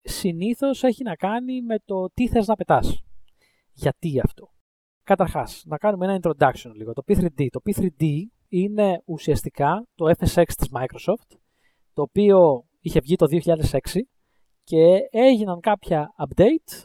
συνήθως 0.00 0.82
έχει 0.82 1.02
να 1.02 1.14
κάνει 1.14 1.62
με 1.62 1.78
το 1.84 2.10
τι 2.14 2.28
θες 2.28 2.46
να 2.46 2.54
πετάς. 2.54 3.02
Γιατί 3.72 4.20
αυτό; 4.20 4.56
Καταρχάς, 5.08 5.62
να 5.66 5.78
κάνουμε 5.78 6.06
ένα 6.06 6.18
introduction 6.22 6.70
λίγο. 6.74 6.92
Το 6.92 7.02
P3D. 7.06 7.46
Το 7.50 7.60
P3D 7.64 8.04
είναι 8.48 9.02
ουσιαστικά 9.04 9.86
το 9.94 10.10
FSX 10.18 10.44
της 10.56 10.68
Microsoft, 10.72 11.36
το 11.92 12.02
οποίο 12.02 12.64
είχε 12.80 13.00
βγει 13.00 13.16
το 13.16 13.26
2006 13.30 13.78
και 14.64 14.98
έγιναν 15.10 15.60
κάποια 15.60 16.14
update, 16.18 16.84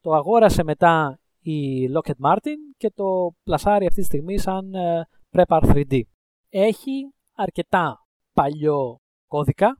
το 0.00 0.12
αγόρασε 0.12 0.62
μετά 0.64 1.20
η 1.40 1.88
Lockheed 1.94 2.30
Martin 2.30 2.56
και 2.76 2.90
το 2.90 3.34
πλασάρει 3.42 3.86
αυτή 3.86 4.00
τη 4.00 4.06
στιγμή 4.06 4.38
σαν 4.38 4.74
ε, 4.74 5.08
Prepar 5.30 5.60
3D. 5.62 6.00
Έχει 6.48 7.14
αρκετά 7.34 8.06
παλιό 8.32 9.00
κώδικα. 9.26 9.76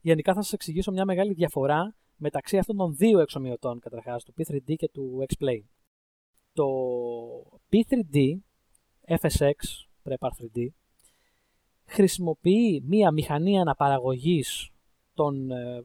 Γενικά 0.00 0.34
θα 0.34 0.42
σας 0.42 0.52
εξηγήσω 0.52 0.92
μια 0.92 1.04
μεγάλη 1.04 1.32
διαφορά 1.32 1.96
μεταξύ 2.16 2.58
αυτών 2.58 2.76
των 2.76 2.94
δύο 2.94 3.18
εξομοιωτών 3.18 3.78
καταρχάς, 3.78 4.24
του 4.24 4.34
P3D 4.36 4.74
και 4.76 4.88
του 4.88 5.26
Explain. 5.28 5.62
Το 6.54 6.66
P3D 7.72 8.16
FSX 9.20 9.54
Prepar 10.04 10.28
3D 10.28 10.66
χρησιμοποιεί 11.84 12.82
μία 12.86 13.10
μηχανή 13.10 13.60
αναπαραγωγής 13.60 14.70
των 15.14 15.50
ε, 15.50 15.84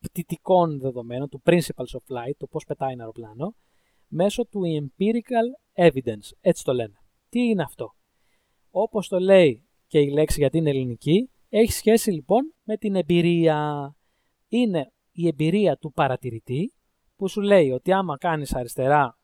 πτυτικών 0.00 0.80
δεδομένων, 0.80 1.28
του 1.28 1.42
Principles 1.44 1.92
of 1.92 2.14
Flight, 2.14 2.32
το 2.36 2.46
πώς 2.46 2.64
πετάει 2.64 2.92
ένα 2.92 3.00
αεροπλάνο, 3.00 3.54
μέσω 4.08 4.46
του 4.46 4.60
Empirical 4.80 5.80
Evidence, 5.86 6.30
έτσι 6.40 6.64
το 6.64 6.72
λένε. 6.72 6.94
Τι 7.28 7.40
είναι 7.40 7.62
αυτό; 7.62 7.94
Όπως 8.70 9.08
το 9.08 9.18
λέει 9.18 9.66
και 9.86 9.98
η 9.98 10.10
λέξη 10.10 10.40
γιατί 10.40 10.58
είναι 10.58 10.70
ελληνική, 10.70 11.30
έχει 11.48 11.72
σχέση 11.72 12.10
λοιπόν 12.10 12.54
με 12.62 12.76
την 12.76 12.94
εμπειρία. 12.94 13.96
Είναι 14.48 14.92
η 15.12 15.26
εμπειρία 15.26 15.76
του 15.76 15.92
παρατηρητή 15.92 16.72
που 17.16 17.28
σου 17.28 17.40
λέει 17.40 17.70
ότι 17.70 17.92
άμα 17.92 18.16
κάνεις 18.18 18.54
αριστερά 18.54 19.18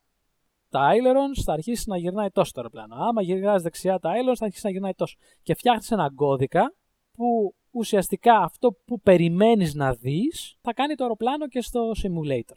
τα 0.68 0.90
ailerons 0.92 1.42
θα 1.44 1.52
αρχίσει 1.52 1.88
να 1.88 1.96
γυρνάει 1.96 2.28
τόσο 2.30 2.52
το 2.52 2.60
αεροπλάνο. 2.60 2.94
Άμα 2.94 3.22
γυρνάει 3.22 3.60
δεξιά 3.60 3.98
τα 3.98 4.10
ailerons 4.10 4.36
θα 4.36 4.44
αρχίσει 4.44 4.66
να 4.66 4.70
γυρνάει 4.70 4.94
τόσο. 4.94 5.16
Και 5.42 5.54
φτιάχνεις 5.54 5.90
έναν 5.90 6.14
κώδικα 6.14 6.74
που 7.12 7.54
ουσιαστικά 7.70 8.38
αυτό 8.38 8.72
που 8.84 9.00
περιμένεις 9.00 9.74
να 9.74 9.94
δεις 9.94 10.56
θα 10.60 10.72
κάνει 10.72 10.94
το 10.94 11.02
αεροπλάνο 11.02 11.48
και 11.48 11.60
στο 11.60 11.90
simulator. 12.02 12.56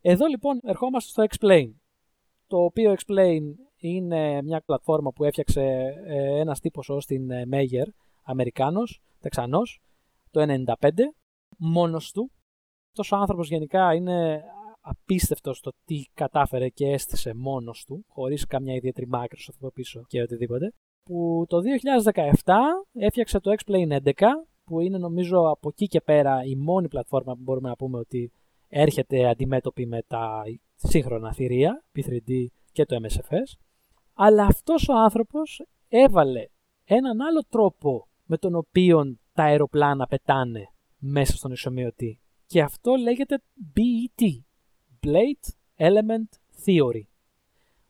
Εδώ 0.00 0.26
λοιπόν 0.26 0.60
ερχόμαστε 0.62 1.10
στο 1.10 1.24
Explain, 1.28 1.70
το 2.46 2.64
οποίο 2.64 2.94
Explain 2.98 3.40
είναι 3.76 4.42
μια 4.42 4.60
πλατφόρμα 4.60 5.12
που 5.12 5.24
έφτιαξε 5.24 5.62
ε, 6.06 6.38
ένας 6.40 6.60
τύπος 6.60 6.88
ως 6.88 7.06
την 7.06 7.30
ε, 7.30 7.44
Meyer, 7.52 7.86
Αμερικάνος, 8.22 9.00
Τεξανός, 9.20 9.80
το 10.30 10.64
1995, 10.80 10.90
μόνος 11.58 12.12
του. 12.12 12.30
Αυτός 12.88 13.12
ο 13.12 13.16
άνθρωπος 13.16 13.48
γενικά 13.48 13.94
είναι 13.94 14.44
απίστευτο 14.88 15.54
στο 15.54 15.72
τι 15.84 16.02
κατάφερε 16.14 16.68
και 16.68 16.86
έστησε 16.86 17.34
μόνος 17.34 17.84
του, 17.86 18.04
χωρίς 18.08 18.46
καμιά 18.46 18.74
ιδιαίτερη 18.74 19.08
Microsoft 19.12 19.54
από 19.56 19.70
πίσω 19.70 20.04
και 20.06 20.22
οτιδήποτε, 20.22 20.72
που 21.04 21.44
το 21.48 21.58
2017 22.44 22.54
έφτιαξε 22.92 23.40
το 23.40 23.54
X-Plane 23.58 23.98
11, 24.04 24.12
που 24.64 24.80
είναι 24.80 24.98
νομίζω 24.98 25.38
από 25.50 25.68
εκεί 25.68 25.86
και 25.86 26.00
πέρα 26.00 26.44
η 26.44 26.56
μόνη 26.56 26.88
πλατφόρμα 26.88 27.34
που 27.34 27.42
μπορούμε 27.42 27.68
να 27.68 27.76
πούμε 27.76 27.98
ότι 27.98 28.32
έρχεται 28.68 29.28
αντιμέτωπη 29.28 29.86
με 29.86 30.02
τα 30.06 30.42
σύγχρονα 30.74 31.32
θηρία, 31.32 31.84
P3D 31.94 32.46
και 32.72 32.84
το 32.84 32.96
MSFS. 33.02 33.58
Αλλά 34.14 34.44
αυτός 34.44 34.88
ο 34.88 34.94
άνθρωπος 34.94 35.62
έβαλε 35.88 36.46
έναν 36.84 37.20
άλλο 37.20 37.44
τρόπο 37.48 38.08
με 38.24 38.36
τον 38.36 38.54
οποίο 38.54 39.18
τα 39.32 39.42
αεροπλάνα 39.42 40.06
πετάνε 40.06 40.66
μέσα 40.98 41.36
στον 41.36 41.52
ισομοιωτή. 41.52 42.20
Και 42.46 42.62
αυτό 42.62 42.94
λέγεται 42.94 43.42
BET, 43.74 44.24
Blade 45.06 45.50
Element 45.76 46.38
Theory. 46.64 47.02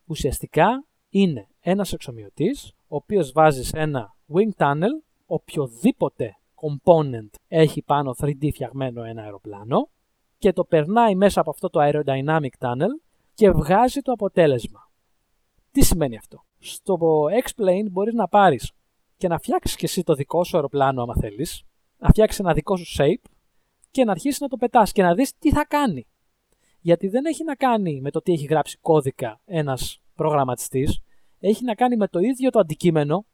Ουσιαστικά 0.07 0.85
είναι 1.09 1.49
ένας 1.61 1.93
εξομοιωτής, 1.93 2.73
ο 2.89 2.97
οποίος 2.97 3.33
βάζει 3.33 3.65
σε 3.65 3.79
ένα 3.79 4.17
wing 4.33 4.51
tunnel 4.57 5.03
οποιοδήποτε 5.27 6.37
component 6.55 7.29
έχει 7.49 7.83
πάνω 7.83 8.15
3D 8.19 8.53
φτιαγμένο 8.53 9.03
ένα 9.03 9.23
αεροπλάνο 9.23 9.89
και 10.39 10.53
το 10.53 10.65
περνάει 10.65 11.15
μέσα 11.15 11.41
από 11.41 11.51
αυτό 11.51 11.71
το 11.71 11.81
aerodynamic 11.83 12.59
tunnel 12.59 13.01
και 13.35 13.51
βγάζει 13.51 14.01
το 14.01 14.13
αποτέλεσμα. 14.13 14.91
Τι 15.71 15.85
σημαίνει 15.85 16.17
αυτό; 16.17 16.45
Στο 16.59 16.99
X-Plane 17.45 17.91
μπορείς 17.91 18.15
να 18.15 18.29
πάρεις 18.29 18.73
και 19.17 19.29
να 19.29 19.39
φτιάξεις 19.39 19.77
και 19.77 19.85
εσύ 19.85 20.03
το 20.03 20.15
δικό 20.15 20.45
σου 20.45 20.57
αεροπλάνο 20.57 21.03
άμα 21.03 21.15
θέλεις, 21.15 21.63
να 21.99 22.09
φτιάξεις 22.09 22.41
ένα 22.41 22.53
δικό 22.53 22.77
σου 22.77 23.03
shape 23.03 23.31
και 23.91 24.05
να 24.05 24.11
αρχίσεις 24.11 24.41
να 24.41 24.49
το 24.49 24.57
πετάς 24.57 24.93
και 24.93 25.03
να 25.03 25.15
δεις 25.15 25.39
τι 25.39 25.51
θα 25.51 25.65
κάνει. 25.65 26.07
Γιατί 26.81 27.09
δεν 27.09 27.24
έχει 27.24 27.45
να 27.45 27.55
κάνει 27.55 28.01
με 28.01 28.11
το 28.11 28.20
τι 28.20 28.33
έχει 28.33 28.47
γράψει 28.47 28.79
κώδικα 28.81 29.41
ένας 29.45 30.01
προγραμματιστής, 30.14 31.01
έχει 31.41 31.64
να 31.64 31.74
κάνει 31.74 31.97
με 31.97 32.09
το 32.09 32.18
ίδιο 32.18 32.51
το 32.51 32.59
αντικείμενο, 32.59 33.26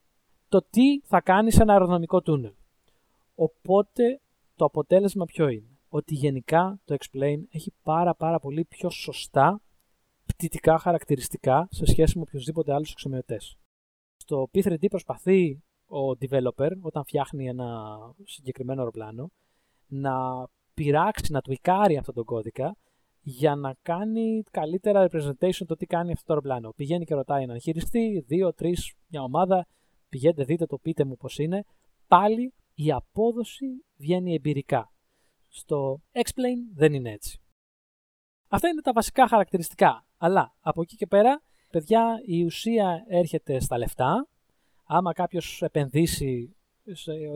το 0.49 0.62
τι 0.70 1.01
θα 1.01 1.20
κάνει 1.20 1.53
σε 1.53 1.62
ένα 1.62 1.72
αεροδρομικό 1.72 2.22
τούνελ. 2.22 2.53
Οπότε 3.34 4.20
το 4.57 4.64
αποτέλεσμα 4.64 5.24
ποιο 5.24 5.49
είναι; 5.49 5.78
Ότι 5.88 6.14
γενικά 6.14 6.80
το 6.84 6.97
Explain 6.99 7.38
έχει 7.51 7.72
πάρα 7.82 8.14
πάρα 8.14 8.40
πολύ 8.40 8.64
πιο 8.64 8.90
σωστά 8.90 9.61
πτυτικά 10.26 10.78
χαρακτηριστικά 10.78 11.68
σε 11.70 11.86
σχέση 11.86 12.18
με 12.18 12.24
οποιοδήποτε 12.26 12.72
άλλους 12.72 12.90
εξομοιωτές. 12.90 13.57
Στο 14.16 14.49
P3D 14.55 14.88
προσπαθεί 14.88 15.62
ο 15.86 16.11
developer 16.20 16.70
όταν 16.80 17.05
φτιάχνει 17.05 17.49
ένα 17.49 17.99
συγκεκριμένο 18.24 18.80
αεροπλάνο 18.80 19.30
να 19.86 20.47
πειράξει, 20.74 21.32
να 21.32 21.40
τουικάρει 21.40 21.97
αυτόν 21.97 22.14
τον 22.14 22.24
κώδικα 22.24 22.76
για 23.27 23.55
να 23.55 23.75
κάνει 23.83 24.43
καλύτερα 24.51 25.09
representation 25.11 25.66
το 25.66 25.75
τι 25.75 25.87
κάνει 25.87 26.12
αυτό 26.12 26.25
το 26.27 26.33
αεροπλάνο. 26.33 26.72
Πηγαίνει 26.77 27.05
και 27.05 27.14
ρωτάει 27.14 27.43
έναν 27.43 27.61
χειριστή, 27.61 28.25
δύο, 28.27 28.55
τρεις, 28.55 28.93
μια 29.09 29.22
ομάδα, 29.22 29.66
πηγαίνετε, 30.09 30.45
δείτε 30.45 30.66
το, 30.66 30.79
πείτε 30.79 31.05
μου 31.05 31.16
πώς 31.16 31.39
είναι. 31.39 31.64
Πάλι 32.07 32.53
η 32.75 32.93
απόδοση 32.93 33.66
βγαίνει 33.97 34.35
εμπειρικά. 34.35 34.93
Στο 35.49 36.01
Explain 36.12 36.75
δεν 36.75 36.93
είναι 36.95 37.11
έτσι. 37.11 37.39
Αυτά 38.49 38.68
είναι 38.68 38.81
τα 38.81 38.93
βασικά 38.93 39.29
χαρακτηριστικά. 39.29 40.07
Αλλά 40.16 40.55
από 40.61 40.83
εκεί 40.83 40.97
και 40.97 41.07
πέρα, 41.07 41.43
παιδιά, 41.70 42.20
η 42.27 42.45
ουσία 42.45 43.05
έρχεται 43.09 43.61
στα 43.61 43.79
λεφτά. 43.79 44.29
Άμα 44.85 45.12
κάποιος 45.12 45.62
επενδύσει, 45.62 46.57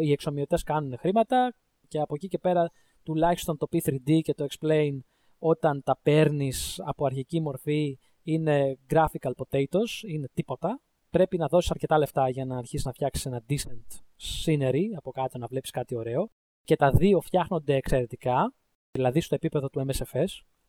οι 0.00 0.12
εξομοιωτές 0.12 0.62
κάνουν 0.62 0.98
χρήματα 0.98 1.54
και 1.88 2.00
από 2.00 2.14
εκεί 2.14 2.28
και 2.28 2.38
πέρα 2.38 2.70
τουλάχιστον 3.02 3.56
το 3.56 3.66
P3D 3.70 4.20
και 4.22 4.34
το 4.34 4.46
Explain 4.50 4.98
όταν 5.38 5.82
τα 5.82 5.98
παίρνεις 6.02 6.80
από 6.84 7.04
αρχική 7.04 7.40
μορφή 7.40 7.98
είναι 8.22 8.78
graphical 8.90 9.32
potatoes, 9.36 10.02
είναι 10.08 10.28
τίποτα. 10.34 10.80
Πρέπει 11.10 11.36
να 11.36 11.46
δώσεις 11.46 11.70
αρκετά 11.70 11.98
λεφτά 11.98 12.28
για 12.28 12.44
να 12.44 12.58
αρχίσεις 12.58 12.86
να 12.86 12.92
φτιάξεις 12.92 13.26
ένα 13.26 13.44
decent 13.48 14.00
scenery 14.44 14.82
από 14.96 15.10
κάτω 15.10 15.38
να 15.38 15.46
βλέπεις 15.46 15.70
κάτι 15.70 15.96
ωραίο. 15.96 16.30
Και 16.62 16.76
τα 16.76 16.90
δύο 16.90 17.20
φτιάχνονται 17.20 17.74
εξαιρετικά, 17.74 18.54
δηλαδή 18.90 19.20
στο 19.20 19.34
επίπεδο 19.34 19.68
του 19.68 19.86
MSFS. 19.88 20.26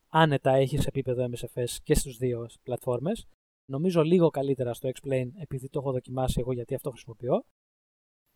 Άνετα 0.08 0.52
έχεις 0.52 0.86
επίπεδο 0.86 1.30
MSFS 1.32 1.70
και 1.84 1.96
στους 1.96 2.18
δύο 2.18 2.48
πλατφόρμες. 2.64 3.28
Νομίζω 3.66 4.02
λίγο 4.02 4.30
καλύτερα 4.30 4.74
στο 4.74 4.90
Explain 4.90 5.28
επειδή 5.38 5.70
το 5.70 5.80
έχω 5.80 5.92
δοκιμάσει 5.92 6.40
εγώ 6.40 6.54
γιατί 6.54 6.76
αυτό 6.76 6.90
χρησιμοποιώ. 6.90 7.44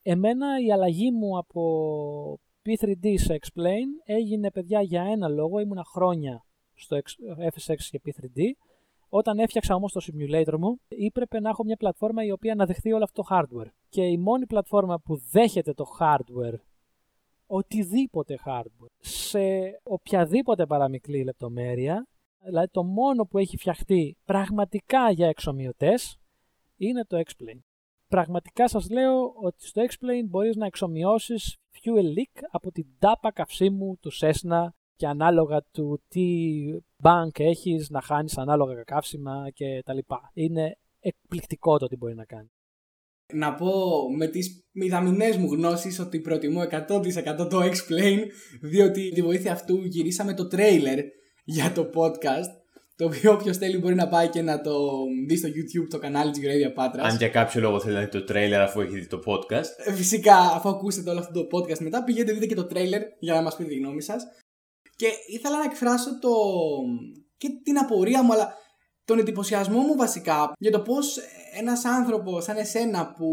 Εμένα 0.02 0.48
η 0.66 0.72
αλλαγή 0.72 1.12
μου 1.12 1.38
από 1.38 2.40
P3D 2.66 3.14
σε 3.16 3.39
Explain 3.39 3.88
έγινε 4.05 4.51
παιδιά 4.51 4.82
για 4.82 5.03
ένα 5.03 5.28
λόγο, 5.28 5.59
ήμουνα 5.59 5.84
χρόνια 5.84 6.45
στο 6.74 6.97
FSX 7.53 7.78
και 7.89 8.01
P3D. 8.05 8.41
Όταν 9.09 9.39
έφτιαξα 9.39 9.76
όμως 9.76 9.91
το 9.91 10.01
simulator 10.03 10.57
μου, 10.59 10.80
έπρεπε 10.88 11.39
να 11.39 11.49
έχω 11.49 11.64
μια 11.64 11.76
πλατφόρμα 11.76 12.24
η 12.24 12.32
οποία 12.32 12.55
να 12.55 12.66
δεχθεί 12.66 12.91
όλο 12.91 13.03
αυτό 13.03 13.22
το 13.22 13.28
hardware. 13.32 13.70
Και 13.89 14.03
η 14.03 14.18
μόνη 14.18 14.45
πλατφόρμα 14.45 14.99
που 14.99 15.18
δέχεται 15.32 15.74
το 15.74 15.86
hardware, 15.99 16.57
οτιδήποτε 17.45 18.39
hardware, 18.45 18.93
σε 18.99 19.39
οποιαδήποτε 19.84 20.66
παραμικρή 20.66 21.24
λεπτομέρεια, 21.24 22.07
δηλαδή 22.45 22.68
το 22.68 22.84
μόνο 22.84 23.26
που 23.26 23.38
έχει 23.38 23.57
φτιαχτεί 23.57 24.18
πραγματικά 24.26 25.11
για 25.11 25.28
εξομοιωτές, 25.28 26.20
είναι 26.78 27.05
το 27.05 27.18
Explain. 27.18 27.59
Πραγματικά 28.14 28.68
σας 28.68 28.89
λέω 28.89 29.34
ότι 29.41 29.68
στο 29.68 29.82
Explain 29.82 30.26
μπορείς 30.30 30.55
να 30.55 30.66
εξομοιώσεις 30.66 31.57
fuel 31.72 32.18
leak 32.18 32.41
από 32.51 32.72
την 32.72 32.86
τάπα 32.99 33.32
καυσίμου 33.32 33.97
του 34.01 34.11
Cessna 34.20 34.68
και 34.95 35.07
ανάλογα 35.07 35.64
του 35.72 36.03
τι 36.07 36.26
bank 37.03 37.39
έχεις 37.39 37.89
να 37.89 38.01
χάνεις 38.01 38.38
ανάλογα 38.38 38.84
καύσιμα 38.84 39.49
και 39.53 39.82
τα 39.86 39.93
λοιπά. 39.93 40.32
Είναι 40.34 40.78
εκπληκτικό 40.99 41.78
το 41.78 41.88
τι 41.88 41.95
μπορεί 41.97 42.16
να 42.16 42.26
κάνει. 42.26 42.51
Να 43.34 43.53
πω 43.53 43.72
με 44.18 44.28
τις 44.28 44.68
μηδαμινές 44.72 45.38
μου 45.38 45.47
γνώσεις 45.53 45.99
ότι 45.99 46.20
προτιμώ 46.20 46.61
100% 46.61 47.47
το 47.49 47.59
Explain 47.61 48.20
διότι 48.61 49.09
τη 49.09 49.22
βοήθεια 49.22 49.51
αυτού 49.51 49.86
γυρίσαμε 49.86 50.34
το 50.34 50.47
τρέιλερ 50.47 50.99
για 51.43 51.72
το 51.72 51.89
podcast 51.95 52.62
το 52.96 53.06
οποίο 53.06 53.32
όποιος 53.32 53.58
θέλει 53.58 53.78
μπορεί 53.78 53.96
να 53.96 54.08
πάει 54.08 54.28
και 54.30 54.41
να 54.41 54.62
το 54.62 54.74
δει 55.28 55.38
στο 55.38 55.48
YouTube 55.48 55.88
το 55.89 55.98
κανάλι 56.00 56.32
της 56.32 56.41
Γρέδια 56.41 56.74
Πάτρας. 56.74 57.12
Αν 57.12 57.18
για 57.18 57.30
κάποιο 57.30 57.62
λόγο 57.62 57.80
θέλει 57.80 57.94
να 57.94 58.00
δει 58.00 58.08
το 58.08 58.24
τρέιλερ 58.24 58.62
αφού 58.62 58.82
έχει 58.82 59.00
δει 59.00 59.08
το 59.08 59.20
podcast. 59.26 59.86
Ε, 59.86 59.94
φυσικά, 59.94 60.38
αφού 60.38 60.70
ακούσετε 60.70 61.10
όλο 61.10 61.20
αυτό 61.20 61.34
το 61.34 61.58
podcast 61.58 61.80
μετά, 61.80 62.04
πηγαίνετε 62.04 62.34
δείτε 62.34 62.46
και 62.46 62.56
το 62.56 62.66
τρέιλερ 62.66 63.02
για 63.20 63.34
να 63.34 63.41
μας 63.41 63.56
πείτε 63.56 63.70
τη 63.70 63.76
γνώμη 63.76 64.02
σας. 64.02 64.24
Και 64.96 65.08
ήθελα 65.28 65.58
να 65.58 65.64
εκφράσω 65.64 66.20
το. 66.20 66.30
και 67.38 67.48
την 67.64 67.78
απορία 67.78 68.24
μου, 68.24 68.34
αλλά 68.34 68.54
τον 69.06 69.20
εντυπωσιασμό 69.20 69.80
μου 69.80 69.96
βασικά 69.96 70.52
για 70.58 70.72
το 70.72 70.82
πώς 70.82 71.18
ένας 71.60 71.86
άνθρωπος 71.86 72.44
σαν 72.44 72.58
εσένα 72.58 73.14
που 73.14 73.28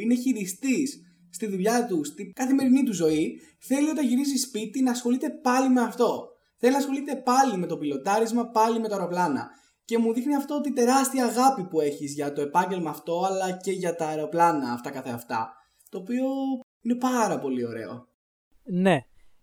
είναι 0.00 0.14
χειριστής 0.14 1.00
στη 1.30 1.46
δουλειά 1.46 1.86
του, 1.86 2.04
στη 2.04 2.32
καθημερινή 2.34 2.82
του 2.82 2.92
ζωή, 2.92 3.40
θέλει 3.60 3.88
όταν 3.88 4.06
γυρίζει 4.06 4.36
σπίτι 4.36 4.82
να 4.82 4.90
ασχολείται 4.90 5.30
πάλι 5.30 5.68
με 5.68 5.80
αυτό. 5.80 6.33
Θέλει 6.64 6.76
να 6.76 6.82
ασχολείται 6.82 7.16
πάλι 7.16 7.56
με 7.56 7.66
το 7.66 7.76
πιλοτάρισμα, 7.76 8.46
πάλι 8.46 8.80
με 8.80 8.88
τα 8.88 8.96
αεροπλάνα. 8.96 9.48
Και 9.84 9.98
μου 9.98 10.12
δείχνει 10.12 10.34
αυτό 10.34 10.60
τη 10.60 10.72
τεράστια 10.72 11.24
αγάπη 11.24 11.64
που 11.64 11.80
έχεις 11.80 12.14
για 12.14 12.32
το 12.32 12.40
επάγγελμα 12.40 12.90
αυτό, 12.90 13.22
αλλά 13.26 13.56
και 13.56 13.70
για 13.70 13.94
τα 13.94 14.06
αεροπλάνα 14.06 14.72
αυτά 14.72 14.90
καθεαυτά. 14.90 15.52
Το 15.88 15.98
οποίο 15.98 16.24
είναι 16.80 16.94
πάρα 16.94 17.38
πολύ 17.38 17.66
ωραίο. 17.66 18.06
Ναι. 18.62 18.98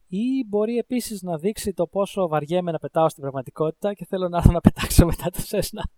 Ή 0.07 0.45
μπορεί 0.47 0.77
επίσης 0.77 1.21
να 1.21 1.37
δείξει 1.37 1.73
το 1.73 1.87
πόσο 1.87 2.27
βαριέμαι 2.27 2.71
να 2.71 2.79
πετάω 2.79 3.09
στην 3.09 3.21
πραγματικότητα 3.21 3.93
και 3.93 4.05
θέλω 4.05 4.29
να 4.29 4.37
έρθω 4.37 4.51
να 4.51 4.61
πετάξω 4.61 5.05
μετά 5.05 5.29
το 5.29 5.41
Σέσνα. 5.41 5.89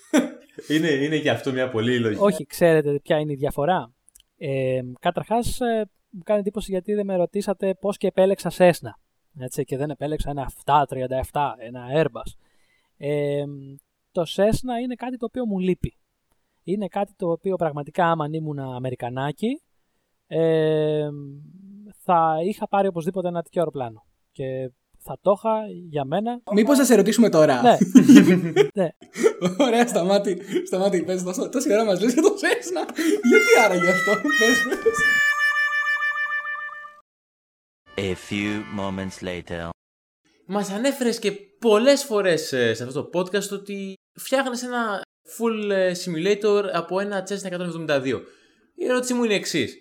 είναι, 0.74 0.88
είναι 0.88 1.18
και 1.18 1.30
αυτό 1.30 1.52
μια 1.52 1.70
πολύ 1.70 1.98
λογική. 1.98 2.22
Όχι, 2.22 2.46
ξέρετε 2.46 3.00
ποια 3.02 3.18
είναι 3.18 3.32
η 3.32 3.36
διαφορά. 3.36 3.92
Ε, 4.36 4.80
καταρχάς, 5.00 5.60
ε, 5.60 5.90
μου 6.10 6.22
κάνει 6.24 6.40
εντύπωση 6.40 6.70
γιατί 6.70 6.94
δεν 6.94 7.06
με 7.06 7.16
ρωτήσατε 7.16 7.74
πώς 7.74 7.96
και 7.96 8.06
επέλεξα 8.06 8.50
Σέσνα 8.50 9.00
έτσι, 9.38 9.64
και 9.64 9.76
δεν 9.76 9.90
επέλεξα 9.90 10.30
ένα 10.30 10.50
737, 10.64 11.54
ένα 11.58 11.86
Airbus. 11.94 12.32
Ε, 12.96 13.44
το 14.12 14.22
Cessna 14.36 14.82
είναι 14.82 14.94
κάτι 14.94 15.16
το 15.16 15.26
οποίο 15.26 15.46
μου 15.46 15.58
λείπει. 15.58 15.96
Είναι 16.62 16.88
κάτι 16.88 17.12
το 17.16 17.30
οποίο 17.30 17.56
πραγματικά 17.56 18.06
άμα 18.06 18.26
ήμουν 18.30 18.58
Αμερικανάκι 18.58 19.62
ε, 20.26 21.08
θα 22.04 22.36
είχα 22.44 22.68
πάρει 22.68 22.86
οπωσδήποτε 22.86 23.28
ένα 23.28 23.42
τέτοιο 23.42 23.60
αεροπλάνο. 23.60 24.04
Και 24.32 24.70
θα 24.98 25.18
το 25.20 25.34
είχα 25.36 25.50
για 25.88 26.04
μένα. 26.04 26.40
Μήπως 26.52 26.78
θα 26.78 26.84
σε 26.84 26.94
ρωτήσουμε 26.94 27.28
τώρα; 27.28 27.62
Ναι. 27.62 27.76
ναι. 28.82 28.88
Ωραία, 29.58 29.86
σταμάτη. 29.86 30.38
Σταμάτη, 30.66 31.02
πες 31.02 31.22
τόσο, 31.22 31.48
τόση 31.48 31.72
ώρα 31.72 31.84
μας 31.84 32.00
λες 32.00 32.12
για 32.12 32.22
το 32.22 32.28
Cessna. 32.28 32.94
Γιατί 33.30 33.64
άραγε 33.64 33.90
αυτό, 33.90 34.12
πες, 34.12 34.78
πες. 34.82 34.98
A 37.96 38.14
few 38.14 38.62
moments 38.76 39.22
later. 39.22 39.68
Μας 40.46 40.70
ανέφερες 40.70 41.18
και 41.18 41.32
πολλές 41.58 42.04
φορές 42.04 42.52
ε, 42.52 42.74
σε 42.74 42.84
αυτό 42.84 43.02
το 43.02 43.18
podcast 43.18 43.48
ότι 43.52 43.94
φτιάχνεις 44.20 44.62
ένα 44.62 45.02
full 45.38 45.70
ε, 45.70 45.92
simulator 46.04 46.62
από 46.72 47.00
ένα 47.00 47.26
Cessna 47.28 47.52
172. 47.88 48.20
Η 48.74 48.84
ερώτηση 48.84 49.14
μου 49.14 49.24
είναι 49.24 49.34
εξής. 49.34 49.76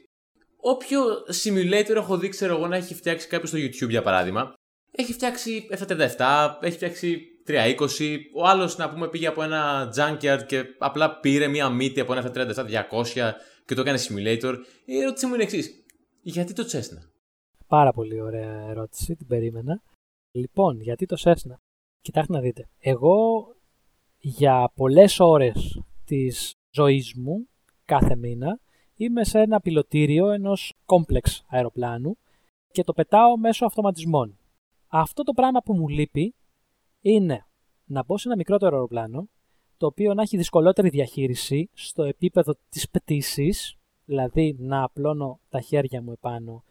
Όποιο 0.57 1.01
simulator 1.43 1.95
έχω 1.95 2.17
δει, 2.17 2.29
ξέρω 2.29 2.55
εγώ, 2.55 2.67
να 2.67 2.75
έχει 2.75 2.95
φτιάξει 2.95 3.27
κάποιος 3.27 3.49
στο 3.49 3.57
YouTube 3.59 3.89
για 3.89 4.01
παράδειγμα, 4.01 4.53
έχει 4.91 5.13
φτιάξει 5.13 5.67
737, 5.87 6.57
έχει 6.61 6.75
φτιάξει 6.75 7.21
320, 7.47 8.17
ο 8.35 8.47
άλλος 8.47 8.77
να 8.77 8.89
πούμε 8.89 9.09
πήγε 9.09 9.27
από 9.27 9.43
ένα 9.43 9.93
junkyard 9.97 10.43
και 10.45 10.63
απλά 10.77 11.19
πήρε 11.19 11.47
μία 11.47 11.69
μύτη 11.69 11.99
από 11.99 12.13
ένα 12.13 12.31
737-200 12.35 13.31
και 13.65 13.75
το 13.75 13.81
έκανε 13.81 13.99
simulator. 14.07 14.55
Η 14.85 15.01
ερώτηση 15.01 15.25
μου 15.25 15.33
είναι 15.33 15.43
εξής. 15.43 15.71
Γιατί 16.21 16.53
το 16.53 16.69
Cessna? 16.71 17.10
Πάρα 17.71 17.91
πολύ 17.93 18.21
ωραία 18.21 18.69
ερώτηση, 18.69 19.15
την 19.15 19.27
περίμενα. 19.27 19.81
Λοιπόν, 20.31 20.79
γιατί 20.79 21.05
το 21.05 21.15
Cessna; 21.19 21.55
Κοιτάξτε 22.01 22.33
να 22.33 22.39
δείτε. 22.39 22.69
Εγώ 22.79 23.47
για 24.17 24.71
πολλές 24.75 25.19
ώρες 25.19 25.81
της 26.05 26.53
ζωής 26.71 27.13
μου, 27.15 27.47
κάθε 27.85 28.15
μήνα, 28.15 28.59
είμαι 28.95 29.23
σε 29.23 29.39
ένα 29.39 29.61
πιλωτήριο 29.61 30.29
ενός 30.29 30.73
κόμπλεξ 30.85 31.43
αεροπλάνου 31.47 32.17
και 32.71 32.83
το 32.83 32.93
πετάω 32.93 33.37
μέσω 33.37 33.65
αυτοματισμών. 33.65 34.37
Αυτό 34.87 35.23
το 35.23 35.33
πράγμα 35.33 35.61
που 35.61 35.73
μου 35.73 35.87
λείπει 35.87 36.33
είναι 37.01 37.45
να 37.85 38.03
μπω 38.03 38.17
σε 38.17 38.27
ένα 38.27 38.37
μικρότερο 38.37 38.75
αεροπλάνο, 38.75 39.27
το 39.77 39.85
οποίο 39.85 40.13
να 40.13 40.21
έχει 40.21 40.37
δυσκολότερη 40.37 40.89
διαχείριση 40.89 41.69
στο 41.73 42.03
επίπεδο 42.03 42.55
της 42.69 42.89
πτήσης, 42.89 43.77
δηλαδή 44.05 44.55
να 44.59 44.83
απλώνω 44.83 45.39
τα 45.49 45.61
χέρια 45.61 46.01
μου 46.01 46.11
επάνω 46.11 46.63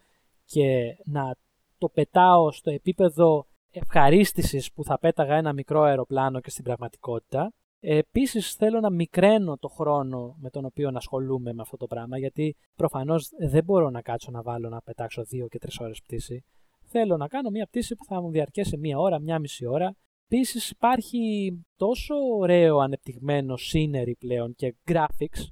και 0.50 0.96
να 1.04 1.34
το 1.78 1.88
πετάω 1.88 2.52
στο 2.52 2.70
επίπεδο 2.70 3.46
ευχαρίστησης 3.70 4.72
που 4.72 4.84
θα 4.84 4.98
πέταγα 4.98 5.36
ένα 5.36 5.52
μικρό 5.52 5.82
αεροπλάνο 5.82 6.40
και 6.40 6.50
στην 6.50 6.64
πραγματικότητα. 6.64 7.52
Επίσης 7.80 8.54
θέλω 8.54 8.80
να 8.80 8.90
μικραίνω 8.90 9.56
το 9.56 9.68
χρόνο 9.68 10.36
με 10.40 10.50
τον 10.50 10.64
οποίο 10.64 10.90
ασχολούμαι 10.94 11.52
με 11.52 11.62
αυτό 11.62 11.76
το 11.76 11.86
πράγμα 11.86 12.18
γιατί 12.18 12.56
προφανώς 12.74 13.28
δεν 13.50 13.64
μπορώ 13.64 13.90
να 13.90 14.02
κάτσω 14.02 14.30
να 14.30 14.42
βάλω 14.42 14.68
να 14.68 14.82
πετάξω 14.82 15.22
δύο 15.22 15.48
και 15.48 15.58
τρεις 15.58 15.80
ώρες 15.80 16.00
πτήση. 16.02 16.44
Θέλω 16.86 17.16
να 17.16 17.28
κάνω 17.28 17.50
μια 17.50 17.66
πτήση 17.66 17.94
που 17.94 18.04
θα 18.04 18.22
μου 18.22 18.30
διαρκέσει 18.30 18.76
μία 18.76 18.98
ώρα, 18.98 19.20
μία 19.20 19.38
μισή 19.38 19.66
ώρα. 19.66 19.94
Επίσης 20.28 20.70
υπάρχει 20.70 21.52
τόσο 21.76 22.14
ωραίο 22.38 22.78
ανεπτυγμένο 22.78 23.54
scenery 23.72 24.12
πλέον 24.18 24.54
και 24.54 24.74
graphics 24.90 25.46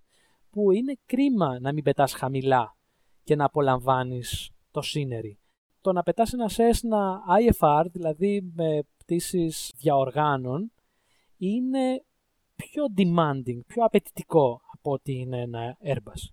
που 0.50 0.70
είναι 0.70 0.94
κρίμα 1.06 1.60
να 1.60 1.72
μην 1.72 1.84
πετάς 1.84 2.12
χαμηλά 2.12 2.76
και 3.22 3.36
να 3.36 3.44
απολαμβάνεις 3.44 4.52
το 4.70 4.80
scenery. 4.84 5.32
Το 5.80 5.92
να 5.92 6.02
πετάς 6.02 6.32
ένα 6.32 6.48
Cessna 6.48 7.38
IFR, 7.40 7.84
δηλαδή 7.92 8.50
με 8.54 8.82
πτήσεις 8.96 9.72
διαοργάνων, 9.76 10.72
είναι 11.36 12.04
πιο 12.56 12.84
demanding, 12.96 13.60
πιο 13.66 13.84
απαιτητικό 13.84 14.60
από 14.72 14.92
ότι 14.92 15.12
είναι 15.12 15.40
ένα 15.40 15.76
Airbus. 15.84 16.28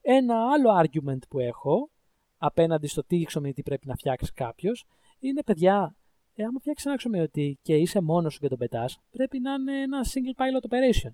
Ένα 0.00 0.52
άλλο 0.52 0.70
argument 0.82 1.28
που 1.28 1.38
έχω 1.38 1.90
απέναντι 2.36 2.86
στο 2.86 3.04
τι 3.04 3.20
εξομοιωτή 3.20 3.62
πρέπει 3.62 3.86
να 3.86 3.94
φτιάξει 3.94 4.32
κάποιος 4.32 4.84
είναι 5.18 5.42
παιδιά, 5.42 5.96
ε, 6.34 6.44
άμα 6.44 6.58
φτιάξεις 6.58 6.84
ένα 6.84 6.94
εξομοιωτή 6.94 7.58
και 7.62 7.76
είσαι 7.76 8.00
μόνος 8.00 8.32
σου 8.34 8.40
και 8.40 8.48
τον 8.48 8.58
πετάς, 8.58 8.98
πρέπει 9.10 9.40
να 9.40 9.52
είναι 9.52 9.82
ένα 9.82 10.00
single 10.02 10.40
pilot 10.40 10.68
operation. 10.68 11.12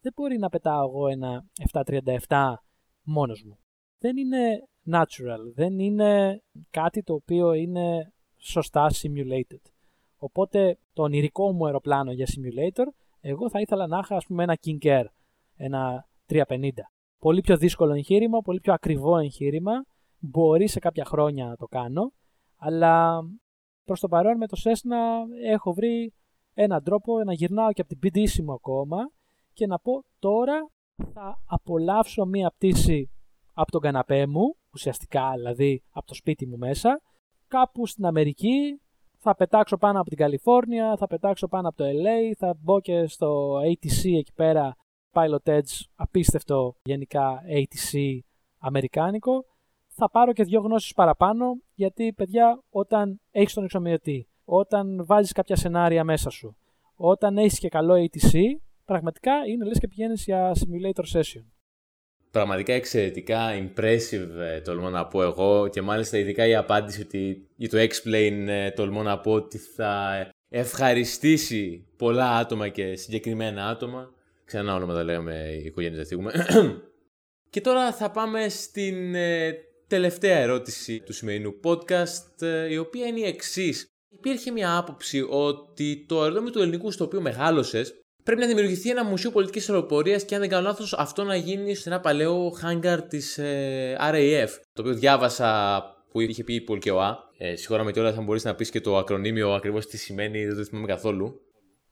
Δεν 0.00 0.12
μπορεί 0.16 0.38
να 0.38 0.48
πετάω 0.48 0.88
εγώ 0.88 1.08
ένα 1.08 1.44
737 2.28 2.54
μόνος 3.02 3.42
μου. 3.42 3.58
Δεν 3.98 4.16
είναι 4.16 4.68
natural. 4.90 5.52
Δεν 5.54 5.78
είναι 5.78 6.42
κάτι 6.70 7.02
το 7.02 7.14
οποίο 7.14 7.52
είναι 7.52 8.12
σωστά 8.36 8.90
simulated. 8.90 9.62
Οπότε 10.16 10.78
το 10.92 11.02
ονειρικό 11.02 11.52
μου 11.52 11.66
αεροπλάνο 11.66 12.12
για 12.12 12.26
simulator, 12.26 12.84
εγώ 13.20 13.50
θα 13.50 13.60
ήθελα 13.60 13.86
να 13.86 13.98
είχα 13.98 14.16
ας 14.16 14.26
πούμε 14.26 14.42
ένα 14.42 14.56
King 14.66 14.86
Air, 14.86 15.04
ένα 15.56 16.08
350. 16.28 16.70
Πολύ 17.18 17.40
πιο 17.40 17.56
δύσκολο 17.56 17.94
εγχείρημα, 17.94 18.40
πολύ 18.40 18.60
πιο 18.60 18.72
ακριβό 18.72 19.18
εγχείρημα. 19.18 19.72
Μπορεί 20.18 20.68
σε 20.68 20.78
κάποια 20.78 21.04
χρόνια 21.04 21.46
να 21.46 21.56
το 21.56 21.66
κάνω, 21.66 22.12
αλλά 22.56 23.22
προς 23.84 24.00
το 24.00 24.08
παρόν 24.08 24.36
με 24.36 24.46
το 24.46 24.56
Cessna 24.64 24.96
έχω 25.44 25.72
βρει 25.72 26.14
έναν 26.54 26.82
τρόπο 26.82 27.24
να 27.24 27.32
γυρνάω 27.32 27.72
και 27.72 27.80
από 27.80 27.90
την 27.90 27.98
πτήση 27.98 28.42
μου 28.42 28.52
ακόμα 28.52 28.96
και 29.52 29.66
να 29.66 29.78
πω 29.78 30.04
τώρα 30.18 30.70
θα 31.12 31.42
απολαύσω 31.46 32.24
μία 32.24 32.50
πτήση 32.50 33.10
από 33.52 33.70
τον 33.70 33.80
καναπέ 33.80 34.26
μου 34.26 34.56
ουσιαστικά 34.78 35.32
δηλαδή 35.36 35.82
από 35.90 36.06
το 36.06 36.14
σπίτι 36.14 36.46
μου 36.46 36.56
μέσα, 36.56 37.00
κάπου 37.48 37.86
στην 37.86 38.06
Αμερική, 38.06 38.80
θα 39.18 39.34
πετάξω 39.34 39.76
πάνω 39.76 40.00
από 40.00 40.08
την 40.08 40.18
Καλιφόρνια, 40.18 40.96
θα 40.96 41.06
πετάξω 41.06 41.48
πάνω 41.48 41.68
από 41.68 41.76
το 41.76 41.84
LA, 41.84 42.34
θα 42.38 42.54
μπω 42.60 42.80
και 42.80 43.06
στο 43.06 43.56
ATC 43.56 44.16
εκεί 44.18 44.32
πέρα, 44.34 44.76
Pilot 45.12 45.56
Edge, 45.56 45.84
απίστευτο 45.94 46.74
γενικά 46.82 47.42
ATC 47.58 48.18
αμερικάνικο. 48.58 49.44
Θα 49.88 50.10
πάρω 50.10 50.32
και 50.32 50.44
δύο 50.44 50.60
γνώσεις 50.60 50.92
παραπάνω, 50.92 51.44
γιατί 51.74 52.12
παιδιά 52.12 52.62
όταν 52.70 53.20
έχεις 53.30 53.52
τον 53.54 53.64
εξομοιωτή, 53.64 54.28
όταν 54.44 55.04
βάζεις 55.06 55.32
κάποια 55.32 55.56
σενάρια 55.56 56.04
μέσα 56.04 56.30
σου, 56.30 56.56
όταν 56.94 57.38
έχεις 57.38 57.58
και 57.58 57.68
καλό 57.68 57.94
ATC, 57.94 58.40
πραγματικά 58.84 59.32
είναι 59.46 59.64
λες 59.64 59.78
και 59.78 59.88
πηγαίνεις 59.88 60.24
για 60.24 60.52
simulator 60.52 61.18
session 61.18 61.57
πραγματικά 62.30 62.72
εξαιρετικά 62.72 63.50
impressive 63.52 64.28
ε, 64.38 64.60
τολμώ 64.60 64.90
να 64.90 65.06
πω 65.06 65.22
εγώ 65.22 65.68
και 65.68 65.82
μάλιστα 65.82 66.18
ειδικά 66.18 66.46
η 66.46 66.54
απάντηση 66.54 67.00
ότι 67.00 67.48
για 67.56 67.68
το 67.68 67.78
explain 67.78 68.46
ε, 68.46 68.70
τολμώ 68.70 69.02
να 69.02 69.18
πω 69.18 69.32
ότι 69.32 69.58
θα 69.58 70.26
ευχαριστήσει 70.48 71.86
πολλά 71.96 72.36
άτομα 72.36 72.68
και 72.68 72.96
συγκεκριμένα 72.96 73.68
άτομα. 73.68 74.14
Ξανά 74.44 74.74
όνομα 74.74 75.04
τα 75.04 75.20
με 75.20 75.58
η 75.62 75.64
οικογένεια 75.64 75.96
δεν 75.96 76.06
φύγουμε. 76.06 76.32
και 77.50 77.60
τώρα 77.60 77.92
θα 77.92 78.10
πάμε 78.10 78.48
στην 78.48 79.14
ε, 79.14 79.54
τελευταία 79.86 80.36
ερώτηση 80.36 81.00
του 81.00 81.12
σημερινού 81.12 81.60
podcast 81.64 82.42
η 82.70 82.78
οποία 82.78 83.06
είναι 83.06 83.20
η 83.20 83.24
εξής. 83.26 83.86
Υπήρχε 84.10 84.50
μια 84.50 84.76
άποψη 84.76 85.26
ότι 85.28 86.04
το 86.08 86.20
αεροδρόμιο 86.20 86.50
του 86.50 86.60
ελληνικού 86.60 86.90
στο 86.90 87.04
οποίο 87.04 87.20
μεγάλωσες 87.20 87.94
πρέπει 88.28 88.42
να 88.42 88.48
δημιουργηθεί 88.48 88.90
ένα 88.90 89.04
μουσείο 89.04 89.30
πολιτικής 89.30 89.68
αεροπορίας 89.68 90.24
και 90.24 90.34
αν 90.34 90.40
δεν 90.40 90.50
κάνω 90.50 90.66
λάθος, 90.66 90.92
αυτό 90.92 91.24
να 91.24 91.36
γίνει 91.36 91.74
σε 91.74 91.88
ένα 91.88 92.00
παλαιό 92.00 92.52
hangar 92.62 92.98
της 93.08 93.38
ε, 93.38 93.96
RAF. 94.00 94.48
Το 94.72 94.82
οποίο 94.82 94.94
διάβασα 94.94 95.82
που 96.10 96.20
είχε 96.20 96.44
πει 96.44 96.54
η 96.54 96.60
Πολκεοά. 96.60 97.18
Ε, 97.38 97.56
σίγουρα 97.56 97.84
με 97.84 97.92
όλα 97.96 98.12
θα 98.12 98.20
μπορείς 98.20 98.44
να 98.44 98.54
πεις 98.54 98.70
και 98.70 98.80
το 98.80 98.96
ακρονίμιο 98.96 99.52
ακριβώς 99.52 99.86
τι 99.86 99.96
σημαίνει, 99.96 100.46
δεν 100.46 100.56
το 100.56 100.64
θυμάμαι 100.64 100.86
καθόλου. 100.86 101.40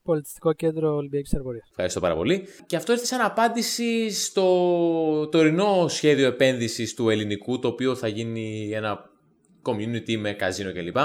Πολιτιστικό 0.02 0.52
Κέντρο 0.52 0.94
Ολυμπιακής 0.94 1.32
Αεροπορίας. 1.32 1.68
Ευχαριστώ 1.70 2.00
πάρα 2.00 2.16
πολύ. 2.16 2.48
Και 2.66 2.76
αυτό 2.76 2.92
έρθει 2.92 3.06
σαν 3.06 3.20
απάντηση 3.20 4.10
στο 4.10 5.28
τωρινό 5.30 5.88
σχέδιο 5.88 6.26
επένδυσης 6.26 6.94
του 6.94 7.10
ελληνικού, 7.10 7.58
το 7.58 7.68
οποίο 7.68 7.94
θα 7.94 8.08
γίνει 8.08 8.70
ένα 8.72 9.10
community 9.62 10.16
με 10.16 10.32
καζίνο 10.32 10.72
κλπ. 10.72 10.96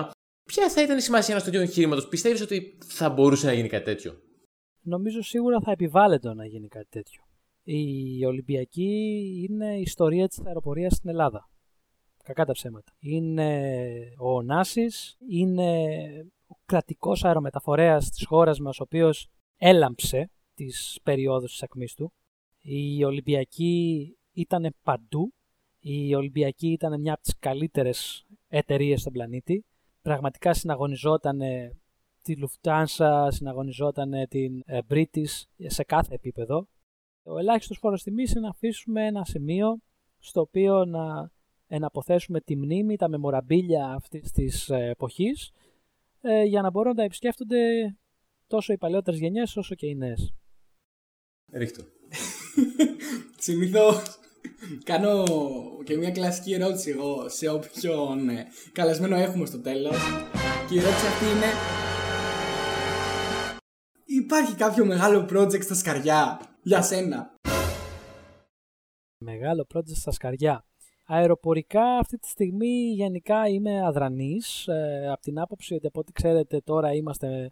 Ποια 0.45 0.69
θα 0.69 0.81
ήταν 0.81 0.97
η 0.97 1.01
σημασία 1.01 1.33
ενός 1.33 1.45
τέτοιου 1.45 1.61
εγχείρηματο, 1.61 2.07
πιστεύεις 2.07 2.41
ότι 2.41 2.77
θα 2.85 3.09
μπορούσε 3.09 3.45
να 3.45 3.53
γίνει 3.53 3.67
κάτι 3.67 3.83
τέτοιο; 3.83 4.21
Νομίζω 4.81 5.21
σίγουρα 5.21 5.59
θα 5.59 5.71
επιβάλλεται 5.71 6.33
να 6.33 6.45
γίνει 6.45 6.67
κάτι 6.67 6.87
τέτοιο. 6.89 7.23
Η 7.63 8.25
Ολυμπιακή 8.25 9.21
είναι 9.49 9.77
η 9.77 9.81
ιστορία 9.81 10.27
της 10.27 10.41
αεροπορίας 10.45 10.93
στην 10.93 11.09
Ελλάδα. 11.09 11.49
Κακά 12.23 12.45
τα 12.45 12.53
ψέματα. 12.53 12.93
Είναι 12.99 14.13
ο 14.17 14.35
Ωνάσης, 14.35 15.17
είναι 15.29 15.87
ο 16.47 16.55
κρατικός 16.65 17.25
αερομεταφορέας 17.25 18.09
της 18.09 18.25
χώρας 18.25 18.59
μας, 18.59 18.79
ο 18.79 18.83
οποίος 18.83 19.27
έλαμψε 19.57 20.29
τις 20.53 20.99
περιόδους 21.03 21.51
της 21.51 21.63
ακμής 21.63 21.93
του. 21.93 22.13
Η 22.61 23.03
Ολυμπιακή 23.03 24.17
ήταν 24.31 24.75
παντού. 24.83 25.33
Η 25.79 26.15
Ολυμπιακή 26.15 26.71
ήταν 26.71 26.99
μια 26.99 27.13
από 27.13 27.21
τις 27.21 27.37
καλύτερες 27.39 28.25
εταιρείες 28.47 28.99
στον 28.99 29.13
πλανήτη. 29.13 29.65
Πραγματικά 30.01 30.53
συναγωνιζόταν 30.53 31.39
τη 32.21 32.33
Lufthansa, 32.37 33.27
συναγωνιζόταν 33.27 34.11
την 34.29 34.61
ε, 34.65 34.79
British 34.89 35.43
σε 35.57 35.83
κάθε 35.83 36.13
επίπεδο. 36.13 36.67
Ο 37.23 37.37
ελάχιστος 37.37 37.77
φόρος 37.77 38.03
τιμής 38.03 38.31
είναι 38.31 38.39
να 38.39 38.49
αφήσουμε 38.49 39.05
ένα 39.05 39.25
σημείο 39.25 39.79
στο 40.19 40.41
οποίο 40.41 40.85
να 40.85 41.31
εναποθέσουμε 41.67 42.41
τη 42.41 42.55
μνήμη, 42.55 42.95
τα 42.95 43.09
μεμοραμπίλια 43.09 43.85
αυτής 43.85 44.31
της 44.31 44.69
ε, 44.69 44.89
εποχής 44.89 45.51
ε, 46.21 46.43
για 46.43 46.61
να 46.61 46.69
μπορούν 46.69 46.89
να 46.89 46.95
τα 46.95 47.03
επισκέφτονται 47.03 47.57
τόσο 48.47 48.73
οι 48.73 48.77
παλαιότερες 48.77 49.19
γενιές 49.19 49.57
όσο 49.57 49.75
και 49.75 49.87
οι 49.87 49.95
νέες. 49.95 50.33
Ρίχτω. 51.51 51.83
Συνήθως 53.45 54.19
κάνω 54.83 55.23
και 55.83 55.97
μια 55.97 56.11
κλασική 56.11 56.53
ερώτηση 56.53 56.89
εγώ 56.89 57.29
σε 57.29 57.49
όποιον 57.49 58.29
ε, 58.29 58.47
καλεσμένο 58.71 59.15
έχουμε 59.15 59.45
στο 59.45 59.59
τέλος 59.59 59.97
και 60.69 60.75
η 60.75 60.79
ερώτηση 60.79 61.07
αυτή 61.07 61.25
είναι 61.25 61.90
Υπάρχει 64.31 64.55
κάποιο 64.55 64.85
μεγάλο 64.85 65.25
project 65.29 65.63
στα 65.63 65.75
σκαριά 65.75 66.41
για 66.61 66.81
σένα; 66.81 67.35
Μεγάλο 69.17 69.65
project 69.73 69.95
στα 69.95 70.11
σκαριά. 70.11 70.65
Αεροπορικά 71.05 71.97
αυτή 71.97 72.17
τη 72.17 72.27
στιγμή 72.27 72.93
γενικά 72.95 73.47
είμαι 73.47 73.85
αδρανής, 73.85 74.67
ε, 74.67 75.07
από 75.11 75.21
την 75.21 75.39
άποψη 75.39 75.73
ότι 75.73 75.87
από 75.87 75.99
ό,τι 75.99 76.11
ξέρετε 76.11 76.59
τώρα 76.59 76.93
είμαστε 76.93 77.51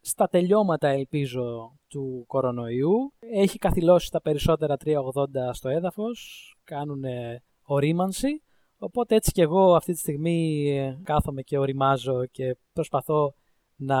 στα 0.00 0.28
τελειώματα 0.28 0.88
ελπίζω 0.88 1.78
του 1.88 2.24
κορονοϊού. 2.26 3.12
Έχει 3.18 3.58
καθυλώσει 3.58 4.10
τα 4.10 4.20
περισσότερα 4.20 4.76
380 4.76 5.52
στο 5.52 5.68
έδαφος, 5.68 6.52
κάνουν 6.64 7.04
ορίμανση. 7.62 8.42
Οπότε 8.78 9.14
έτσι 9.14 9.32
και 9.32 9.42
εγώ 9.42 9.74
αυτή 9.74 9.92
τη 9.92 9.98
στιγμή 9.98 10.70
ε, 10.78 10.98
κάθομαι 11.02 11.42
και 11.42 11.58
οριμάζω 11.58 12.26
και 12.26 12.56
προσπαθώ 12.72 13.34
να 13.76 13.98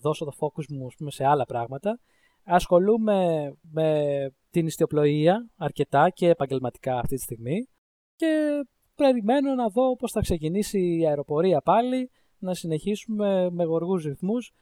δώσω 0.00 0.24
το 0.24 0.32
focus 0.40 0.64
μου 0.68 0.86
πούμε, 0.96 1.10
σε 1.10 1.24
άλλα 1.24 1.44
πράγματα. 1.44 2.00
Ασχολούμαι 2.44 3.52
με 3.60 4.28
την 4.50 4.66
ιστιοπλοεία 4.66 5.50
αρκετά 5.56 6.10
και 6.10 6.28
επαγγελματικά 6.28 6.98
αυτή 6.98 7.14
τη 7.14 7.22
στιγμή 7.22 7.68
και 8.16 8.60
περιμένω 8.94 9.54
να 9.54 9.68
δω 9.68 9.96
πώς 9.96 10.12
θα 10.12 10.20
ξεκινήσει 10.20 10.96
η 10.98 11.06
αεροπορία 11.06 11.60
πάλι, 11.60 12.10
να 12.38 12.54
συνεχίσουμε 12.54 13.50
με 13.50 13.64
γοργούς 13.64 14.04
ρυθμούς. 14.04 14.52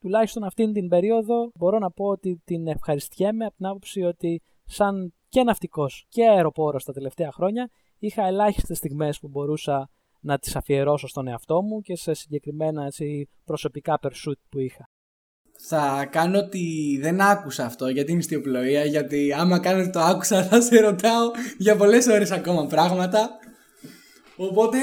Τουλάχιστον 0.00 0.44
αυτήν 0.44 0.72
την 0.72 0.88
περίοδο 0.88 1.50
μπορώ 1.54 1.78
να 1.78 1.90
πω 1.90 2.06
ότι 2.06 2.40
την 2.44 2.66
ευχαριστιέμαι 2.66 3.44
από 3.44 3.56
την 3.56 3.66
άποψη 3.66 4.02
ότι 4.02 4.42
σαν 4.64 5.14
και 5.28 5.42
ναυτικός 5.42 6.06
και 6.08 6.28
αεροπόρος 6.28 6.84
τα 6.84 6.92
τελευταία 6.92 7.32
χρόνια 7.32 7.70
είχα 7.98 8.26
ελάχιστες 8.26 8.76
στιγμές 8.76 9.18
που 9.18 9.28
μπορούσα 9.28 9.90
να 10.24 10.38
τις 10.38 10.56
αφιερώσω 10.56 11.08
στον 11.08 11.28
εαυτό 11.28 11.62
μου 11.62 11.80
και 11.80 11.96
σε 11.96 12.14
συγκεκριμένα 12.14 12.84
έτσι, 12.84 13.28
προσωπικά 13.44 13.98
pursuit 14.02 14.40
που 14.48 14.58
είχα. 14.58 14.88
Θα 15.68 16.08
κάνω 16.10 16.38
ότι 16.38 16.98
δεν 17.00 17.20
άκουσα 17.20 17.64
αυτό 17.64 17.88
για 17.88 18.04
την 18.04 18.18
ιστιοπλοεία, 18.18 18.84
γιατί 18.84 19.32
άμα 19.32 19.58
κάνω 19.58 19.80
ότι 19.80 19.90
το 19.90 20.00
άκουσα 20.00 20.44
θα 20.44 20.60
σε 20.60 20.80
ρωτάω 20.80 21.30
για 21.58 21.76
πολλές 21.76 22.06
ώρες 22.06 22.30
ακόμα 22.30 22.66
πράγματα. 22.66 23.30
Οπότε 24.36 24.78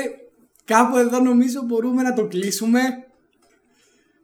κάπου 0.66 0.98
εδώ 0.98 1.20
νομίζω 1.20 1.62
μπορούμε 1.66 2.02
να 2.02 2.14
το 2.14 2.28
κλείσουμε. 2.28 2.80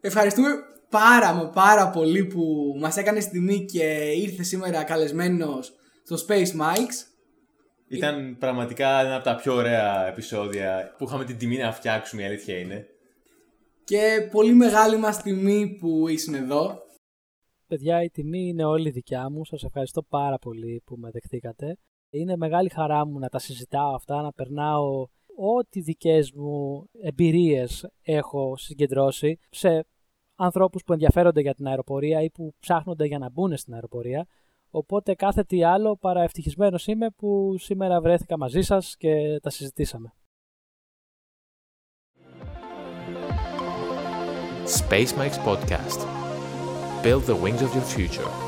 Ευχαριστούμε 0.02 0.50
πάρα 0.90 1.34
μα 1.34 1.50
πάρα 1.50 1.90
πολύ 1.90 2.26
που 2.26 2.74
μας 2.80 2.98
έκανες 2.98 3.30
τιμή 3.30 3.66
και 3.66 3.84
ήρθες 4.16 4.48
σήμερα 4.48 4.84
καλεσμένος 4.84 5.74
στο 6.04 6.16
Space 6.28 6.62
Mikes. 6.62 7.17
Ήταν 7.88 8.38
πραγματικά 8.40 9.00
ένα 9.00 9.16
από 9.16 9.24
τα 9.24 9.36
πιο 9.36 9.54
ωραία 9.54 10.08
επεισόδια 10.08 10.96
που 10.98 11.04
είχαμε 11.04 11.26
την 11.26 11.38
τιμή 11.38 11.58
να 11.58 11.72
φτιάξουμε, 11.72 12.22
η 12.22 12.26
αλήθεια 12.26 12.58
είναι. 12.60 12.88
Και 13.84 14.28
πολύ 14.32 14.54
μεγάλη 14.54 14.98
μας 14.98 15.22
τιμή 15.22 15.78
που 15.80 16.08
ήσουν 16.08 16.34
εδώ. 16.34 16.86
Παιδιά, 17.68 18.04
η 18.04 18.10
τιμή 18.10 18.48
είναι 18.48 18.64
όλη 18.64 18.90
δικιά 18.90 19.30
μου. 19.30 19.46
Σας 19.46 19.64
ευχαριστώ 19.64 20.04
πάρα 20.04 20.38
πολύ 20.38 20.82
που 20.86 20.96
με 20.98 21.10
δεχτήκατε. 21.12 21.78
Είναι 22.10 22.38
μεγάλη 22.38 22.70
χαρά 22.70 23.06
μου 23.06 23.20
να 23.20 23.30
τα 23.30 23.40
συζητάω 23.40 23.96
αυτά, 23.96 24.22
να 24.22 24.32
περνάω 24.32 25.08
ό,τι 25.36 25.82
δικές 25.82 26.32
μου 26.32 26.86
εμπειρίες 27.02 27.88
έχω 28.02 28.58
συγκεντρώσει 28.58 29.40
σε 29.50 29.86
ανθρώπους 30.36 30.84
που 30.84 30.94
ενδιαφέρονται 30.94 31.42
για 31.42 31.54
την 31.54 31.68
αεροπορία 31.68 32.22
ή 32.22 32.30
που 32.30 32.54
ψάχνονται 32.60 33.06
για 33.06 33.18
να 33.18 33.30
μπουν 33.30 33.58
στην 33.58 33.74
αεροπορία. 33.74 34.28
Οπότε 34.78 35.16
κάθε 35.16 35.44
τι 35.44 35.64
άλλο 35.64 35.98
παρά 35.98 36.22
ευτυχισμένος 36.22 36.88
είμαι 36.88 37.10
που 37.10 37.56
σήμερα 37.58 38.02
βρέθηκα 38.02 38.38
μαζί 38.38 38.62
σας 38.62 38.96
και 38.98 39.40
τα 39.42 39.50
συζητήσαμε. 39.50 40.14
Space 44.80 45.14
Mike's 45.20 45.40
podcast. 45.50 46.00
Build 47.04 47.24
the 47.26 47.38
wings 47.44 47.62
of 47.62 47.72
your 47.76 47.88
future. 47.96 48.47